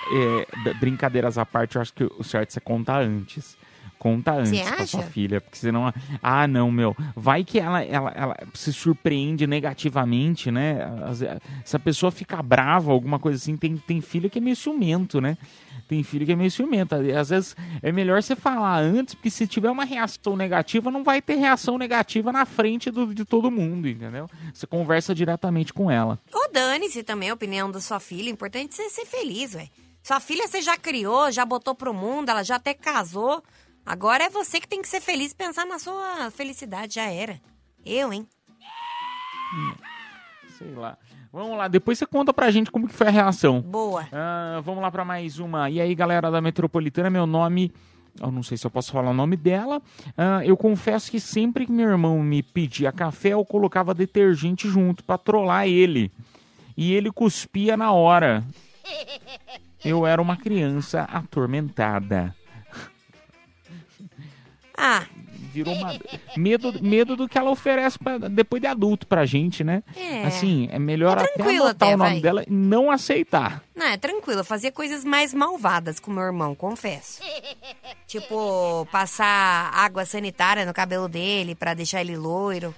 é, 0.66 0.74
brincadeiras 0.76 1.38
à 1.38 1.46
parte, 1.46 1.76
eu 1.76 1.82
acho 1.82 1.94
que 1.94 2.06
o 2.06 2.24
certo 2.24 2.56
é 2.56 2.60
contar 2.62 3.02
antes. 3.02 3.58
Conta 4.02 4.32
antes 4.34 4.50
Você 4.50 4.64
pra 4.64 4.88
sua 4.88 5.04
filha, 5.04 5.40
porque 5.40 5.60
senão. 5.60 5.94
Ah, 6.24 6.48
não, 6.48 6.72
meu. 6.72 6.98
Vai 7.16 7.44
que 7.44 7.60
ela, 7.60 7.84
ela, 7.84 8.12
ela 8.16 8.36
se 8.52 8.74
surpreende 8.74 9.46
negativamente, 9.46 10.50
né? 10.50 10.80
Se 11.64 11.76
a 11.76 11.80
pessoa 11.80 12.12
fica 12.12 12.42
brava, 12.42 12.92
alguma 12.92 13.20
coisa 13.20 13.38
assim, 13.38 13.56
tem, 13.56 13.78
tem 13.78 14.02
filho 14.02 14.28
que 14.28 14.40
é 14.40 14.42
meio 14.42 14.56
ciumento, 14.56 15.22
né? 15.22 15.38
Tem 15.88 16.02
filho 16.02 16.26
que 16.26 16.32
é 16.32 16.36
meio 16.36 16.50
ciumento. 16.50 16.96
Às 16.96 17.30
vezes 17.30 17.56
é 17.80 17.92
melhor 17.92 18.24
você 18.24 18.36
falar 18.36 18.80
antes, 18.80 19.14
porque 19.14 19.30
se 19.30 19.46
tiver 19.46 19.70
uma 19.70 19.86
reação 19.86 20.36
negativa, 20.36 20.90
não 20.90 21.04
vai 21.04 21.22
ter 21.22 21.36
reação 21.36 21.78
negativa 21.78 22.32
na 22.32 22.44
frente 22.44 22.90
do, 22.90 23.14
de 23.14 23.24
todo 23.24 23.52
mundo, 23.52 23.88
entendeu? 23.88 24.28
Você 24.52 24.66
conversa 24.66 25.14
diretamente 25.14 25.72
com 25.72 25.92
ela. 25.92 26.18
Ou 26.34 26.52
dane-se 26.52 27.04
também 27.04 27.30
a 27.30 27.36
opinião 27.36 27.70
da 27.70 27.80
sua 27.80 28.00
filha. 28.00 28.32
O 28.32 28.34
importante 28.34 28.82
é 28.82 28.90
você 28.90 28.90
ser 28.90 29.06
feliz, 29.06 29.54
ué. 29.54 29.70
Sua 30.02 30.20
filha 30.20 30.48
você 30.48 30.60
já 30.60 30.76
criou, 30.76 31.32
já 31.32 31.46
botou 31.46 31.76
pro 31.76 31.94
mundo, 31.94 32.30
ela 32.30 32.42
já 32.42 32.56
até 32.56 32.74
casou. 32.74 33.44
Agora 33.86 34.26
é 34.26 34.30
você 34.30 34.60
que 34.60 34.68
tem 34.68 34.82
que 34.82 34.88
ser 34.88 35.02
feliz, 35.02 35.34
pensar 35.34 35.66
na 35.66 35.80
sua 35.80 36.30
felicidade, 36.32 36.96
já 36.96 37.06
era. 37.06 37.40
Eu, 37.86 38.14
hein? 38.14 38.28
Sei 40.58 40.72
lá. 40.74 40.98
Vamos 41.34 41.58
lá, 41.58 41.68
depois 41.68 41.98
você 41.98 42.06
conta 42.06 42.34
pra 42.34 42.52
gente 42.52 42.70
como 42.70 42.88
que 42.88 42.94
foi 42.94 43.08
a 43.08 43.12
reação. 43.12 43.62
Boa. 43.62 44.08
Ah, 44.12 44.62
vamos 44.64 44.82
lá 44.82 44.92
pra 44.92 45.06
mais 45.06 45.40
uma. 45.40 45.70
E 45.70 45.80
aí, 45.80 45.96
galera 45.96 46.30
da 46.30 46.42
Metropolitana, 46.42 47.10
meu 47.10 47.26
nome. 47.26 47.74
Eu 48.20 48.30
não 48.30 48.44
sei 48.44 48.58
se 48.58 48.68
eu 48.68 48.72
posso 48.72 48.92
falar 48.92 49.12
o 49.12 49.14
nome 49.14 49.38
dela. 49.38 49.82
Ah, 50.18 50.46
eu 50.46 50.58
confesso 50.58 51.10
que 51.10 51.20
sempre 51.20 51.66
que 51.66 51.72
meu 51.72 51.90
irmão 51.90 52.22
me 52.22 52.44
pedia 52.44 52.92
café, 52.92 53.30
eu 53.30 53.46
colocava 53.46 53.94
detergente 53.94 54.68
junto 54.68 55.04
pra 55.04 55.18
trollar 55.18 55.68
ele. 55.68 56.12
E 56.76 56.94
ele 56.94 57.12
cuspia 57.12 57.78
na 57.78 57.94
hora. 57.94 58.44
Eu 59.84 60.06
era 60.06 60.22
uma 60.22 60.36
criança 60.36 61.04
atormentada. 61.04 62.36
Ah, 64.84 65.06
Virou 65.54 65.74
uma. 65.76 65.94
Medo, 66.38 66.82
medo 66.82 67.16
do 67.18 67.28
que 67.28 67.38
ela 67.38 67.52
oferece 67.52 68.00
pra- 68.00 68.18
depois 68.18 68.62
de 68.62 68.68
adulto 68.70 69.06
pra 69.06 69.26
gente, 69.26 69.66
né? 69.66 69.84
É. 69.98 70.24
Assim, 70.24 70.70
é 70.72 70.80
melhor 70.80 71.18
É 71.18 71.24
até 71.26 71.44
anotar 71.44 71.70
até, 71.72 71.86
o 71.94 71.98
nome 71.98 72.10
vai. 72.12 72.22
dela 72.22 72.44
e 72.48 72.50
não 72.50 72.90
aceitar. 72.90 73.62
não, 73.76 73.86
é 73.88 73.98
tranquilo. 73.98 74.40
Eu 74.40 74.46
fazia 74.46 74.72
coisas 74.72 75.04
mais 75.04 75.34
malvadas 75.34 76.00
com 76.00 76.10
meu 76.10 76.24
irmão, 76.24 76.56
confesso. 76.56 77.22
Tipo, 78.08 78.88
passar 78.94 79.72
água 79.74 80.06
sanitária 80.06 80.66
no 80.66 80.74
cabelo 80.74 81.10
dele 81.10 81.54
pra 81.54 81.74
deixar 81.74 82.00
ele 82.00 82.16
loiro. 82.16 82.74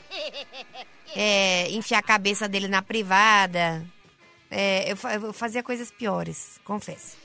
É, 1.15 1.69
enfiar 1.71 1.99
a 1.99 2.03
cabeça 2.03 2.49
dele 2.49 2.67
na 2.67 2.81
privada. 2.81 3.85
É, 4.49 4.91
eu, 4.91 4.97
eu 5.21 5.31
fazia 5.31 5.61
coisas 5.61 5.91
piores, 5.91 6.59
confesso. 6.65 7.17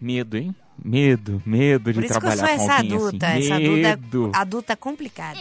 Medo, 0.00 0.36
hein? 0.38 0.54
Medo, 0.84 1.40
medo 1.46 1.92
de 1.92 1.98
Por 2.00 2.04
isso 2.04 2.18
que 2.20 2.26
eu 2.26 2.30
trabalhar 2.30 2.58
sou 2.58 2.66
com 2.66 2.72
essa 2.72 2.80
adulta, 2.80 3.26
assim. 3.28 3.38
essa 3.44 3.58
Medo. 3.58 3.86
adulta, 3.88 4.38
adulta 4.38 4.76
complicada. 4.76 5.38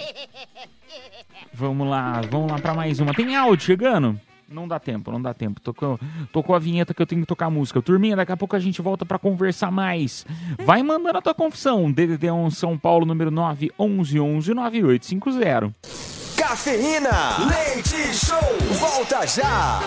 Vamos 1.54 1.88
lá, 1.88 2.22
vamos 2.30 2.52
lá 2.52 2.60
pra 2.60 2.74
mais 2.74 3.00
uma. 3.00 3.14
Tem 3.14 3.36
áudio 3.36 3.66
chegando? 3.66 4.20
Não 4.48 4.68
dá 4.68 4.80
tempo, 4.80 5.12
não 5.12 5.22
dá 5.22 5.34
tempo. 5.34 5.62
Tocou, 5.62 6.00
tocou 6.32 6.54
a 6.56 6.60
vinheta 6.60 6.94
que 6.94 7.02
eu 7.02 7.06
tenho 7.08 7.22
que 7.22 7.28
tocar 7.28 7.46
a 7.46 7.50
música. 7.50 7.82
Turminha, 7.82 8.16
daqui 8.18 8.34
a 8.34 8.38
pouco 8.38 8.56
a 8.56 8.60
gente 8.60 8.82
volta 8.82 9.06
pra 9.06 9.18
conversar 9.18 9.72
mais. 9.72 10.26
Vai 10.66 10.84
mandando 10.84 11.18
a 11.18 11.22
tua 11.22 11.34
confissão. 11.34 11.92
DDD1 11.92 12.52
São 12.52 12.78
Paulo, 12.78 13.06
número 13.06 13.32
9 13.32 13.72
11 13.80 14.20
11 14.20 14.54
9850. 14.54 15.74
Cafeína, 16.36 17.38
leite 17.48 18.14
show, 18.14 18.38
volta 18.78 19.26
já. 19.26 19.80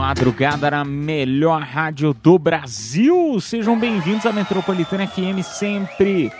Madrugada 0.00 0.70
na 0.70 0.82
melhor 0.82 1.60
rádio 1.60 2.14
do 2.14 2.38
Brasil. 2.38 3.38
Sejam 3.38 3.78
bem-vindos 3.78 4.24
à 4.24 4.32
Metropolitana 4.32 5.06
FM 5.06 5.44
sempre. 5.44 6.32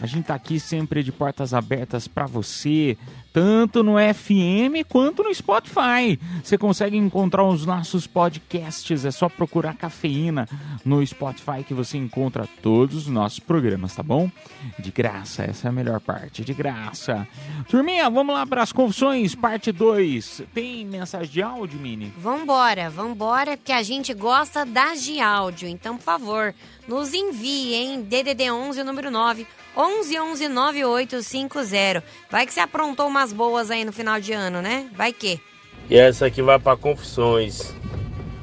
A 0.00 0.06
gente 0.06 0.24
tá 0.24 0.34
aqui 0.34 0.58
sempre 0.58 1.04
de 1.04 1.12
portas 1.12 1.54
abertas 1.54 2.08
para 2.08 2.26
você, 2.26 2.98
tanto 3.36 3.82
no 3.82 3.96
FM 3.98 4.88
quanto 4.88 5.22
no 5.22 5.34
Spotify. 5.34 6.18
Você 6.42 6.56
consegue 6.56 6.96
encontrar 6.96 7.44
os 7.44 7.66
nossos 7.66 8.06
podcasts, 8.06 9.04
é 9.04 9.10
só 9.10 9.28
procurar 9.28 9.76
cafeína 9.76 10.48
no 10.82 11.06
Spotify 11.06 11.62
que 11.62 11.74
você 11.74 11.98
encontra 11.98 12.48
todos 12.62 12.96
os 12.96 13.08
nossos 13.08 13.38
programas, 13.38 13.94
tá 13.94 14.02
bom? 14.02 14.30
De 14.78 14.90
graça, 14.90 15.42
essa 15.42 15.68
é 15.68 15.68
a 15.68 15.72
melhor 15.72 16.00
parte, 16.00 16.42
de 16.42 16.54
graça. 16.54 17.28
Turminha, 17.68 18.08
vamos 18.08 18.34
lá 18.34 18.46
para 18.46 18.62
as 18.62 18.72
confissões, 18.72 19.34
parte 19.34 19.70
2. 19.70 20.44
Tem 20.54 20.86
mensagem 20.86 21.30
de 21.30 21.42
áudio, 21.42 21.78
Mini? 21.78 22.10
Vambora, 22.16 22.88
vambora, 22.88 23.58
porque 23.58 23.72
a 23.72 23.82
gente 23.82 24.14
gosta 24.14 24.64
das 24.64 25.02
de 25.02 25.20
áudio. 25.20 25.68
Então, 25.68 25.98
por 25.98 26.04
favor, 26.04 26.54
nos 26.88 27.12
envie, 27.12 27.74
hein? 27.74 28.00
DDD 28.00 28.50
11, 28.50 28.80
o 28.80 28.84
número 28.84 29.10
9, 29.10 29.46
11 29.76 30.18
11 30.18 30.48
9850. 30.48 32.02
Vai 32.30 32.46
que 32.46 32.54
você 32.54 32.60
aprontou 32.60 33.10
boas 33.32 33.70
aí 33.70 33.84
no 33.84 33.92
final 33.92 34.20
de 34.20 34.32
ano, 34.32 34.60
né? 34.60 34.88
Vai 34.96 35.12
que. 35.12 35.40
E 35.88 35.96
essa 35.96 36.26
aqui 36.26 36.42
vai 36.42 36.58
para 36.58 36.76
confissões. 36.76 37.74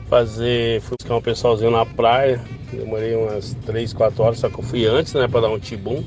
Fazer, 0.10 0.82
fui 0.82 0.96
buscar 1.00 1.16
um 1.16 1.22
pessoalzinho 1.22 1.72
na 1.72 1.86
praia. 1.86 2.42
Demorei 2.72 3.16
umas 3.16 3.54
3, 3.66 3.94
4 3.94 4.24
horas, 4.24 4.40
só 4.40 4.50
que 4.50 4.60
eu 4.60 4.64
fui 4.64 4.86
antes, 4.86 5.14
né, 5.14 5.28
para 5.28 5.42
dar 5.42 5.50
um 5.50 5.60
tibum. 5.60 6.04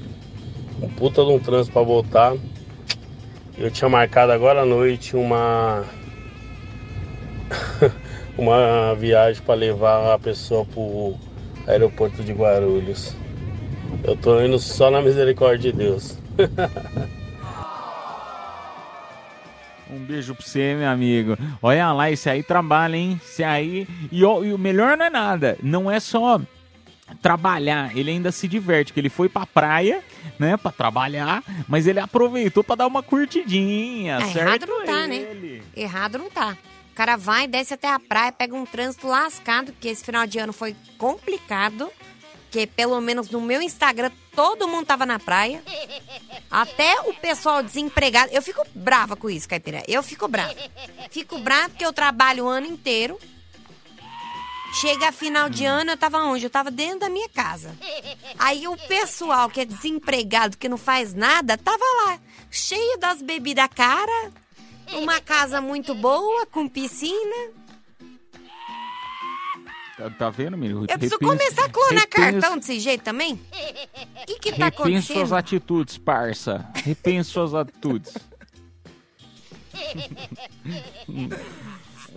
Um 0.81 0.89
puta 0.89 1.25
de 1.25 1.31
um 1.31 1.39
trânsito 1.39 1.73
para 1.73 1.83
voltar. 1.83 2.35
Eu 3.59 3.71
tinha 3.71 3.89
marcado 3.89 4.33
agora 4.33 4.63
à 4.63 4.67
noite 4.67 5.17
uma 5.17 5.85
uma 8.37 8.95
viagem 8.95 9.43
para 9.43 9.55
levar 9.55 10.13
a 10.13 10.19
pessoa 10.19 10.65
pro 10.65 11.15
aeroporto 11.67 12.23
de 12.23 12.33
Guarulhos. 12.33 13.15
Eu 14.05 14.17
tô 14.17 14.41
indo 14.41 14.59
só 14.59 14.91
na 14.91 15.01
misericórdia 15.01 15.73
de 15.73 15.79
Deus. 15.79 16.19
Um 19.91 19.99
beijo 19.99 20.35
pra 20.35 20.45
você, 20.45 20.75
meu 20.75 20.89
amigo. 20.89 21.37
Olha 21.63 21.93
lá, 21.93 22.11
esse 22.11 22.29
aí 22.29 22.43
trabalha, 22.43 22.97
hein? 22.97 23.21
Esse 23.25 23.45
aí. 23.45 23.87
E, 24.11 24.25
ó, 24.25 24.43
e 24.45 24.53
o 24.53 24.59
melhor 24.59 24.97
não 24.97 25.05
é 25.07 25.11
nada. 25.11 25.57
Não 25.63 25.91
é 25.91 26.01
só 26.01 26.41
trabalhar, 27.23 27.97
ele 27.97 28.11
ainda 28.11 28.33
se 28.33 28.49
diverte, 28.49 28.93
que 28.93 28.99
ele 28.99 29.09
foi 29.09 29.29
pra 29.29 29.47
praia, 29.47 30.03
né, 30.41 30.57
Pra 30.57 30.73
trabalhar, 30.73 31.41
mas 31.69 31.87
ele 31.87 32.01
aproveitou 32.01 32.65
pra 32.65 32.75
dar 32.75 32.87
uma 32.89 33.01
curtidinha, 33.03 34.17
Ah, 34.17 34.21
certo? 34.23 34.39
errado 34.39 34.67
não 34.67 34.85
tá, 34.85 35.07
né? 35.07 35.61
Errado 35.77 36.19
não 36.19 36.29
tá. 36.29 36.57
O 36.91 36.95
cara 36.97 37.17
vai, 37.17 37.47
desce 37.47 37.75
até 37.75 37.89
a 37.93 38.01
praia, 38.01 38.33
pega 38.33 38.57
um 38.57 38.65
trânsito 38.67 39.07
lascado, 39.07 39.71
porque 39.73 39.87
esse 39.89 40.05
final 40.05 40.27
de 40.27 40.39
ano 40.39 40.53
foi 40.53 40.75
complicado. 40.99 41.89
Porque 42.47 42.67
pelo 42.67 43.01
menos 43.01 43.29
no 43.31 43.41
meu 43.41 43.61
Instagram 43.61 44.11
todo 44.35 44.69
mundo 44.69 44.87
tava 44.87 45.05
na 45.05 45.19
praia. 45.19 45.63
Até 46.51 47.01
o 47.03 47.15
pessoal 47.15 47.63
desempregado. 47.63 48.33
Eu 48.33 48.41
fico 48.41 48.65
brava 48.75 49.17
com 49.17 49.29
isso, 49.29 49.49
Caipira. 49.49 49.83
Eu 49.87 50.03
fico 50.03 50.29
brava. 50.29 50.55
Fico 51.11 51.39
brava 51.39 51.71
porque 51.71 51.85
eu 51.85 51.93
trabalho 51.93 52.45
o 52.45 52.49
ano 52.49 52.67
inteiro. 52.67 53.19
Chega 54.81 55.13
final 55.13 55.49
de 55.49 55.65
ano, 55.65 55.93
eu 55.93 55.97
tava 55.97 56.19
onde? 56.19 56.45
Eu 56.45 56.51
tava 56.51 56.71
dentro 56.71 57.01
da 57.01 57.09
minha 57.09 57.29
casa. 57.29 57.75
Aí 58.39 58.69
o 58.69 58.77
pessoal 58.77 59.49
que 59.49 59.61
é 59.61 59.65
desempregado, 59.65 60.59
que 60.59 60.69
não 60.69 60.77
faz 60.77 61.15
nada, 61.15 61.57
tava 61.57 61.85
lá, 62.05 62.19
cheio 62.51 62.99
das 62.99 63.23
bebidas 63.23 63.69
cara, 63.75 64.33
uma 64.93 65.21
casa 65.21 65.61
muito 65.61 65.95
boa, 65.95 66.45
com 66.47 66.69
piscina. 66.69 67.53
Tá, 69.97 70.11
tá 70.11 70.31
vendo, 70.31 70.57
menino? 70.59 70.83
Eu 70.83 70.87
preciso 70.99 71.15
Repense- 71.21 71.39
começar 71.39 71.65
a 71.65 71.69
clonar 71.71 72.01
repense- 72.05 72.33
cartão 72.41 72.59
desse 72.59 72.79
jeito 72.81 73.03
também? 73.03 73.33
O 73.35 74.27
que 74.27 74.39
que 74.39 74.53
tá 74.53 74.67
Repense 74.67 75.07
suas 75.07 75.33
acontecendo? 75.33 75.35
atitudes, 75.37 75.99
parça. 75.99 76.67
Repense 76.85 77.31
suas 77.31 77.55
atitudes. 77.55 78.13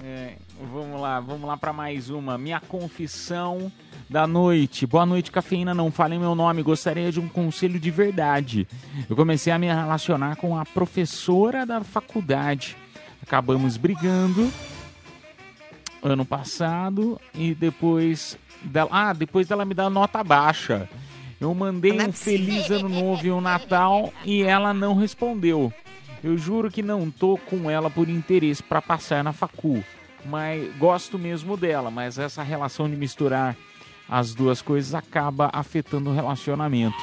É, 0.01 0.35
vamos 0.71 1.01
lá, 1.01 1.19
vamos 1.19 1.45
lá 1.45 1.57
para 1.57 1.73
mais 1.73 2.09
uma. 2.09 2.37
Minha 2.37 2.61
confissão 2.61 3.69
da 4.09 4.25
noite. 4.25 4.85
Boa 4.87 5.05
noite, 5.05 5.29
cafeína. 5.29 5.73
Não 5.73 5.91
falem 5.91 6.17
meu 6.17 6.33
nome. 6.35 6.63
Gostaria 6.63 7.11
de 7.11 7.19
um 7.19 7.27
conselho 7.27 7.77
de 7.77 7.91
verdade. 7.91 8.65
Eu 9.09 9.15
comecei 9.15 9.51
a 9.51 9.59
me 9.59 9.67
relacionar 9.67 10.37
com 10.37 10.57
a 10.57 10.65
professora 10.65 11.65
da 11.65 11.83
faculdade. 11.83 12.77
Acabamos 13.21 13.75
brigando 13.75 14.49
ano 16.03 16.25
passado 16.25 17.19
e 17.33 17.53
depois 17.53 18.37
dela, 18.63 18.89
ah, 18.91 19.13
depois 19.13 19.47
dela 19.47 19.65
me 19.65 19.73
dar 19.73 19.89
nota 19.89 20.23
baixa. 20.23 20.89
Eu 21.39 21.53
mandei 21.53 21.99
um 22.01 22.11
feliz 22.11 22.69
ano 22.69 22.89
novo 22.89 23.25
e 23.25 23.31
um 23.31 23.39
Natal 23.39 24.13
e 24.25 24.43
ela 24.43 24.73
não 24.73 24.95
respondeu. 24.95 25.73
Eu 26.21 26.37
juro 26.37 26.69
que 26.69 26.81
não 26.81 27.09
tô 27.09 27.37
com 27.37 27.71
ela 27.71 27.89
por 27.89 28.09
interesse 28.09 28.61
para 28.61 28.81
passar 28.81 29.23
na 29.23 29.31
facul, 29.31 29.81
mas 30.25 30.75
gosto 30.75 31.17
mesmo 31.17 31.55
dela, 31.55 31.89
mas 31.89 32.19
essa 32.19 32.43
relação 32.43 32.89
de 32.89 32.95
misturar 32.97 33.55
as 34.09 34.33
duas 34.33 34.61
coisas 34.61 34.93
acaba 34.93 35.49
afetando 35.53 36.09
o 36.09 36.13
relacionamento. 36.13 36.97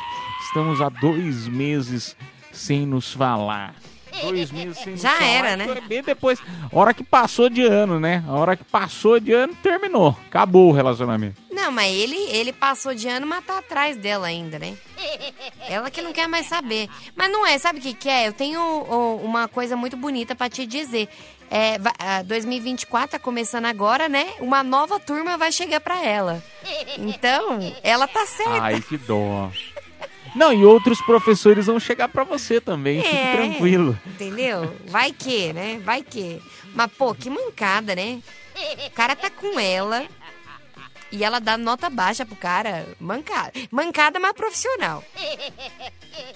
Estamos 0.49 0.83
há 0.83 0.91
dois 0.91 1.49
meses 1.49 2.15
sem 2.53 2.85
nos 2.85 3.13
falar. 3.13 3.75
Dois 4.23 4.51
meses 4.51 4.79
sem 4.79 4.97
Já 4.97 5.11
falar, 5.13 5.27
era, 5.27 5.57
né? 5.57 5.81
Bem 5.87 6.03
depois, 6.03 6.39
hora 6.73 6.93
que 6.95 7.05
passou 7.05 7.49
de 7.49 7.63
ano, 7.63 7.99
né? 8.01 8.25
A 8.29 8.33
hora 8.33 8.57
que 8.57 8.65
passou 8.65 9.19
de 9.21 9.33
ano, 9.33 9.55
terminou. 9.63 10.17
Acabou 10.27 10.69
o 10.71 10.73
relacionamento. 10.73 11.41
Não, 11.51 11.71
mas 11.73 11.93
ele, 11.93 12.17
ele 12.31 12.53
passou 12.53 12.95
de 12.95 13.09
ano, 13.09 13.27
mas 13.27 13.45
tá 13.45 13.59
atrás 13.59 13.97
dela 13.97 14.27
ainda, 14.27 14.59
né? 14.59 14.77
Ela 15.69 15.91
que 15.91 16.03
não 16.03 16.13
quer 16.13 16.29
mais 16.29 16.47
saber. 16.47 16.89
Mas 17.15 17.31
não 17.31 17.47
é, 17.47 17.57
sabe 17.59 17.79
o 17.79 17.83
que, 17.83 17.95
que 17.95 18.09
é? 18.09 18.29
Eu 18.29 18.33
tenho 18.33 18.61
uma 19.23 19.49
coisa 19.49 19.77
muito 19.77 19.97
bonita 19.97 20.35
pra 20.35 20.49
te 20.51 20.67
dizer. 20.67 21.09
É, 21.49 21.79
va- 21.79 21.95
ah, 21.99 22.23
2024 22.23 23.11
tá 23.13 23.19
começando 23.21 23.67
agora, 23.67 24.09
né? 24.09 24.27
Uma 24.41 24.65
nova 24.65 24.99
turma 24.99 25.39
vai 25.39 25.53
chegar 25.53 25.81
pra 25.81 26.05
ela. 26.05 26.43
Então, 26.99 27.59
ela 27.83 28.07
tá 28.09 28.27
certa. 28.27 28.63
Ai, 28.63 28.81
que 28.81 28.97
dó. 28.99 29.51
Não, 30.37 30.53
e 30.53 30.65
outros 30.65 31.01
professores 31.01 31.67
vão 31.67 31.81
chegar 31.81 32.09
pra 32.09 32.23
você 32.23 32.61
também, 32.61 33.03
fique 33.03 33.17
É, 33.17 33.37
tranquilo. 33.37 33.99
Entendeu? 34.07 34.77
Vai 34.87 35.11
que, 35.13 35.53
né? 35.53 35.81
Vai 35.85 36.03
que. 36.03 36.41
Mas, 36.75 36.91
pô, 36.93 37.15
que 37.15 37.31
mancada, 37.31 37.95
né? 37.95 38.21
O 38.87 38.91
cara 38.93 39.17
tá 39.17 39.31
com 39.31 39.59
ela 39.59 40.05
e 41.13 41.23
ela 41.25 41.39
dá 41.41 41.57
nota 41.57 41.89
baixa 41.91 42.25
pro 42.27 42.37
cara. 42.37 42.87
Mancada. 43.01 43.53
Mancada, 43.71 44.19
mas 44.21 44.33
profissional. 44.33 45.03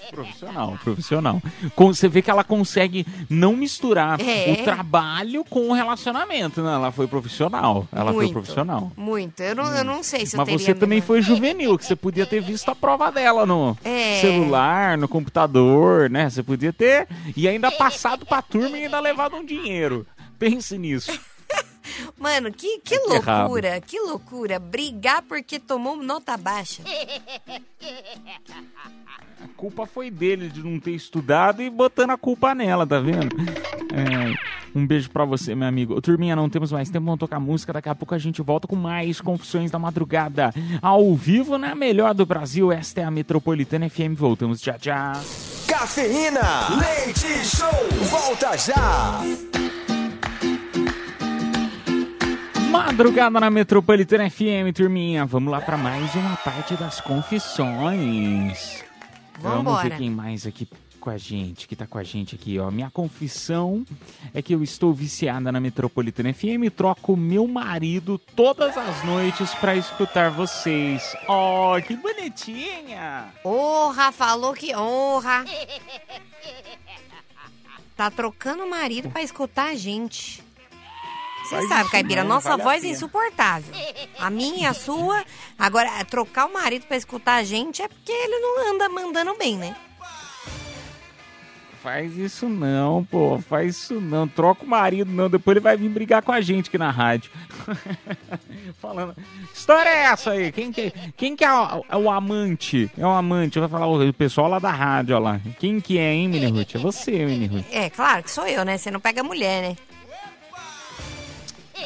Profissional, 0.09 0.77
profissional. 0.83 1.41
Você 1.75 2.07
vê 2.07 2.21
que 2.21 2.29
ela 2.29 2.43
consegue 2.43 3.05
não 3.29 3.55
misturar 3.55 4.19
É. 4.21 4.51
o 4.51 4.63
trabalho 4.63 5.43
com 5.43 5.69
o 5.69 5.73
relacionamento, 5.73 6.61
né? 6.61 6.73
Ela 6.73 6.91
foi 6.91 7.07
profissional. 7.07 7.87
Ela 7.91 8.11
foi 8.13 8.25
Muito. 8.25 8.33
profissional. 8.33 8.91
Muito. 8.95 9.41
Eu 9.41 9.55
não, 9.55 9.65
eu 9.75 9.83
não 9.83 10.03
sei 10.03 10.25
se 10.25 10.35
Mas 10.37 10.49
você 10.49 10.73
também 10.75 11.01
foi 11.01 11.21
juvenil, 11.21 11.77
que 11.77 11.85
você 11.85 11.95
podia 11.95 12.25
ter 12.25 12.41
visto 12.41 12.69
a 12.69 12.75
prova 12.75 13.11
dela 13.11 13.45
no 13.45 13.77
É. 13.83 14.19
celular, 14.21 14.97
no 14.97 15.07
computador, 15.07 16.09
né? 16.09 16.29
Você 16.29 16.43
podia 16.43 16.73
ter. 16.73 17.07
E 17.35 17.47
ainda 17.47 17.71
passado 17.71 18.25
pra 18.25 18.41
turma 18.41 18.77
e 18.77 18.85
ainda 18.85 18.99
levado 18.99 19.35
um 19.35 19.45
dinheiro. 19.45 20.05
Pense 20.37 20.77
nisso. 20.77 21.11
Mano, 22.17 22.51
que, 22.51 22.79
que 22.79 22.97
loucura, 22.99 23.81
que 23.81 23.99
loucura. 23.99 24.59
Brigar 24.59 25.21
porque 25.23 25.59
tomou 25.59 25.95
nota 25.95 26.37
baixa. 26.37 26.83
A 29.43 29.47
culpa 29.57 29.85
foi 29.85 30.11
dele 30.11 30.49
de 30.49 30.61
não 30.63 30.79
ter 30.79 30.91
estudado 30.91 31.61
e 31.61 31.69
botando 31.69 32.11
a 32.11 32.17
culpa 32.17 32.53
nela, 32.53 32.85
tá 32.85 32.99
vendo? 32.99 33.35
É, 33.91 34.35
um 34.75 34.85
beijo 34.85 35.09
pra 35.09 35.25
você, 35.25 35.55
meu 35.55 35.67
amigo. 35.67 35.99
Turminha, 35.99 36.35
não 36.35 36.49
temos 36.49 36.71
mais 36.71 36.89
tempo, 36.89 37.05
vamos 37.05 37.19
tocar 37.19 37.39
música. 37.39 37.73
Daqui 37.73 37.89
a 37.89 37.95
pouco 37.95 38.13
a 38.13 38.19
gente 38.19 38.41
volta 38.41 38.67
com 38.67 38.75
mais 38.75 39.19
Confissões 39.19 39.71
da 39.71 39.79
Madrugada. 39.79 40.53
Ao 40.81 41.13
vivo 41.15 41.57
na 41.57 41.73
melhor 41.73 42.13
do 42.13 42.25
Brasil. 42.25 42.71
Esta 42.71 43.01
é 43.01 43.03
a 43.03 43.11
Metropolitana 43.11 43.89
FM. 43.89 44.15
Voltamos 44.15 44.61
já 44.61 44.77
já. 44.79 45.13
Cafeína, 45.67 46.67
leite 46.77 47.27
show, 47.45 47.69
volta 48.09 48.57
já. 48.57 49.21
Madrugada 52.71 53.37
na 53.37 53.49
Metropolitana 53.49 54.29
FM, 54.29 54.73
turminha. 54.73 55.25
Vamos 55.25 55.51
lá 55.51 55.59
pra 55.59 55.75
mais 55.75 56.15
uma 56.15 56.37
parte 56.37 56.73
das 56.75 57.01
confissões. 57.01 58.81
Vamos 59.39 59.57
Vambora. 59.57 59.89
ver 59.89 59.97
quem 59.97 60.09
mais 60.09 60.47
aqui 60.47 60.65
com 60.97 61.09
a 61.09 61.17
gente, 61.17 61.67
que 61.67 61.75
tá 61.75 61.85
com 61.85 61.97
a 61.97 62.03
gente 62.03 62.35
aqui, 62.35 62.57
ó. 62.59 62.71
Minha 62.71 62.89
confissão 62.89 63.85
é 64.33 64.41
que 64.41 64.55
eu 64.55 64.63
estou 64.63 64.93
viciada 64.93 65.51
na 65.51 65.59
Metropolitana 65.59 66.33
FM 66.33 66.63
e 66.63 66.69
troco 66.69 67.17
meu 67.17 67.45
marido 67.45 68.17
todas 68.17 68.77
as 68.77 69.03
noites 69.03 69.53
pra 69.55 69.75
escutar 69.75 70.29
vocês. 70.29 71.13
Ó, 71.27 71.77
que 71.81 71.93
bonitinha! 71.97 73.25
Honra, 73.43 74.13
falou 74.13 74.53
que 74.53 74.73
honra. 74.73 75.43
Tá 77.97 78.09
trocando 78.09 78.63
o 78.63 78.69
marido 78.69 79.09
pra 79.09 79.21
escutar 79.21 79.71
a 79.71 79.75
gente. 79.75 80.41
Você 81.51 81.67
sabe, 81.67 81.89
Caipira, 81.89 82.23
nossa 82.23 82.51
vale 82.51 82.61
a 82.61 82.63
voz 82.63 82.83
é 82.83 82.87
insuportável. 82.87 83.73
A 84.17 84.29
minha 84.29 84.69
a 84.69 84.73
sua. 84.73 85.23
Agora, 85.59 85.89
trocar 86.05 86.45
o 86.45 86.53
marido 86.53 86.85
pra 86.85 86.95
escutar 86.95 87.35
a 87.35 87.43
gente 87.43 87.81
é 87.81 87.87
porque 87.87 88.11
ele 88.11 88.39
não 88.39 88.73
anda 88.73 88.87
mandando 88.87 89.37
bem, 89.37 89.57
né? 89.57 89.75
Faz 91.83 92.15
isso 92.15 92.47
não, 92.47 93.03
pô. 93.03 93.39
Faz 93.39 93.75
isso 93.75 93.99
não. 93.99 94.27
Troca 94.27 94.63
o 94.63 94.67
marido, 94.67 95.11
não. 95.11 95.27
Depois 95.27 95.55
ele 95.55 95.63
vai 95.63 95.75
vir 95.75 95.89
brigar 95.89 96.21
com 96.21 96.31
a 96.31 96.39
gente 96.39 96.69
aqui 96.69 96.77
na 96.77 96.91
rádio. 96.91 97.31
Falando. 98.79 99.15
História 99.51 99.89
é 99.89 100.03
essa 100.03 100.31
aí? 100.31 100.51
Quem 100.51 100.71
que, 100.71 100.93
quem 101.17 101.35
que 101.35 101.43
é, 101.43 101.51
o, 101.51 101.83
é 101.89 101.97
o 101.97 102.09
amante? 102.11 102.89
É 102.95 103.03
o 103.03 103.09
amante. 103.09 103.59
Vai 103.59 103.67
falar 103.67 103.87
o 103.87 104.13
pessoal 104.13 104.47
lá 104.47 104.59
da 104.59 104.69
rádio, 104.69 105.15
ó 105.15 105.19
lá. 105.19 105.41
Quem 105.59 105.81
que 105.81 105.97
é, 105.97 106.13
hein, 106.13 106.29
Mini 106.29 106.45
Ruth? 106.45 106.75
É 106.75 106.77
você, 106.77 107.25
Mini 107.25 107.47
Ruth. 107.47 107.65
É, 107.71 107.89
claro 107.89 108.21
que 108.21 108.29
sou 108.29 108.45
eu, 108.45 108.63
né? 108.63 108.77
Você 108.77 108.91
não 108.91 108.99
pega 108.99 109.23
mulher, 109.23 109.63
né? 109.63 109.75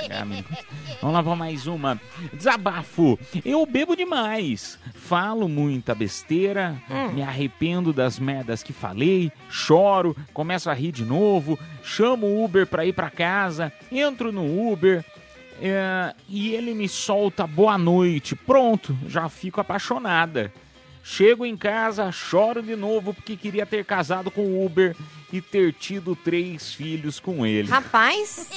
Vamos 1.01 1.13
lá 1.15 1.23
pra 1.23 1.35
mais 1.35 1.67
uma. 1.67 1.99
Desabafo. 2.33 3.19
Eu 3.43 3.65
bebo 3.65 3.95
demais. 3.95 4.79
Falo 4.93 5.47
muita 5.47 5.93
besteira. 5.95 6.75
Hum. 6.89 7.13
Me 7.13 7.21
arrependo 7.21 7.93
das 7.93 8.19
merdas 8.19 8.63
que 8.63 8.73
falei. 8.73 9.31
Choro. 9.49 10.15
Começo 10.33 10.69
a 10.69 10.73
rir 10.73 10.91
de 10.91 11.05
novo. 11.05 11.57
Chamo 11.83 12.25
o 12.27 12.43
Uber 12.43 12.65
pra 12.67 12.85
ir 12.85 12.93
pra 12.93 13.09
casa. 13.09 13.71
Entro 13.91 14.31
no 14.31 14.71
Uber. 14.71 15.03
é, 15.61 16.13
e 16.27 16.53
ele 16.53 16.73
me 16.73 16.87
solta 16.89 17.47
boa 17.47 17.77
noite. 17.77 18.35
Pronto, 18.35 18.97
já 19.07 19.29
fico 19.29 19.61
apaixonada. 19.61 20.51
Chego 21.07 21.45
em 21.45 21.55
casa, 21.55 22.11
choro 22.11 22.63
de 22.63 22.75
novo 22.75 23.13
porque 23.13 23.37
queria 23.37 23.63
ter 23.63 23.85
casado 23.85 24.31
com 24.31 24.41
o 24.41 24.65
Uber 24.65 24.95
e 25.31 25.39
ter 25.39 25.71
tido 25.71 26.15
três 26.15 26.73
filhos 26.73 27.19
com 27.19 27.45
ele. 27.45 27.69
Rapaz, 27.69 28.49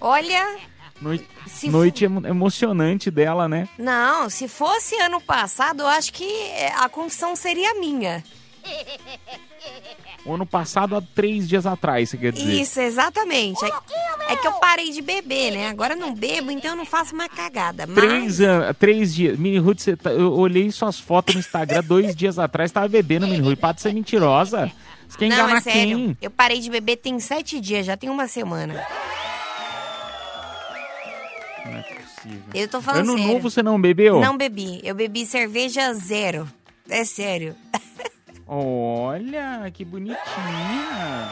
olha. 0.00 0.56
Noite, 0.98 1.28
Se 1.46 1.68
noite 1.68 2.04
emo- 2.06 2.26
emocionante 2.26 3.10
dela, 3.10 3.46
né? 3.46 3.68
Não, 3.78 4.30
se 4.30 4.48
fosse 4.48 4.94
ano 4.96 5.20
passado, 5.20 5.82
eu 5.82 5.86
acho 5.86 6.10
que 6.12 6.24
é, 6.24 6.72
a 6.74 6.88
confissão 6.88 7.36
seria 7.36 7.74
minha. 7.78 8.24
O 10.26 10.34
ano 10.34 10.44
passado, 10.44 10.96
há 10.96 11.00
três 11.00 11.48
dias 11.48 11.64
atrás, 11.64 12.10
você 12.10 12.16
quer 12.18 12.32
dizer? 12.32 12.52
Isso, 12.60 12.80
exatamente. 12.80 13.64
É, 13.64 14.32
é 14.32 14.36
que 14.36 14.46
eu 14.46 14.52
parei 14.54 14.90
de 14.90 15.00
beber, 15.00 15.52
né? 15.52 15.68
Agora 15.68 15.94
não 15.96 16.14
bebo, 16.14 16.50
então 16.50 16.72
eu 16.72 16.76
não 16.76 16.84
faço 16.84 17.16
mais 17.16 17.30
cagada. 17.32 17.86
Mas... 17.86 17.96
Três, 17.96 18.38
três 18.78 19.14
dias. 19.14 19.38
Mini 19.38 19.58
Ruth, 19.58 19.86
tá- 20.02 20.10
eu 20.10 20.32
olhei 20.32 20.70
suas 20.70 20.98
fotos 20.98 21.34
no 21.34 21.40
Instagram 21.40 21.82
dois 21.82 22.14
dias 22.14 22.38
atrás, 22.38 22.70
tava 22.70 22.88
bebendo, 22.88 23.26
Mini 23.26 23.40
Ruth. 23.40 23.58
Para 23.58 23.72
de 23.74 23.80
ser 23.82 23.94
mentirosa. 23.94 24.70
Você 25.08 25.16
quer 25.18 25.28
Não, 25.28 25.48
é 25.48 25.60
sério. 25.60 25.96
quem? 25.96 26.18
Eu 26.20 26.30
parei 26.30 26.60
de 26.60 26.68
beber 26.68 26.96
tem 26.96 27.18
sete 27.20 27.58
dias, 27.60 27.86
já 27.86 27.96
tem 27.96 28.10
uma 28.10 28.28
semana. 28.28 28.84
Não 31.64 31.72
é 31.78 31.82
possível. 31.82 32.42
Eu 32.54 32.68
tô 32.68 32.82
falando 32.82 33.08
ano 33.10 33.16
sério. 33.18 33.32
novo 33.32 33.50
você 33.50 33.62
não 33.62 33.80
bebeu? 33.80 34.20
Não 34.20 34.36
bebi. 34.36 34.80
Eu 34.84 34.94
bebi 34.94 35.24
cerveja 35.24 35.94
zero. 35.94 36.46
É 36.90 37.04
sério. 37.04 37.54
Olha, 38.48 39.70
que 39.72 39.84
bonitinha. 39.84 41.28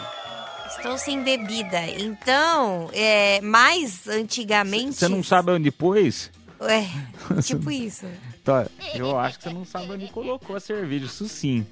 Estou 0.69 0.99
sem 0.99 1.23
bebida. 1.23 1.81
Então, 1.87 2.91
é, 2.93 3.41
mais 3.41 4.07
antigamente. 4.07 4.97
Você 4.97 5.09
não 5.09 5.23
sabe 5.23 5.53
onde 5.53 5.71
pôs? 5.71 6.31
É, 6.61 6.87
tipo 7.43 7.71
isso. 7.71 8.07
Tá, 8.45 8.67
eu 8.95 9.19
acho 9.19 9.39
que 9.39 9.45
você 9.45 9.53
não 9.53 9.64
sabe 9.64 9.93
onde 9.93 10.09
colocou 10.09 10.57
a 10.57 10.61
cerveja, 10.61 11.07
isso 11.07 11.27
sim. 11.29 11.67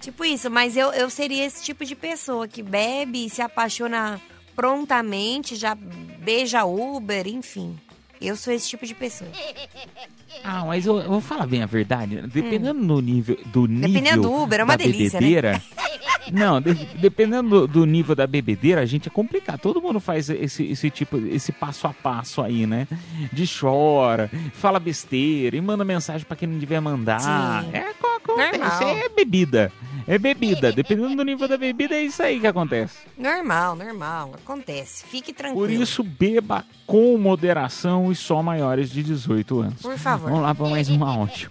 Tipo 0.00 0.24
isso, 0.24 0.50
mas 0.50 0.76
eu, 0.76 0.92
eu 0.92 1.08
seria 1.08 1.44
esse 1.44 1.62
tipo 1.62 1.84
de 1.84 1.94
pessoa 1.94 2.48
que 2.48 2.62
bebe 2.62 3.26
e 3.26 3.30
se 3.30 3.40
apaixona 3.40 4.20
prontamente, 4.54 5.54
já 5.54 5.74
beija 5.74 6.64
Uber, 6.64 7.26
enfim. 7.28 7.78
Eu 8.20 8.36
sou 8.36 8.52
esse 8.52 8.68
tipo 8.68 8.84
de 8.84 8.94
pessoa. 8.94 9.30
Ah, 10.44 10.64
mas 10.66 10.86
eu, 10.86 10.98
eu 10.98 11.08
vou 11.08 11.20
falar 11.20 11.46
bem 11.46 11.62
a 11.62 11.66
verdade. 11.66 12.16
né? 12.16 12.22
Dependendo 12.26 12.84
do 12.84 13.00
nível 13.00 13.38
do 13.46 13.66
nível 13.66 13.88
Hum. 13.88 13.92
Dependendo 13.92 14.22
do 14.22 14.32
Uber, 14.42 14.60
é 14.60 14.64
uma 14.64 14.76
da 14.76 14.84
delícia, 14.84 15.20
né? 15.20 15.26
bebedeira. 15.26 15.62
Não, 16.32 16.60
de- 16.60 16.74
dependendo 17.00 17.48
do, 17.48 17.66
do 17.66 17.84
nível 17.84 18.14
da 18.14 18.26
bebedeira, 18.28 18.80
a 18.80 18.86
gente 18.86 19.08
é 19.08 19.10
complicado. 19.10 19.58
Todo 19.60 19.82
mundo 19.82 19.98
faz 19.98 20.30
esse, 20.30 20.64
esse 20.64 20.88
tipo, 20.88 21.18
esse 21.18 21.50
passo 21.50 21.86
a 21.88 21.92
passo 21.92 22.40
aí, 22.40 22.64
né? 22.64 22.86
De 23.32 23.44
chora, 23.46 24.30
fala 24.52 24.78
besteira 24.78 25.56
e 25.56 25.60
manda 25.60 25.84
mensagem 25.84 26.24
pra 26.24 26.36
quem 26.36 26.48
não 26.48 26.58
devia 26.58 26.80
mandar. 26.80 27.20
Sim. 27.64 27.70
É, 27.72 27.92
co- 28.00 28.06
acontece, 28.16 28.58
Normal. 28.58 28.88
é 28.98 29.08
bebida. 29.08 29.72
É 30.06 30.16
bebida. 30.18 30.72
Dependendo 30.72 31.16
do 31.16 31.24
nível 31.24 31.46
da 31.48 31.56
bebida, 31.56 31.94
é 31.96 32.02
isso 32.04 32.22
aí 32.22 32.38
que 32.40 32.46
acontece. 32.46 32.98
Normal, 33.18 33.74
normal. 33.76 34.32
Acontece. 34.34 35.04
Fique 35.06 35.32
tranquilo. 35.32 35.60
Por 35.66 35.70
isso, 35.70 36.02
beba 36.04 36.64
com 36.86 37.16
moderação 37.18 38.10
e 38.12 38.14
só 38.14 38.42
maiores 38.42 38.90
de 38.90 39.02
18 39.02 39.60
anos. 39.60 39.82
Por 39.82 39.96
favor. 39.98 40.21
Vamos 40.22 40.40
lá 40.40 40.54
para 40.54 40.68
mais 40.68 40.88
um 40.88 41.04
áudio. 41.04 41.50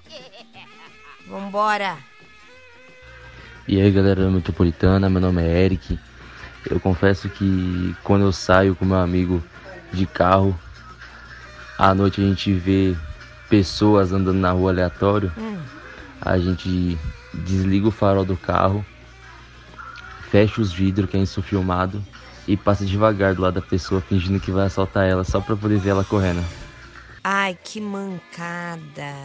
Vambora. 1.28 1.98
E 3.68 3.80
aí 3.80 3.92
galera 3.92 4.24
da 4.24 4.30
Metropolitana, 4.30 5.10
meu 5.10 5.22
nome 5.22 5.42
é 5.42 5.64
Eric. 5.66 6.00
Eu 6.70 6.80
confesso 6.80 7.28
que 7.30 7.96
quando 8.04 8.24
eu 8.24 8.32
saio 8.32 8.76
com 8.76 8.86
meu 8.86 8.98
amigo 8.98 9.44
de 9.92 10.06
carro, 10.06 10.58
à 11.78 11.94
noite 11.94 12.22
a 12.22 12.24
gente 12.24 12.54
vê 12.54 12.96
pessoas 13.50 14.12
andando 14.14 14.38
na 14.40 14.52
rua 14.52 14.72
aleatório, 14.72 15.32
Hum. 15.38 15.60
a 16.22 16.38
gente 16.38 16.98
desliga 17.34 17.88
o 17.88 17.92
farol 17.92 18.24
do 18.24 18.38
carro, 18.38 18.86
fecha 20.30 20.62
os 20.62 20.72
vidros, 20.72 21.10
que 21.10 21.18
é 21.18 21.22
isso 21.22 21.42
filmado, 21.42 22.04
e 22.48 22.56
passa 22.56 22.86
devagar 22.86 23.36
do 23.36 23.42
lado 23.42 23.56
da 23.56 23.62
pessoa, 23.62 24.02
fingindo 24.02 24.40
que 24.40 24.52
vai 24.52 24.68
assaltar 24.68 25.06
ela, 25.08 25.24
só 25.24 25.42
pra 25.42 25.56
poder 25.56 25.78
ver 25.80 25.90
ela 25.90 26.04
correndo. 26.04 26.44
Ai, 27.24 27.58
que 27.64 27.80
mancada. 27.80 29.16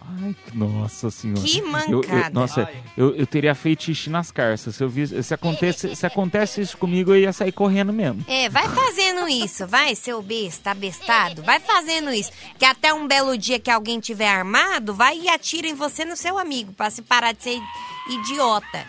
Ai, 0.00 0.34
nossa 0.54 1.10
senhora. 1.10 1.42
Que 1.42 1.58
Eu- 1.58 1.64
eu- 1.66 1.70
mancada. 1.70 2.30
nossa, 2.30 2.68
eu, 2.96 3.14
eu 3.14 3.26
teria 3.26 3.54
feitiço 3.54 4.10
nas 4.10 4.30
carças. 4.30 4.74
Se, 4.76 4.82
eu 4.82 4.88
vi, 4.88 5.06
se, 5.22 5.34
acontece, 5.34 5.94
se 5.94 6.06
acontece 6.06 6.60
isso 6.62 6.78
comigo, 6.78 7.10
eu 7.12 7.18
ia 7.20 7.32
sair 7.32 7.52
correndo 7.52 7.92
mesmo. 7.92 8.24
É, 8.26 8.48
vai 8.48 8.66
fazendo 8.68 9.28
isso, 9.28 9.66
vai, 9.66 9.94
seu 9.94 10.22
besta, 10.22 10.70
abestado. 10.70 11.42
Vai 11.42 11.60
fazendo 11.60 12.10
isso. 12.10 12.30
Que 12.58 12.64
até 12.64 12.92
um 12.94 13.06
belo 13.06 13.36
dia 13.36 13.58
que 13.60 13.70
alguém 13.70 14.00
tiver 14.00 14.28
armado, 14.28 14.94
vai 14.94 15.18
e 15.18 15.28
atira 15.28 15.66
em 15.68 15.74
você 15.74 16.04
no 16.06 16.16
seu 16.16 16.38
amigo, 16.38 16.72
pra 16.72 16.88
se 16.90 17.02
parar 17.02 17.32
de 17.32 17.42
ser 17.42 17.60
idiota. 18.08 18.86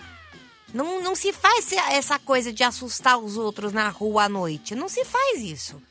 Não, 0.73 1.01
não 1.03 1.15
se 1.15 1.33
faz 1.33 1.71
essa 1.91 2.17
coisa 2.17 2.53
de 2.53 2.63
assustar 2.63 3.17
os 3.17 3.35
outros 3.35 3.73
na 3.73 3.89
rua 3.89 4.25
à 4.25 4.29
noite. 4.29 4.73
Não 4.75 4.87
se 4.87 5.03
faz 5.03 5.41
isso. 5.41 5.81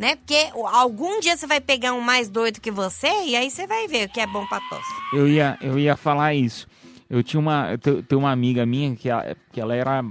Né? 0.00 0.16
Porque 0.16 0.48
algum 0.72 1.20
dia 1.20 1.36
você 1.36 1.46
vai 1.46 1.60
pegar 1.60 1.92
um 1.92 2.00
mais 2.00 2.30
doido 2.30 2.58
que 2.58 2.70
você 2.70 3.06
e 3.26 3.36
aí 3.36 3.50
você 3.50 3.66
vai 3.66 3.86
ver 3.86 4.08
o 4.08 4.10
que 4.10 4.18
é 4.18 4.26
bom 4.26 4.46
pra 4.46 4.58
tosse. 4.62 4.90
Eu 5.12 5.28
ia, 5.28 5.58
eu 5.60 5.78
ia 5.78 5.94
falar 5.94 6.32
isso. 6.34 6.66
Eu 7.10 7.22
tinha 7.22 7.38
uma, 7.38 7.72
eu 7.72 7.76
te- 7.76 8.02
tenho 8.04 8.18
uma 8.22 8.32
amiga 8.32 8.64
minha 8.64 8.96
que 8.96 9.10
ela, 9.10 9.36
que 9.52 9.60
ela 9.60 9.74
era 9.74 10.02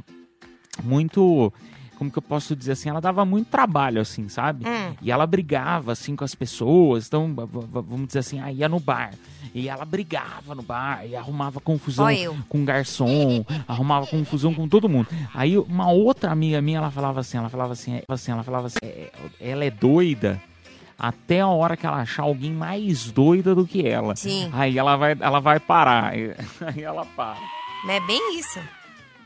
muito, 0.84 1.52
como 2.00 2.10
que 2.10 2.18
eu 2.18 2.22
posso 2.22 2.56
dizer 2.56 2.72
assim, 2.72 2.88
ela 2.88 3.02
dava 3.02 3.26
muito 3.26 3.48
trabalho 3.50 4.00
assim, 4.02 4.30
sabe? 4.30 4.66
Hum. 4.66 4.96
E 5.02 5.12
ela 5.12 5.28
brigava 5.28 5.92
assim 5.92 6.16
com 6.16 6.24
as 6.24 6.34
pessoas, 6.34 7.08
então 7.08 7.36
vamos 7.36 8.08
dizer 8.08 8.20
assim, 8.20 8.40
ah, 8.40 8.50
ia 8.50 8.70
no 8.70 8.80
bar. 8.80 9.12
E 9.54 9.68
ela 9.68 9.84
brigava 9.84 10.56
no 10.56 10.64
bar 10.64 11.06
e 11.06 11.14
arrumava 11.14 11.60
confusão 11.60 12.08
com 12.48 12.62
o 12.62 12.66
garçom, 12.66 13.46
arrumava 13.68 14.08
confusão 14.08 14.54
com 14.54 14.66
todo 14.68 14.88
mundo. 14.88 15.10
Aí 15.34 15.58
uma 15.58 15.92
outra 15.92 16.32
amiga 16.32 16.62
minha, 16.62 16.78
ela 16.78 16.90
falava 16.90 17.20
assim, 17.20 17.38
ela 17.38 17.50
falava 17.50 17.74
assim, 17.74 18.02
assim 18.08 18.32
ela 18.32 18.44
falava 18.44 18.68
assim, 18.68 18.80
"É, 18.82 19.12
ela 19.42 19.66
é 19.66 19.70
doida 19.70 20.42
até 20.98 21.42
a 21.42 21.48
hora 21.48 21.76
que 21.76 21.86
ela 21.86 21.98
achar 21.98 22.24
alguém 22.24 22.54
mais 22.54 23.12
doida 23.12 23.54
do 23.54 23.68
que 23.68 23.86
ela. 23.86 24.16
Sim. 24.16 24.50
Aí 24.54 24.78
ela 24.78 24.96
vai, 24.96 25.18
ela 25.20 25.40
vai 25.42 25.60
parar. 25.60 26.14
Aí 26.66 26.82
ela 26.82 27.06
para. 27.06 27.38
É 27.90 28.00
bem 28.02 28.38
isso. 28.40 28.60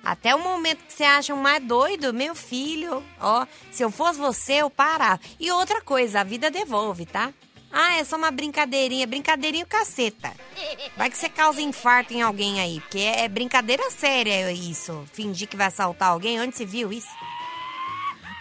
Até 0.04 0.36
o 0.36 0.40
momento 0.40 0.84
que 0.84 0.92
você 0.92 1.06
acha 1.06 1.34
mais 1.34 1.64
doido, 1.64 2.14
meu 2.14 2.36
filho, 2.36 3.02
ó, 3.22 3.48
se 3.72 3.84
eu 3.84 3.90
fosse 3.90 4.20
você, 4.20 4.56
eu 4.56 4.70
parava. 4.70 5.22
E 5.40 5.50
outra 5.50 5.82
coisa, 5.82 6.20
a 6.20 6.24
vida 6.26 6.52
devolve, 6.52 7.06
tá? 7.06 7.34
Ah, 7.72 7.96
é 7.96 8.04
só 8.04 8.18
uma 8.18 8.30
brincadeirinha, 8.30 9.08
brincadeirinha 9.08 9.66
caceta. 9.66 10.32
Vai 10.96 11.10
que 11.10 11.18
você 11.18 11.28
causa 11.30 11.62
infarto 11.62 12.14
em 12.14 12.22
alguém 12.22 12.60
aí, 12.60 12.80
porque 12.82 13.00
é 13.00 13.28
brincadeira 13.28 13.90
séria 13.90 14.52
isso. 14.52 15.04
Fingir 15.12 15.48
que 15.48 15.58
vai 15.58 15.68
assaltar 15.68 16.10
alguém, 16.10 16.40
onde 16.40 16.56
você 16.56 16.66
viu 16.66 16.92
isso? 16.92 17.10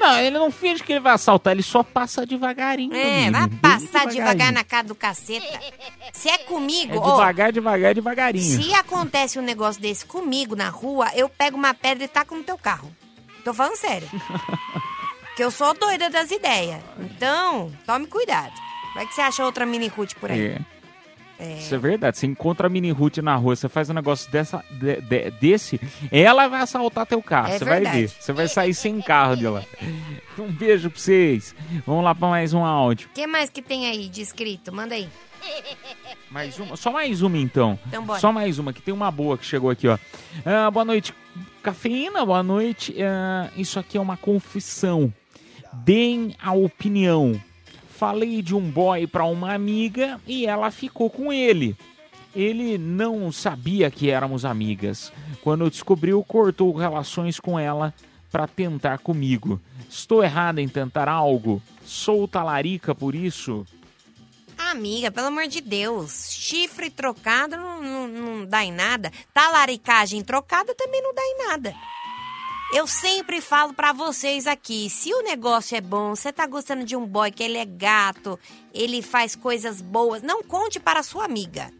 Não, 0.03 0.19
ele 0.19 0.37
não 0.39 0.51
finge 0.51 0.83
que 0.83 0.93
ele 0.93 1.01
vai 1.01 1.13
assaltar, 1.13 1.53
ele 1.53 1.63
só 1.63 1.83
passa 1.83 2.27
devagarinho. 2.27 2.93
É, 2.95 3.27
amigo, 3.29 3.33
vai 3.39 3.49
passar 3.49 4.07
devagar 4.07 4.53
na 4.53 4.65
cara 4.65 4.89
do 4.89 4.95
caceta. 4.95 5.61
Se 6.13 6.29
é 6.29 6.39
comigo, 6.39 6.97
É 6.97 7.01
devagar, 7.01 7.53
devagar, 7.53 7.95
devagarinho. 7.95 8.63
Se 8.63 8.75
acontece 8.75 9.39
um 9.39 9.43
negócio 9.43 9.81
desse 9.81 10.05
comigo 10.05 10.57
na 10.57 10.69
rua, 10.71 11.09
eu 11.15 11.29
pego 11.29 11.57
uma 11.57 11.73
pedra 11.73 12.05
e 12.05 12.09
taco 12.09 12.35
no 12.35 12.43
teu 12.43 12.59
carro. 12.59 12.95
Tô 13.45 13.55
falando 13.55 13.77
sério. 13.77 14.09
Porque 15.23 15.45
eu 15.45 15.51
sou 15.51 15.73
doida 15.73 16.11
das 16.11 16.31
ideias. 16.31 16.83
Então, 16.99 17.73
tome 17.87 18.07
cuidado. 18.07 18.53
Vai 18.95 19.07
que 19.07 19.15
você 19.15 19.23
acha 19.23 19.45
outra 19.45 19.65
mini 19.65 19.89
root 19.89 20.15
por 20.17 20.31
aí. 20.31 20.49
É. 20.49 20.61
É. 21.45 21.55
Isso 21.59 21.74
é 21.74 21.78
verdade. 21.78 22.18
Você 22.18 22.26
encontra 22.26 22.66
a 22.68 22.70
mini 22.70 22.90
Ruth 22.93 23.18
na 23.18 23.34
rua, 23.34 23.57
você 23.57 23.68
faz 23.68 23.90
um 23.90 23.95
negócio 23.95 24.30
dessa, 24.30 24.64
de- 24.70 25.01
de- 25.01 25.30
desse, 25.32 25.80
ela 26.11 26.47
vai 26.47 26.61
assaltar 26.62 27.05
teu 27.07 27.20
carro. 27.22 27.49
É 27.53 27.59
você 27.59 27.64
vai 27.64 27.74
verdade. 27.80 28.01
ver. 28.03 28.09
Você 28.09 28.32
vai 28.32 28.49
sair 28.49 28.74
sem 28.74 29.01
carro 29.01 29.36
de 29.36 29.47
lá. 29.49 29.62
Um 30.38 30.53
beijo 30.53 30.88
pra 30.90 31.01
vocês. 31.01 31.55
Vamos 31.86 32.05
lá 32.05 32.14
pra 32.14 32.28
mais 32.28 32.55
um 32.55 32.64
áudio. 32.64 33.09
O 33.11 33.14
que 33.14 33.26
mais 33.26 33.51
que 33.51 33.61
tem 33.61 33.86
aí 33.86 34.09
de 34.09 34.20
escrito? 34.22 34.72
Manda 34.72 34.95
aí. 34.95 35.09
Mais 36.30 36.59
uma, 36.61 36.76
só 36.76 36.93
mais 36.93 37.20
uma 37.22 37.36
então. 37.36 37.78
Então 37.88 38.05
bora. 38.05 38.20
Só 38.20 38.32
mais 38.32 38.59
uma, 38.59 38.72
que 38.72 38.80
tem 38.80 38.95
uma 38.95 39.11
boa 39.11 39.36
que 39.36 39.45
chegou 39.45 39.70
aqui, 39.70 39.88
ó. 39.88 39.99
Ah, 40.47 40.70
boa 40.70 40.84
noite, 40.84 41.12
cafeína, 41.62 42.24
boa 42.24 42.43
noite. 42.43 42.95
Ah, 43.03 43.51
isso 43.57 43.78
aqui 43.78 43.99
é 43.99 44.01
uma 44.01 44.16
confissão. 44.16 45.12
Deem 45.72 46.34
a 46.40 46.53
opinião. 46.53 47.40
Falei 48.03 48.43
de 48.43 48.53
um 48.53 48.69
boy 48.69 49.07
pra 49.07 49.25
uma 49.25 49.55
amiga 49.55 50.21
e 50.27 50.45
ela 50.45 50.73
ficou 50.73 51.09
com 51.09 51.33
ele. 51.33 51.77
Ele 52.35 52.77
não 52.77 53.31
sabia 53.31 53.93
que 53.93 54.11
éramos 54.11 54.45
amigas. 54.45 55.13
Quando 55.41 55.71
descobriu, 55.71 56.21
cortou 56.25 56.75
relações 56.75 57.39
com 57.39 57.57
ela 57.57 57.95
pra 58.29 58.49
tentar 58.49 58.99
comigo. 58.99 59.61
Estou 59.89 60.21
errada 60.21 60.61
em 60.61 60.67
tentar 60.67 61.09
algo? 61.09 61.63
Sou 61.85 62.27
talarica 62.27 62.93
por 62.93 63.15
isso? 63.15 63.65
Amiga, 64.59 65.13
pelo 65.13 65.29
amor 65.29 65.47
de 65.47 65.61
Deus. 65.61 66.29
Chifre 66.29 66.91
trocado 66.91 67.57
não, 67.57 67.81
não, 67.81 68.09
não 68.09 68.45
dá 68.45 68.65
em 68.65 68.73
nada. 68.73 69.13
Talaricagem 69.33 70.25
trocada 70.25 70.75
também 70.75 71.01
não 71.01 71.15
dá 71.15 71.23
em 71.23 71.47
nada. 71.47 71.75
Eu 72.73 72.87
sempre 72.87 73.43
falo 73.43 73.75
pra 73.75 73.93
vocês 73.93 74.47
aqui, 74.47 74.89
se 74.89 75.12
o 75.12 75.23
negócio 75.23 75.77
é 75.77 75.81
bom, 75.81 76.16
você 76.16 76.33
tá 76.33 76.47
gostando 76.47 76.85
de 76.85 76.97
um 76.97 77.07
boy 77.07 77.31
que 77.31 77.43
ele 77.43 77.59
é 77.59 77.66
gato, 77.66 78.41
ele 78.73 79.03
faz 79.03 79.37
coisas 79.37 79.83
boas, 79.83 80.23
não 80.23 80.43
conte 80.43 80.81
para 80.81 81.03
sua 81.03 81.27
amiga. 81.27 81.70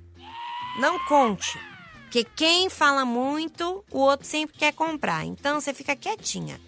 Não 0.79 0.99
conte. 1.07 1.59
Porque 2.03 2.25
quem 2.37 2.69
fala 2.69 3.07
muito, 3.07 3.83
o 3.91 4.01
outro 4.01 4.27
sempre 4.27 4.59
quer 4.59 4.75
comprar. 4.75 5.25
Então 5.25 5.59
você 5.59 5.73
fica 5.73 5.97
quietinha. 5.97 6.61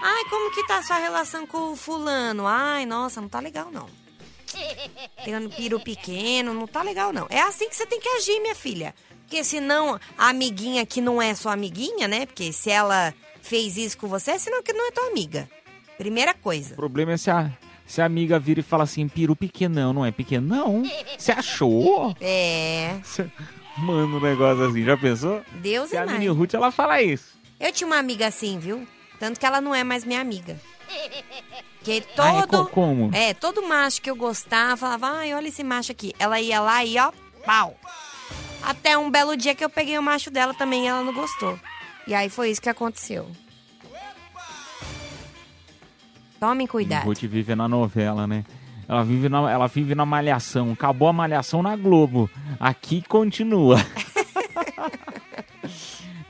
Ai, 0.00 0.24
como 0.30 0.50
que 0.54 0.66
tá 0.66 0.78
a 0.78 0.82
sua 0.82 0.96
relação 0.96 1.46
com 1.46 1.72
o 1.72 1.76
fulano? 1.76 2.46
Ai, 2.46 2.86
nossa, 2.86 3.20
não 3.20 3.28
tá 3.28 3.38
legal 3.38 3.70
não. 3.70 3.86
Pegando 5.22 5.50
peru 5.50 5.78
pequeno, 5.78 6.54
não 6.54 6.66
tá 6.66 6.82
legal 6.82 7.12
não. 7.12 7.26
É 7.28 7.42
assim 7.42 7.68
que 7.68 7.76
você 7.76 7.84
tem 7.84 8.00
que 8.00 8.08
agir, 8.08 8.40
minha 8.40 8.54
filha. 8.54 8.94
Porque 9.22 9.44
senão 9.44 10.00
a 10.16 10.30
amiguinha 10.30 10.86
que 10.86 11.02
não 11.02 11.20
é 11.20 11.34
sua 11.34 11.52
amiguinha, 11.52 12.08
né? 12.08 12.24
Porque 12.24 12.50
se 12.50 12.70
ela 12.70 13.12
fez 13.48 13.76
isso 13.76 13.96
com 13.98 14.06
você, 14.06 14.38
senão 14.38 14.62
que 14.62 14.72
não 14.72 14.88
é 14.88 14.90
tua 14.92 15.08
amiga. 15.08 15.48
Primeira 15.96 16.34
coisa. 16.34 16.74
O 16.74 16.76
problema 16.76 17.12
é 17.12 17.16
se 17.16 17.30
a, 17.30 17.50
se 17.86 18.00
a 18.00 18.04
amiga 18.04 18.38
vira 18.38 18.60
e 18.60 18.62
fala 18.62 18.84
assim, 18.84 19.08
peru 19.08 19.34
pequenão, 19.34 19.92
não 19.92 20.04
é 20.06 20.10
pequeno? 20.12 20.46
Não. 20.46 20.82
Você 21.16 21.32
achou? 21.32 22.14
É. 22.20 22.96
Cê- 23.02 23.26
Mano, 23.78 24.16
um 24.16 24.20
negócio 24.20 24.64
assim, 24.64 24.84
já 24.84 24.96
pensou? 24.96 25.40
Deus 25.62 25.90
Se 25.90 25.96
é 25.96 26.00
a 26.00 26.06
mais. 26.06 26.18
Mini 26.18 26.28
Ruth, 26.30 26.54
ela 26.54 26.70
fala 26.72 27.00
isso. 27.00 27.38
Eu 27.60 27.72
tinha 27.72 27.86
uma 27.86 27.96
amiga 27.98 28.26
assim, 28.26 28.58
viu? 28.58 28.86
Tanto 29.20 29.38
que 29.38 29.46
ela 29.46 29.60
não 29.60 29.72
é 29.74 29.82
mais 29.84 30.04
minha 30.04 30.20
amiga. 30.20 30.60
Que 31.82 32.02
Ah, 32.18 32.32
é 32.34 32.46
todo. 32.46 32.64
co- 32.64 32.70
como? 32.70 33.10
É, 33.14 33.34
todo 33.34 33.66
macho 33.66 34.02
que 34.02 34.10
eu 34.10 34.16
gostava, 34.16 34.76
falava, 34.76 35.06
ai, 35.18 35.32
olha 35.34 35.48
esse 35.48 35.62
macho 35.64 35.92
aqui. 35.92 36.12
Ela 36.18 36.40
ia 36.40 36.60
lá 36.60 36.84
e 36.84 36.98
ó, 36.98 37.12
pau. 37.44 37.76
Até 38.62 38.98
um 38.98 39.10
belo 39.10 39.36
dia 39.36 39.54
que 39.54 39.64
eu 39.64 39.70
peguei 39.70 39.96
o 39.96 40.02
macho 40.02 40.30
dela 40.30 40.52
também 40.54 40.84
e 40.84 40.88
ela 40.88 41.02
não 41.02 41.12
gostou. 41.14 41.58
E 42.08 42.14
aí 42.14 42.30
foi 42.30 42.50
isso 42.50 42.62
que 42.62 42.70
aconteceu. 42.70 43.30
Tomem 46.40 46.66
cuidado. 46.66 47.04
Ruth 47.04 47.20
vive 47.24 47.54
na 47.54 47.68
novela, 47.68 48.26
né? 48.26 48.44
Ela 48.88 49.04
vive, 49.04 49.28
na, 49.28 49.50
ela 49.50 49.66
vive 49.66 49.94
na 49.94 50.06
malhação. 50.06 50.72
Acabou 50.72 51.08
a 51.08 51.12
malhação 51.12 51.62
na 51.62 51.76
Globo. 51.76 52.30
Aqui 52.58 53.02
continua. 53.02 53.76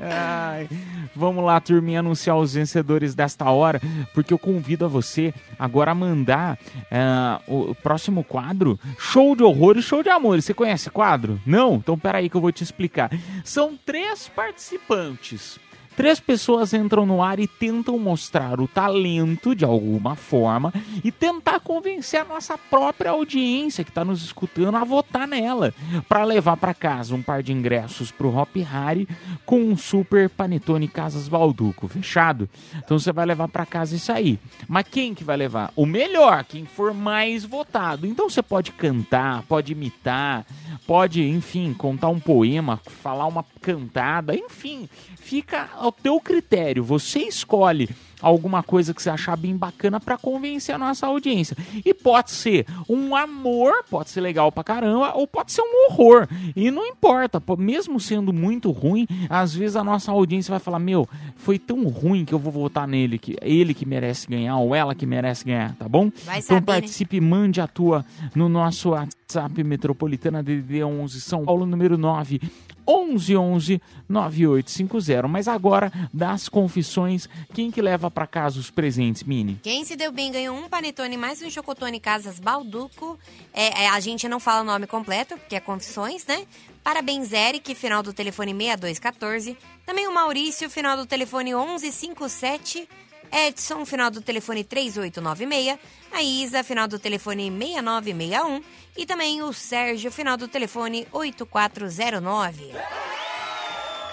Ai, 0.01 0.68
vamos 1.14 1.45
lá, 1.45 1.61
turminha, 1.61 2.01
anunciar 2.01 2.37
os 2.37 2.55
vencedores 2.55 3.14
desta 3.16 3.51
hora, 3.51 3.81
porque 4.14 4.33
eu 4.33 4.39
convido 4.39 4.85
a 4.85 4.89
você 4.89 5.35
agora 5.59 5.91
a 5.91 5.95
mandar 5.95 6.57
ah, 6.91 7.41
o 7.49 7.74
próximo 7.74 8.22
quadro, 8.22 8.79
show 8.97 9.35
de 9.35 9.43
horror 9.43 9.76
e 9.76 9.83
show 9.83 10.03
de 10.03 10.09
amor. 10.09 10.41
Você 10.41 10.55
conhece 10.55 10.89
quadro? 10.91 11.41
Não? 11.45 11.74
Então 11.74 11.99
peraí 11.99 12.29
que 12.29 12.37
eu 12.37 12.41
vou 12.41 12.53
te 12.53 12.62
explicar. 12.62 13.11
São 13.45 13.76
três 13.85 14.29
participantes. 14.29 15.59
Três 15.99 16.20
pessoas 16.20 16.72
entram 16.72 17.05
no 17.05 17.20
ar 17.20 17.40
e 17.40 17.49
tentam 17.49 17.99
mostrar 17.99 18.61
o 18.61 18.68
talento 18.68 19.53
de 19.53 19.64
alguma 19.64 20.14
forma 20.14 20.72
e 21.03 21.11
tentar 21.11 21.59
convencer 21.59 22.20
a 22.20 22.24
nossa 22.24 22.57
própria 22.57 23.11
audiência 23.11 23.82
que 23.82 23.90
está 23.90 24.05
nos 24.05 24.22
escutando 24.22 24.76
a 24.76 24.84
votar 24.84 25.26
nela 25.26 25.74
para 26.09 26.22
levar 26.22 26.57
para 26.57 26.72
casa 26.72 27.16
um 27.16 27.20
par 27.20 27.42
de 27.42 27.53
ingressos 27.53 28.12
para 28.12 28.28
o 28.28 28.36
Hop 28.38 28.55
Harry 28.59 29.09
com 29.44 29.59
um 29.61 29.76
super 29.76 30.30
panetone 30.30 30.86
Casas 30.86 31.26
Balduco, 31.26 31.88
fechado? 31.88 32.49
Então 32.76 32.96
você 32.96 33.11
vai 33.11 33.26
levar 33.26 33.49
para 33.49 33.66
casa 33.66 33.96
isso 33.96 34.12
aí. 34.12 34.38
Mas 34.68 34.86
quem 34.88 35.12
que 35.12 35.24
vai 35.24 35.36
levar? 35.36 35.72
O 35.74 35.84
melhor, 35.84 36.44
quem 36.44 36.64
for 36.64 36.94
mais 36.94 37.44
votado. 37.44 38.07
Então 38.07 38.30
você 38.30 38.40
pode 38.40 38.70
cantar, 38.70 39.42
pode 39.49 39.72
imitar, 39.72 40.46
pode, 40.86 41.28
enfim, 41.28 41.74
contar 41.74 42.09
um 42.09 42.20
poema, 42.20 42.80
falar 43.03 43.26
uma 43.26 43.44
cantada, 43.61 44.32
enfim, 44.32 44.88
fica 45.16 45.68
ao 45.89 45.93
teu 45.93 46.20
critério. 46.20 46.84
Você 46.84 47.20
escolhe 47.20 47.89
alguma 48.20 48.62
coisa 48.62 48.93
que 48.93 49.03
você 49.03 49.09
achar 49.11 49.36
bem 49.36 49.57
bacana 49.57 50.01
para 50.01 50.18
convencer 50.18 50.74
a 50.74 50.78
nossa 50.78 51.07
audiência. 51.07 51.57
E 51.84 51.95
pode 51.95 52.30
ser 52.30 52.66
um 52.89 53.14
amor, 53.16 53.84
pode 53.89 54.11
ser 54.11 54.20
legal 54.20 54.51
pra 54.53 54.64
caramba, 54.64 55.14
ou 55.14 55.26
pode 55.26 55.53
ser 55.53 55.62
um 55.62 55.86
horror. 55.86 56.28
E 56.55 56.70
não 56.70 56.84
importa, 56.86 57.43
mesmo 57.57 57.99
sendo 57.99 58.32
muito 58.32 58.70
ruim, 58.70 59.07
às 59.30 59.55
vezes 59.55 59.76
a 59.76 59.84
nossa 59.84 60.12
audiência 60.12 60.51
vai 60.51 60.61
falar: 60.61 60.78
Meu, 60.78 61.09
foi 61.36 61.59
tão 61.59 61.84
ruim 61.89 62.24
que 62.24 62.34
eu 62.34 62.39
vou 62.39 62.53
votar 62.53 62.86
nele, 62.86 63.18
que 63.18 63.36
ele 63.41 63.72
que 63.72 63.86
merece 63.86 64.26
ganhar, 64.26 64.59
ou 64.59 64.74
ela 64.74 64.95
que 64.95 65.07
merece 65.07 65.45
ganhar, 65.45 65.74
tá 65.76 65.89
bom? 65.89 66.11
Vai 66.24 66.39
então 66.39 66.57
saber, 66.57 66.61
né? 66.61 66.80
participe, 66.80 67.20
mande 67.20 67.61
a 67.61 67.66
tua 67.66 68.05
no 68.34 68.49
nosso 68.49 68.91
WhatsApp 68.91 69.62
Metropolitana 69.62 70.43
DDD 70.43 70.82
11 70.82 71.20
São 71.20 71.45
Paulo, 71.45 71.64
número 71.64 71.97
9 71.97 72.41
1111 72.89 73.82
9850. 74.09 75.28
Mas 75.28 75.47
agora, 75.47 75.93
das 76.12 76.49
confissões, 76.49 77.28
quem 77.53 77.70
que 77.70 77.82
leva 77.82 78.11
para 78.11 78.26
casa 78.26 78.59
os 78.59 78.70
presentes, 78.70 79.22
Mini? 79.22 79.61
Quem 79.62 79.84
se 79.84 79.95
deu 79.95 80.11
bem 80.11 80.32
ganhou 80.32 80.57
um 80.57 80.68
panetone 80.68 81.16
mais 81.16 81.43
um 81.43 81.51
chocotone 81.51 82.01
Casas 82.01 82.41
Balduco. 82.41 83.18
É, 83.53 83.84
é, 83.84 83.89
a 83.91 84.01
gente 84.01 84.26
não 84.26 84.41
fala 84.41 84.62
o 84.62 84.64
nome 84.64 84.86
completo, 84.86 85.36
porque 85.36 85.57
é 85.57 85.61
confissões, 85.61 86.24
né? 86.26 86.47
Parabéns, 86.82 87.32
Eric, 87.32 87.74
final 87.74 88.03
do 88.03 88.14
telefone 88.14 88.53
6214. 88.55 89.59
Também 89.84 90.09
o 90.09 90.14
Maurício, 90.14 90.70
final 90.70 90.97
do 90.97 91.05
telefone 91.05 91.55
1157. 91.55 92.89
Edson, 93.33 93.85
final 93.85 94.11
do 94.11 94.20
telefone 94.20 94.64
3896. 94.64 95.79
A 96.12 96.22
Isa, 96.22 96.64
final 96.64 96.89
do 96.89 96.99
telefone 96.99 97.51
6961. 97.51 98.62
E 98.97 99.07
também 99.07 99.43
o 99.43 99.53
Sérgio, 99.53 100.11
final 100.11 100.37
do 100.37 100.49
telefone 100.49 101.07
8409. 101.12 102.72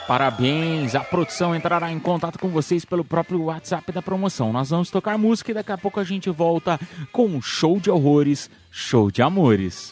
Parabéns! 0.07 0.93
A 0.93 0.99
produção 0.99 1.55
entrará 1.55 1.91
em 1.91 1.99
contato 1.99 2.37
com 2.37 2.47
vocês 2.49 2.85
pelo 2.85 3.03
próprio 3.03 3.41
WhatsApp 3.45 3.91
da 3.91 4.03
promoção. 4.03 4.53
Nós 4.53 4.69
vamos 4.69 4.91
tocar 4.91 5.17
música 5.17 5.49
e 5.49 5.53
daqui 5.55 5.71
a 5.71 5.77
pouco 5.77 5.99
a 5.99 6.03
gente 6.03 6.29
volta 6.29 6.79
com 7.11 7.25
um 7.25 7.41
show 7.41 7.79
de 7.79 7.89
horrores, 7.89 8.49
show 8.69 9.09
de 9.09 9.23
amores. 9.23 9.91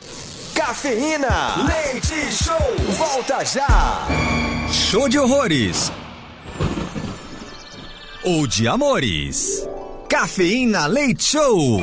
Cafeína, 0.54 1.66
leite 1.66 2.32
show, 2.32 2.56
volta 2.96 3.44
já. 3.44 4.08
Show 4.72 5.10
de 5.10 5.18
horrores. 5.18 5.92
Ou 8.26 8.48
de 8.48 8.70
amores. 8.70 9.68
Cafeína 10.08 10.86
Leite 10.86 11.26
Show. 11.26 11.82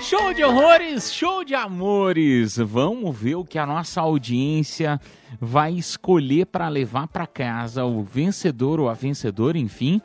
Show 0.00 0.32
de 0.32 0.42
horrores, 0.42 1.12
show 1.12 1.44
de 1.44 1.54
amores. 1.54 2.56
Vamos 2.56 3.14
ver 3.14 3.34
o 3.34 3.44
que 3.44 3.58
a 3.58 3.66
nossa 3.66 4.00
audiência 4.00 4.98
vai 5.38 5.74
escolher 5.74 6.46
para 6.46 6.66
levar 6.70 7.08
para 7.08 7.26
casa 7.26 7.84
o 7.84 8.02
vencedor 8.02 8.80
ou 8.80 8.88
a 8.88 8.94
vencedora, 8.94 9.58
enfim, 9.58 10.00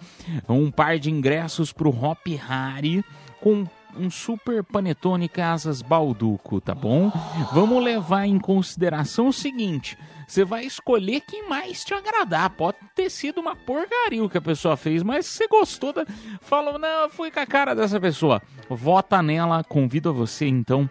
um 0.49 0.69
par 0.69 0.99
de 0.99 1.09
ingressos 1.09 1.71
para 1.71 1.87
o 1.87 2.03
Hop 2.03 2.27
Harry 2.45 3.01
com 3.39 3.65
um 3.97 4.09
super 4.09 4.63
panetone 4.63 5.29
Casas 5.29 5.81
Balduco, 5.81 6.59
tá 6.59 6.73
bom? 6.73 7.11
Vamos 7.51 7.83
levar 7.83 8.25
em 8.25 8.39
consideração 8.39 9.27
o 9.27 9.33
seguinte: 9.33 9.97
você 10.27 10.43
vai 10.43 10.65
escolher 10.65 11.21
quem 11.21 11.47
mais 11.47 11.83
te 11.83 11.93
agradar. 11.93 12.49
Pode 12.51 12.77
ter 12.95 13.09
sido 13.09 13.39
uma 13.39 13.55
porcaria 13.55 14.23
o 14.23 14.29
que 14.29 14.37
a 14.37 14.41
pessoa 14.41 14.75
fez, 14.75 15.03
mas 15.03 15.25
você 15.25 15.47
gostou, 15.47 15.93
da... 15.93 16.05
falou, 16.41 16.79
não, 16.79 17.03
eu 17.03 17.09
fui 17.09 17.29
com 17.31 17.39
a 17.39 17.45
cara 17.45 17.75
dessa 17.75 17.99
pessoa. 17.99 18.41
Vota 18.69 19.21
nela, 19.21 19.63
convido 19.63 20.13
você 20.13 20.47
então 20.47 20.89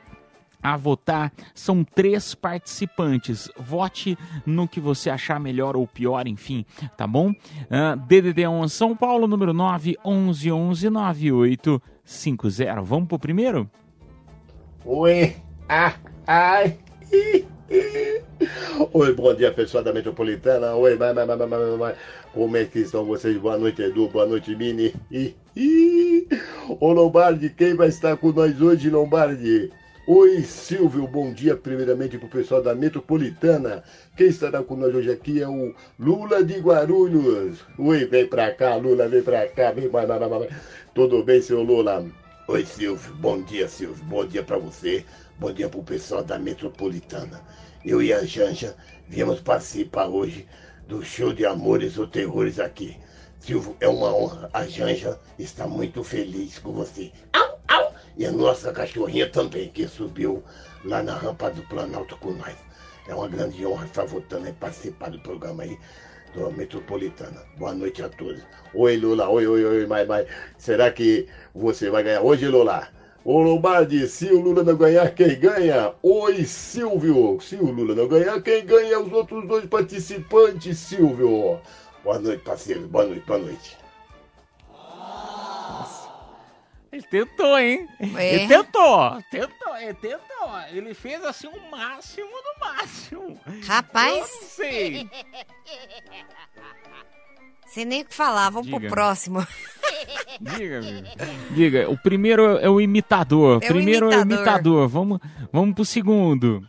a 0.63 0.77
votar. 0.77 1.33
São 1.55 1.83
três 1.85 2.35
participantes. 2.35 3.51
Vote 3.59 4.17
no 4.47 4.69
que 4.69 4.81
você 4.81 5.11
achar 5.11 5.41
melhor 5.41 5.77
ou 5.77 5.87
pior, 5.87 6.27
enfim, 6.29 6.65
tá 6.97 7.07
bom? 7.07 7.31
Uh, 7.31 7.97
DDD 8.07 8.47
11 8.47 8.73
São 8.75 8.95
Paulo, 8.97 9.27
número 9.27 9.53
9 9.53 9.97
11 10.05 10.53
11 10.53 10.91
9850. 10.91 12.81
Vamos 12.83 13.09
pro 13.09 13.19
primeiro? 13.19 13.69
Oi, 14.85 15.37
ah, 15.69 15.95
ai. 16.27 16.79
Oi, 18.93 19.15
bom 19.15 19.35
dia 19.35 19.53
pessoal 19.53 19.85
da 19.85 19.93
Metropolitana. 19.93 20.75
Oi. 20.75 20.99
Como 22.35 22.57
é 22.57 22.65
que 22.65 22.81
estão 22.81 23.05
vocês? 23.05 23.37
Boa 23.39 23.57
noite, 23.57 23.83
Edu. 23.83 24.09
Boa 24.09 24.27
noite, 24.27 24.55
Mini. 24.57 24.95
Ih. 25.11 25.35
Ô, 26.81 26.93
Lombardi, 26.93 27.51
quem 27.51 27.75
vai 27.75 27.89
estar 27.89 28.17
com 28.17 28.33
nós 28.33 28.61
hoje, 28.61 28.91
Lombardi? 28.91 29.71
Oi, 30.05 30.43
Silvio, 30.43 31.07
bom 31.07 31.33
dia 31.33 31.57
primeiramente 31.57 32.19
pro 32.19 32.27
pessoal 32.27 32.61
da 32.61 32.75
Metropolitana. 32.75 33.85
Quem 34.17 34.27
estará 34.27 34.61
nós 34.69 34.93
hoje 34.93 35.13
aqui 35.13 35.41
é 35.41 35.49
o 35.49 35.73
Lula 35.97 36.43
de 36.43 36.59
Guarulhos. 36.59 37.61
Oi, 37.79 38.05
vem 38.07 38.27
pra 38.27 38.53
cá, 38.53 38.75
Lula, 38.75 39.07
vem 39.07 39.23
pra 39.23 39.47
cá, 39.47 39.71
vem, 39.71 39.89
vai, 39.89 40.05
vai. 40.05 40.49
Tudo 40.93 41.23
bem, 41.23 41.41
seu 41.41 41.63
Lula? 41.63 42.05
Oi, 42.49 42.67
Silvio, 42.67 43.15
bom 43.15 43.41
dia, 43.43 43.69
Silvio, 43.69 44.05
bom 44.07 44.27
dia 44.27 44.43
pra 44.43 44.59
você, 44.59 45.05
bom 45.39 45.53
dia 45.53 45.69
pro 45.69 45.85
pessoal 45.85 46.25
da 46.25 46.37
Metropolitana. 46.37 47.41
Eu 47.85 48.03
e 48.03 48.13
a 48.13 48.25
Janja 48.25 48.75
viemos 49.09 49.39
participar 49.39 50.09
hoje 50.09 50.49
do 50.89 51.05
show 51.05 51.33
de 51.33 51.47
amores 51.47 51.97
ou 51.97 52.09
terrores 52.09 52.59
aqui. 52.59 52.97
Silvio, 53.39 53.77
é 53.79 53.87
uma 53.87 54.13
honra. 54.13 54.51
A 54.53 54.67
Janja 54.67 55.17
está 55.39 55.69
muito 55.69 56.03
feliz 56.03 56.59
com 56.59 56.73
você. 56.73 57.13
Au, 57.33 57.61
au! 57.69 57.92
E 58.17 58.27
a 58.27 58.31
nossa 58.31 58.73
cachorrinha 58.73 59.29
também, 59.29 59.71
que 59.71 59.89
subiu 59.89 60.43
lá 60.85 61.03
na 61.03 61.15
rampa 61.15 61.51
do 61.51 61.63
Planalto 61.63 62.17
com 62.19 62.33
nós. 62.33 62.57
É 63.09 63.15
uma 63.15 63.29
grande 63.29 63.65
honra 63.67 63.87
estar 63.87 64.05
voltando 64.05 64.49
e 64.49 64.53
participar 64.53 65.11
do 65.11 65.19
programa 65.21 65.63
aí 65.63 65.79
do 66.35 66.51
Metropolitana. 66.53 67.43
Boa 67.57 67.75
noite 67.75 68.03
a 68.03 68.09
todos. 68.09 68.43
Oi, 68.75 68.97
Lula. 68.97 69.29
Oi, 69.29 69.47
oi, 69.47 69.65
oi, 69.65 69.87
mas, 69.87 70.07
mas 70.07 70.27
será 70.59 70.91
que 70.91 71.27
você 71.55 71.91
vai 71.91 72.03
ganhar 72.03 72.23
hoje, 72.23 72.47
Lula? 72.49 72.89
Ô 73.25 73.41
Lombardi, 73.41 74.07
se 74.09 74.27
o 74.27 74.41
Lula 74.41 74.63
não 74.63 74.77
ganhar, 74.77 75.15
quem 75.15 75.39
ganha? 75.39 75.95
Oi, 76.03 76.45
Silvio. 76.45 77.39
Se 77.41 77.57
o 77.57 77.71
Lula 77.71 77.95
não 77.95 78.09
ganhar, 78.09 78.41
quem 78.43 78.65
ganha 78.65 79.01
os 79.01 79.13
outros 79.13 79.47
dois 79.47 79.65
participantes, 79.67 80.79
Silvio. 80.79 81.61
Boa 82.05 82.19
noite, 82.19 82.43
parceiro. 82.43 82.87
Boa 82.89 83.07
noite, 83.07 83.25
boa 83.27 83.39
noite. 83.39 83.82
Ele 86.93 87.03
tentou, 87.03 87.59
hein? 87.59 87.89
É. 88.19 88.35
Ele 88.35 88.49
tentou, 88.49 89.23
tentou, 89.31 89.77
ele 89.79 89.95
tentou. 89.95 90.61
Ele 90.71 90.93
fez 90.93 91.25
assim 91.25 91.49
o 91.49 91.71
máximo 91.71 92.29
do 92.29 92.61
máximo. 92.61 93.41
Rapaz. 93.67 94.15
Eu 94.15 94.21
não 94.21 94.27
sei. 94.43 95.11
Sem 97.67 97.87
nem 97.87 98.03
o 98.03 98.05
que 98.05 98.15
falar, 98.15 98.51
vamos 98.51 98.67
Diga. 98.67 98.81
pro 98.81 98.91
próximo. 98.91 99.47
Diga, 100.39 100.79
amigo. 100.81 101.09
Diga, 101.53 101.91
o 101.91 101.97
primeiro 101.97 102.59
é 102.59 102.69
o 102.69 102.79
imitador. 102.79 103.63
É 103.63 103.65
o 103.65 103.69
primeiro 103.69 104.13
é 104.13 104.19
o 104.19 104.21
imitador. 104.21 104.37
imitador. 104.37 104.89
Vamos, 104.89 105.19
vamos 105.51 105.75
pro 105.75 105.85
segundo. 105.87 106.63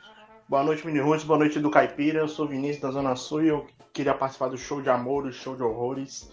Boa 0.47 0.63
noite, 0.63 0.85
Mini 0.85 0.99
Roots. 0.99 1.25
Boa 1.25 1.39
noite 1.39 1.59
do 1.59 1.69
Caipira. 1.69 2.19
Eu 2.19 2.29
sou 2.29 2.47
Vinícius 2.47 2.79
da 2.79 2.91
Zona 2.91 3.17
Sul 3.17 3.43
e 3.43 3.49
eu 3.49 3.67
queria 3.91 4.13
participar 4.13 4.47
do 4.47 4.57
show 4.57 4.81
de 4.81 4.89
amor, 4.89 5.23
do 5.23 5.33
show 5.33 5.57
de 5.57 5.63
horrores. 5.63 6.31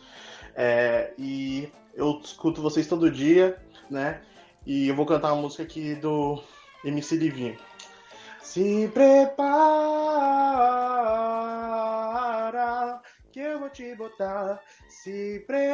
É, 0.54 1.12
e 1.18 1.68
eu 1.94 2.20
escuto 2.22 2.62
vocês 2.62 2.86
todo 2.86 3.10
dia, 3.10 3.56
né? 3.90 4.20
E 4.66 4.88
eu 4.88 4.94
vou 4.94 5.06
cantar 5.06 5.32
uma 5.32 5.42
música 5.42 5.62
aqui 5.62 5.94
do 5.94 6.42
MC 6.84 7.16
Livinho. 7.16 7.58
Se 8.40 8.90
prepara 8.92 9.50
que 13.32 13.40
eu 13.40 13.58
vou 13.58 13.70
te 13.70 13.94
botar. 13.94 14.60
Se 14.88 15.44
prepara, 15.46 15.70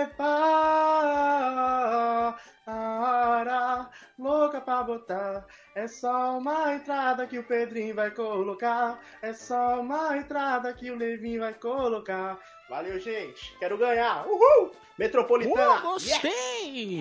louca 4.18 4.60
pra 4.60 4.82
botar. 4.82 5.46
É 5.74 5.88
só 5.88 6.38
uma 6.38 6.74
entrada 6.74 7.26
que 7.26 7.38
o 7.38 7.44
Pedrinho 7.44 7.94
vai 7.94 8.10
colocar. 8.10 9.00
É 9.22 9.32
só 9.32 9.80
uma 9.80 10.16
entrada 10.16 10.72
que 10.72 10.90
o 10.90 10.96
Levinho 10.96 11.40
vai 11.40 11.54
colocar. 11.54 12.38
Valeu, 12.68 12.98
gente. 13.00 13.56
Quero 13.58 13.78
ganhar. 13.78 14.26
Uhul! 14.26 14.72
Metropolitana. 14.98 15.78
Uh, 15.78 15.82
gostei! 15.82 17.00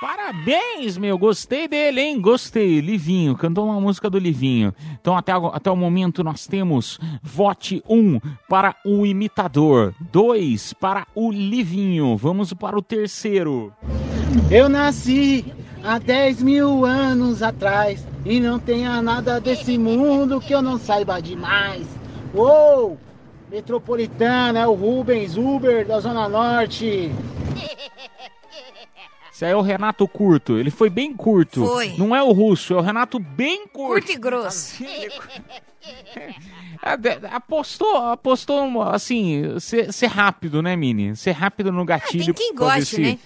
Parabéns, 0.00 0.98
meu. 0.98 1.16
Gostei 1.16 1.66
dele, 1.66 2.00
hein? 2.02 2.20
Gostei. 2.20 2.80
Livinho. 2.80 3.34
Cantou 3.34 3.64
uma 3.64 3.80
música 3.80 4.10
do 4.10 4.18
Livinho. 4.18 4.74
Então, 5.00 5.16
até, 5.16 5.32
até 5.32 5.70
o 5.70 5.76
momento, 5.76 6.22
nós 6.22 6.46
temos 6.46 6.98
vote 7.22 7.82
1 7.88 7.96
um 7.96 8.20
para 8.48 8.76
o 8.84 9.06
imitador, 9.06 9.94
2 10.12 10.74
para 10.74 11.06
o 11.14 11.32
Livinho. 11.32 12.14
Vamos 12.16 12.52
para 12.52 12.76
o 12.76 12.82
terceiro. 12.82 13.72
Eu 14.50 14.68
nasci 14.68 15.46
há 15.82 15.98
10 15.98 16.42
mil 16.42 16.84
anos 16.84 17.42
atrás 17.42 18.06
e 18.24 18.38
não 18.38 18.58
tenha 18.58 19.00
nada 19.00 19.40
desse 19.40 19.78
mundo 19.78 20.40
que 20.40 20.54
eu 20.54 20.60
não 20.60 20.78
saiba 20.78 21.22
demais. 21.22 21.86
Uou! 22.34 22.98
Metropolitana, 23.50 24.58
é 24.58 24.66
o 24.66 24.74
Rubens 24.74 25.36
Uber 25.36 25.86
da 25.86 26.00
Zona 26.00 26.28
Norte. 26.28 27.10
Esse 29.36 29.44
aí 29.44 29.52
é 29.52 29.56
o 29.56 29.60
Renato 29.60 30.08
Curto. 30.08 30.56
Ele 30.56 30.70
foi 30.70 30.88
bem 30.88 31.12
curto. 31.14 31.62
Foi. 31.66 31.94
Não 31.98 32.16
é 32.16 32.22
o 32.22 32.32
russo, 32.32 32.72
é 32.72 32.76
o 32.78 32.80
Renato 32.80 33.18
bem 33.18 33.66
curto. 33.68 34.06
Curto 34.06 34.12
e 34.12 34.16
grosso. 34.16 34.82
É, 36.82 36.96
de- 36.96 37.26
Apostou, 37.30 37.96
apostou 37.96 38.82
assim, 38.82 39.58
ser, 39.60 39.92
ser 39.92 40.06
rápido, 40.08 40.60
né, 40.60 40.74
Mini? 40.74 41.14
Ser 41.14 41.30
rápido 41.32 41.70
no 41.70 41.84
gatilho. 41.84 42.34
Tem 42.34 42.48
quem 42.48 42.54
goste, 42.54 42.84
se- 42.96 43.00
né? 43.02 43.18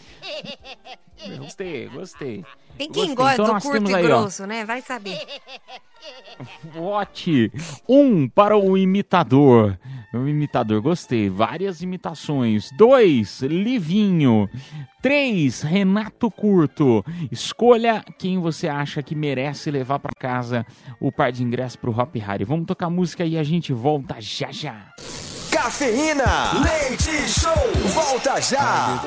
Gostei, 1.38 1.88
gostei. 1.88 2.44
Tem 2.76 2.90
quem 2.90 3.14
gosta 3.14 3.42
Então 3.42 3.54
do 3.54 3.60
curto 3.62 3.90
e 3.90 3.94
aí, 3.94 4.04
ó, 4.04 4.08
grosso, 4.20 4.46
né? 4.46 4.64
Vai 4.64 4.82
saber. 4.82 5.18
Vote. 6.64 7.50
Um 7.88 8.28
para 8.28 8.56
o 8.56 8.76
imitador. 8.76 9.78
O 10.12 10.26
imitador, 10.26 10.82
gostei. 10.82 11.28
Várias 11.28 11.82
imitações. 11.82 12.70
Dois, 12.76 13.42
Livinho. 13.42 14.48
Três, 15.00 15.62
Renato 15.62 16.28
Curto. 16.30 17.04
Escolha 17.30 18.04
quem 18.18 18.38
você 18.38 18.66
acha 18.68 19.02
que 19.02 19.14
merece 19.14 19.70
levar 19.70 20.00
para 20.00 20.12
casa 20.18 20.66
o 21.00 21.12
par 21.12 21.30
de 21.30 21.44
ingressos 21.44 21.76
pro 21.76 21.96
Hop 21.96 22.14
Harry. 22.16 22.44
Vamos 22.44 22.66
tocar 22.66 22.90
música 22.90 23.24
e 23.24 23.38
a 23.38 23.44
gente 23.44 23.72
volta 23.72 24.16
já 24.18 24.50
já. 24.50 24.88
Cafeína, 25.50 26.24
leite 26.60 27.28
show, 27.28 27.52
volta 27.92 28.40
já. 28.40 29.02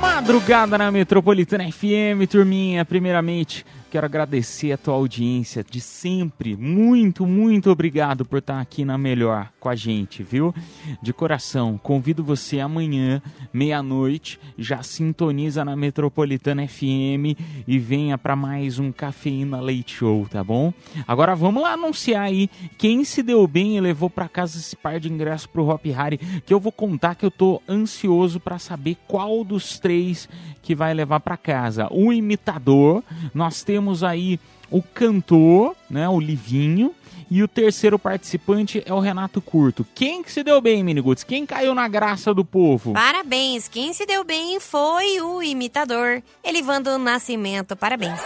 Madrugada 0.00 0.78
na 0.78 0.92
Metropolitana 0.92 1.70
FM, 1.70 2.28
turminha. 2.30 2.84
Primeiramente, 2.84 3.66
quero 3.90 4.04
agradecer 4.04 4.72
a 4.72 4.76
tua 4.76 4.94
audiência 4.94 5.64
de 5.64 5.80
sempre. 5.80 6.56
Muito, 6.56 7.26
muito 7.26 7.70
obrigado 7.70 8.24
por 8.24 8.38
estar 8.38 8.60
aqui 8.60 8.84
na 8.84 8.98
melhor 8.98 9.50
com 9.58 9.68
a 9.68 9.74
gente, 9.74 10.22
viu? 10.22 10.54
De 11.02 11.12
coração, 11.12 11.78
convido 11.82 12.22
você 12.22 12.60
amanhã, 12.60 13.22
meia-noite, 13.52 14.38
já 14.58 14.82
sintoniza 14.82 15.64
na 15.64 15.74
Metropolitana 15.74 16.66
FM 16.68 17.34
e 17.66 17.78
venha 17.78 18.18
para 18.18 18.36
mais 18.36 18.78
um 18.78 18.92
Cafeína 18.92 19.60
Leite 19.60 19.96
Show, 19.96 20.26
tá 20.28 20.44
bom? 20.44 20.72
Agora 21.06 21.34
vamos 21.34 21.62
lá 21.62 21.72
anunciar 21.72 22.24
aí 22.24 22.50
quem 22.76 23.04
se 23.04 23.22
deu 23.22 23.46
bem 23.48 23.78
e 23.78 23.80
levou 23.80 24.10
para 24.10 24.28
casa 24.28 24.58
esse 24.58 24.76
par 24.76 25.00
de 25.00 25.10
ingressos 25.10 25.46
pro 25.46 25.66
Hop 25.66 25.84
Harry, 25.86 26.18
que 26.44 26.52
eu 26.52 26.60
vou 26.60 26.72
contar 26.72 27.14
que 27.14 27.24
eu 27.24 27.30
tô 27.30 27.62
ansioso 27.66 28.38
para 28.38 28.58
saber 28.58 28.98
qual 29.06 29.42
dos 29.42 29.78
três 29.78 30.28
que 30.62 30.74
vai 30.74 30.92
levar 30.92 31.20
para 31.20 31.36
casa. 31.36 31.88
O 31.90 32.12
imitador, 32.12 33.02
nós 33.32 33.62
temos 33.62 33.77
aí 34.02 34.38
o 34.70 34.82
cantor, 34.82 35.74
né, 35.88 36.08
o 36.08 36.20
Livinho, 36.20 36.94
e 37.30 37.42
o 37.42 37.48
terceiro 37.48 37.98
participante 37.98 38.82
é 38.86 38.92
o 38.92 39.00
Renato 39.00 39.40
Curto. 39.40 39.86
Quem 39.94 40.22
que 40.22 40.32
se 40.32 40.42
deu 40.42 40.60
bem, 40.60 40.82
Miniguts? 40.82 41.24
Quem 41.24 41.44
caiu 41.44 41.74
na 41.74 41.86
graça 41.86 42.32
do 42.32 42.44
povo? 42.44 42.94
Parabéns. 42.94 43.68
Quem 43.68 43.92
se 43.92 44.06
deu 44.06 44.24
bem 44.24 44.58
foi 44.60 45.20
o 45.20 45.42
imitador, 45.42 46.22
Elivando 46.42 46.96
Nascimento. 46.98 47.76
Parabéns. 47.76 48.20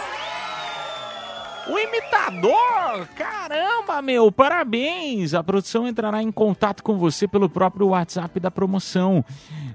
O 1.67 1.79
imitador! 1.79 3.07
Caramba, 3.15 4.01
meu, 4.01 4.29
parabéns! 4.29 5.33
A 5.33 5.41
produção 5.41 5.87
entrará 5.87 6.21
em 6.21 6.31
contato 6.31 6.83
com 6.83 6.97
você 6.97 7.25
pelo 7.25 7.49
próprio 7.49 7.87
WhatsApp 7.87 8.37
da 8.37 8.51
promoção. 8.51 9.23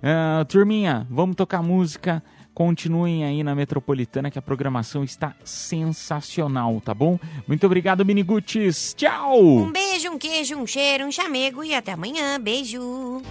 Ah, 0.02 0.44
turminha, 0.46 1.06
vamos 1.10 1.36
tocar 1.36 1.62
música. 1.62 2.22
Continuem 2.58 3.24
aí 3.24 3.44
na 3.44 3.54
Metropolitana 3.54 4.32
que 4.32 4.38
a 4.40 4.42
programação 4.42 5.04
está 5.04 5.32
sensacional, 5.44 6.82
tá 6.84 6.92
bom? 6.92 7.16
Muito 7.46 7.64
obrigado, 7.64 8.04
Miniguts. 8.04 8.94
Tchau! 8.94 9.40
Um 9.40 9.70
beijo, 9.70 10.10
um 10.10 10.18
queijo, 10.18 10.56
um 10.56 10.66
cheiro, 10.66 11.06
um 11.06 11.12
chamego 11.12 11.62
e 11.62 11.72
até 11.72 11.92
amanhã. 11.92 12.36
Beijo. 12.40 13.22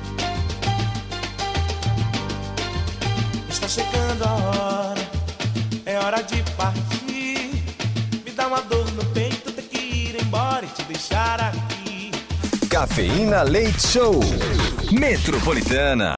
Está 3.49 3.67
chegando 3.67 4.23
a 4.23 4.33
hora, 4.33 5.01
é 5.85 5.97
hora 5.97 6.21
de 6.21 6.41
partir. 6.53 7.51
Me 8.23 8.31
dá 8.31 8.47
uma 8.47 8.61
dor 8.61 8.89
no 8.93 9.03
peito, 9.07 9.51
ter 9.51 9.63
que 9.63 9.77
ir 9.77 10.21
embora 10.21 10.65
e 10.65 10.69
te 10.69 10.83
deixar 10.83 11.41
aqui. 11.41 12.11
Cafeína 12.69 13.41
Leite 13.41 13.87
Show. 13.89 14.21
Metropolitana. 14.89 16.15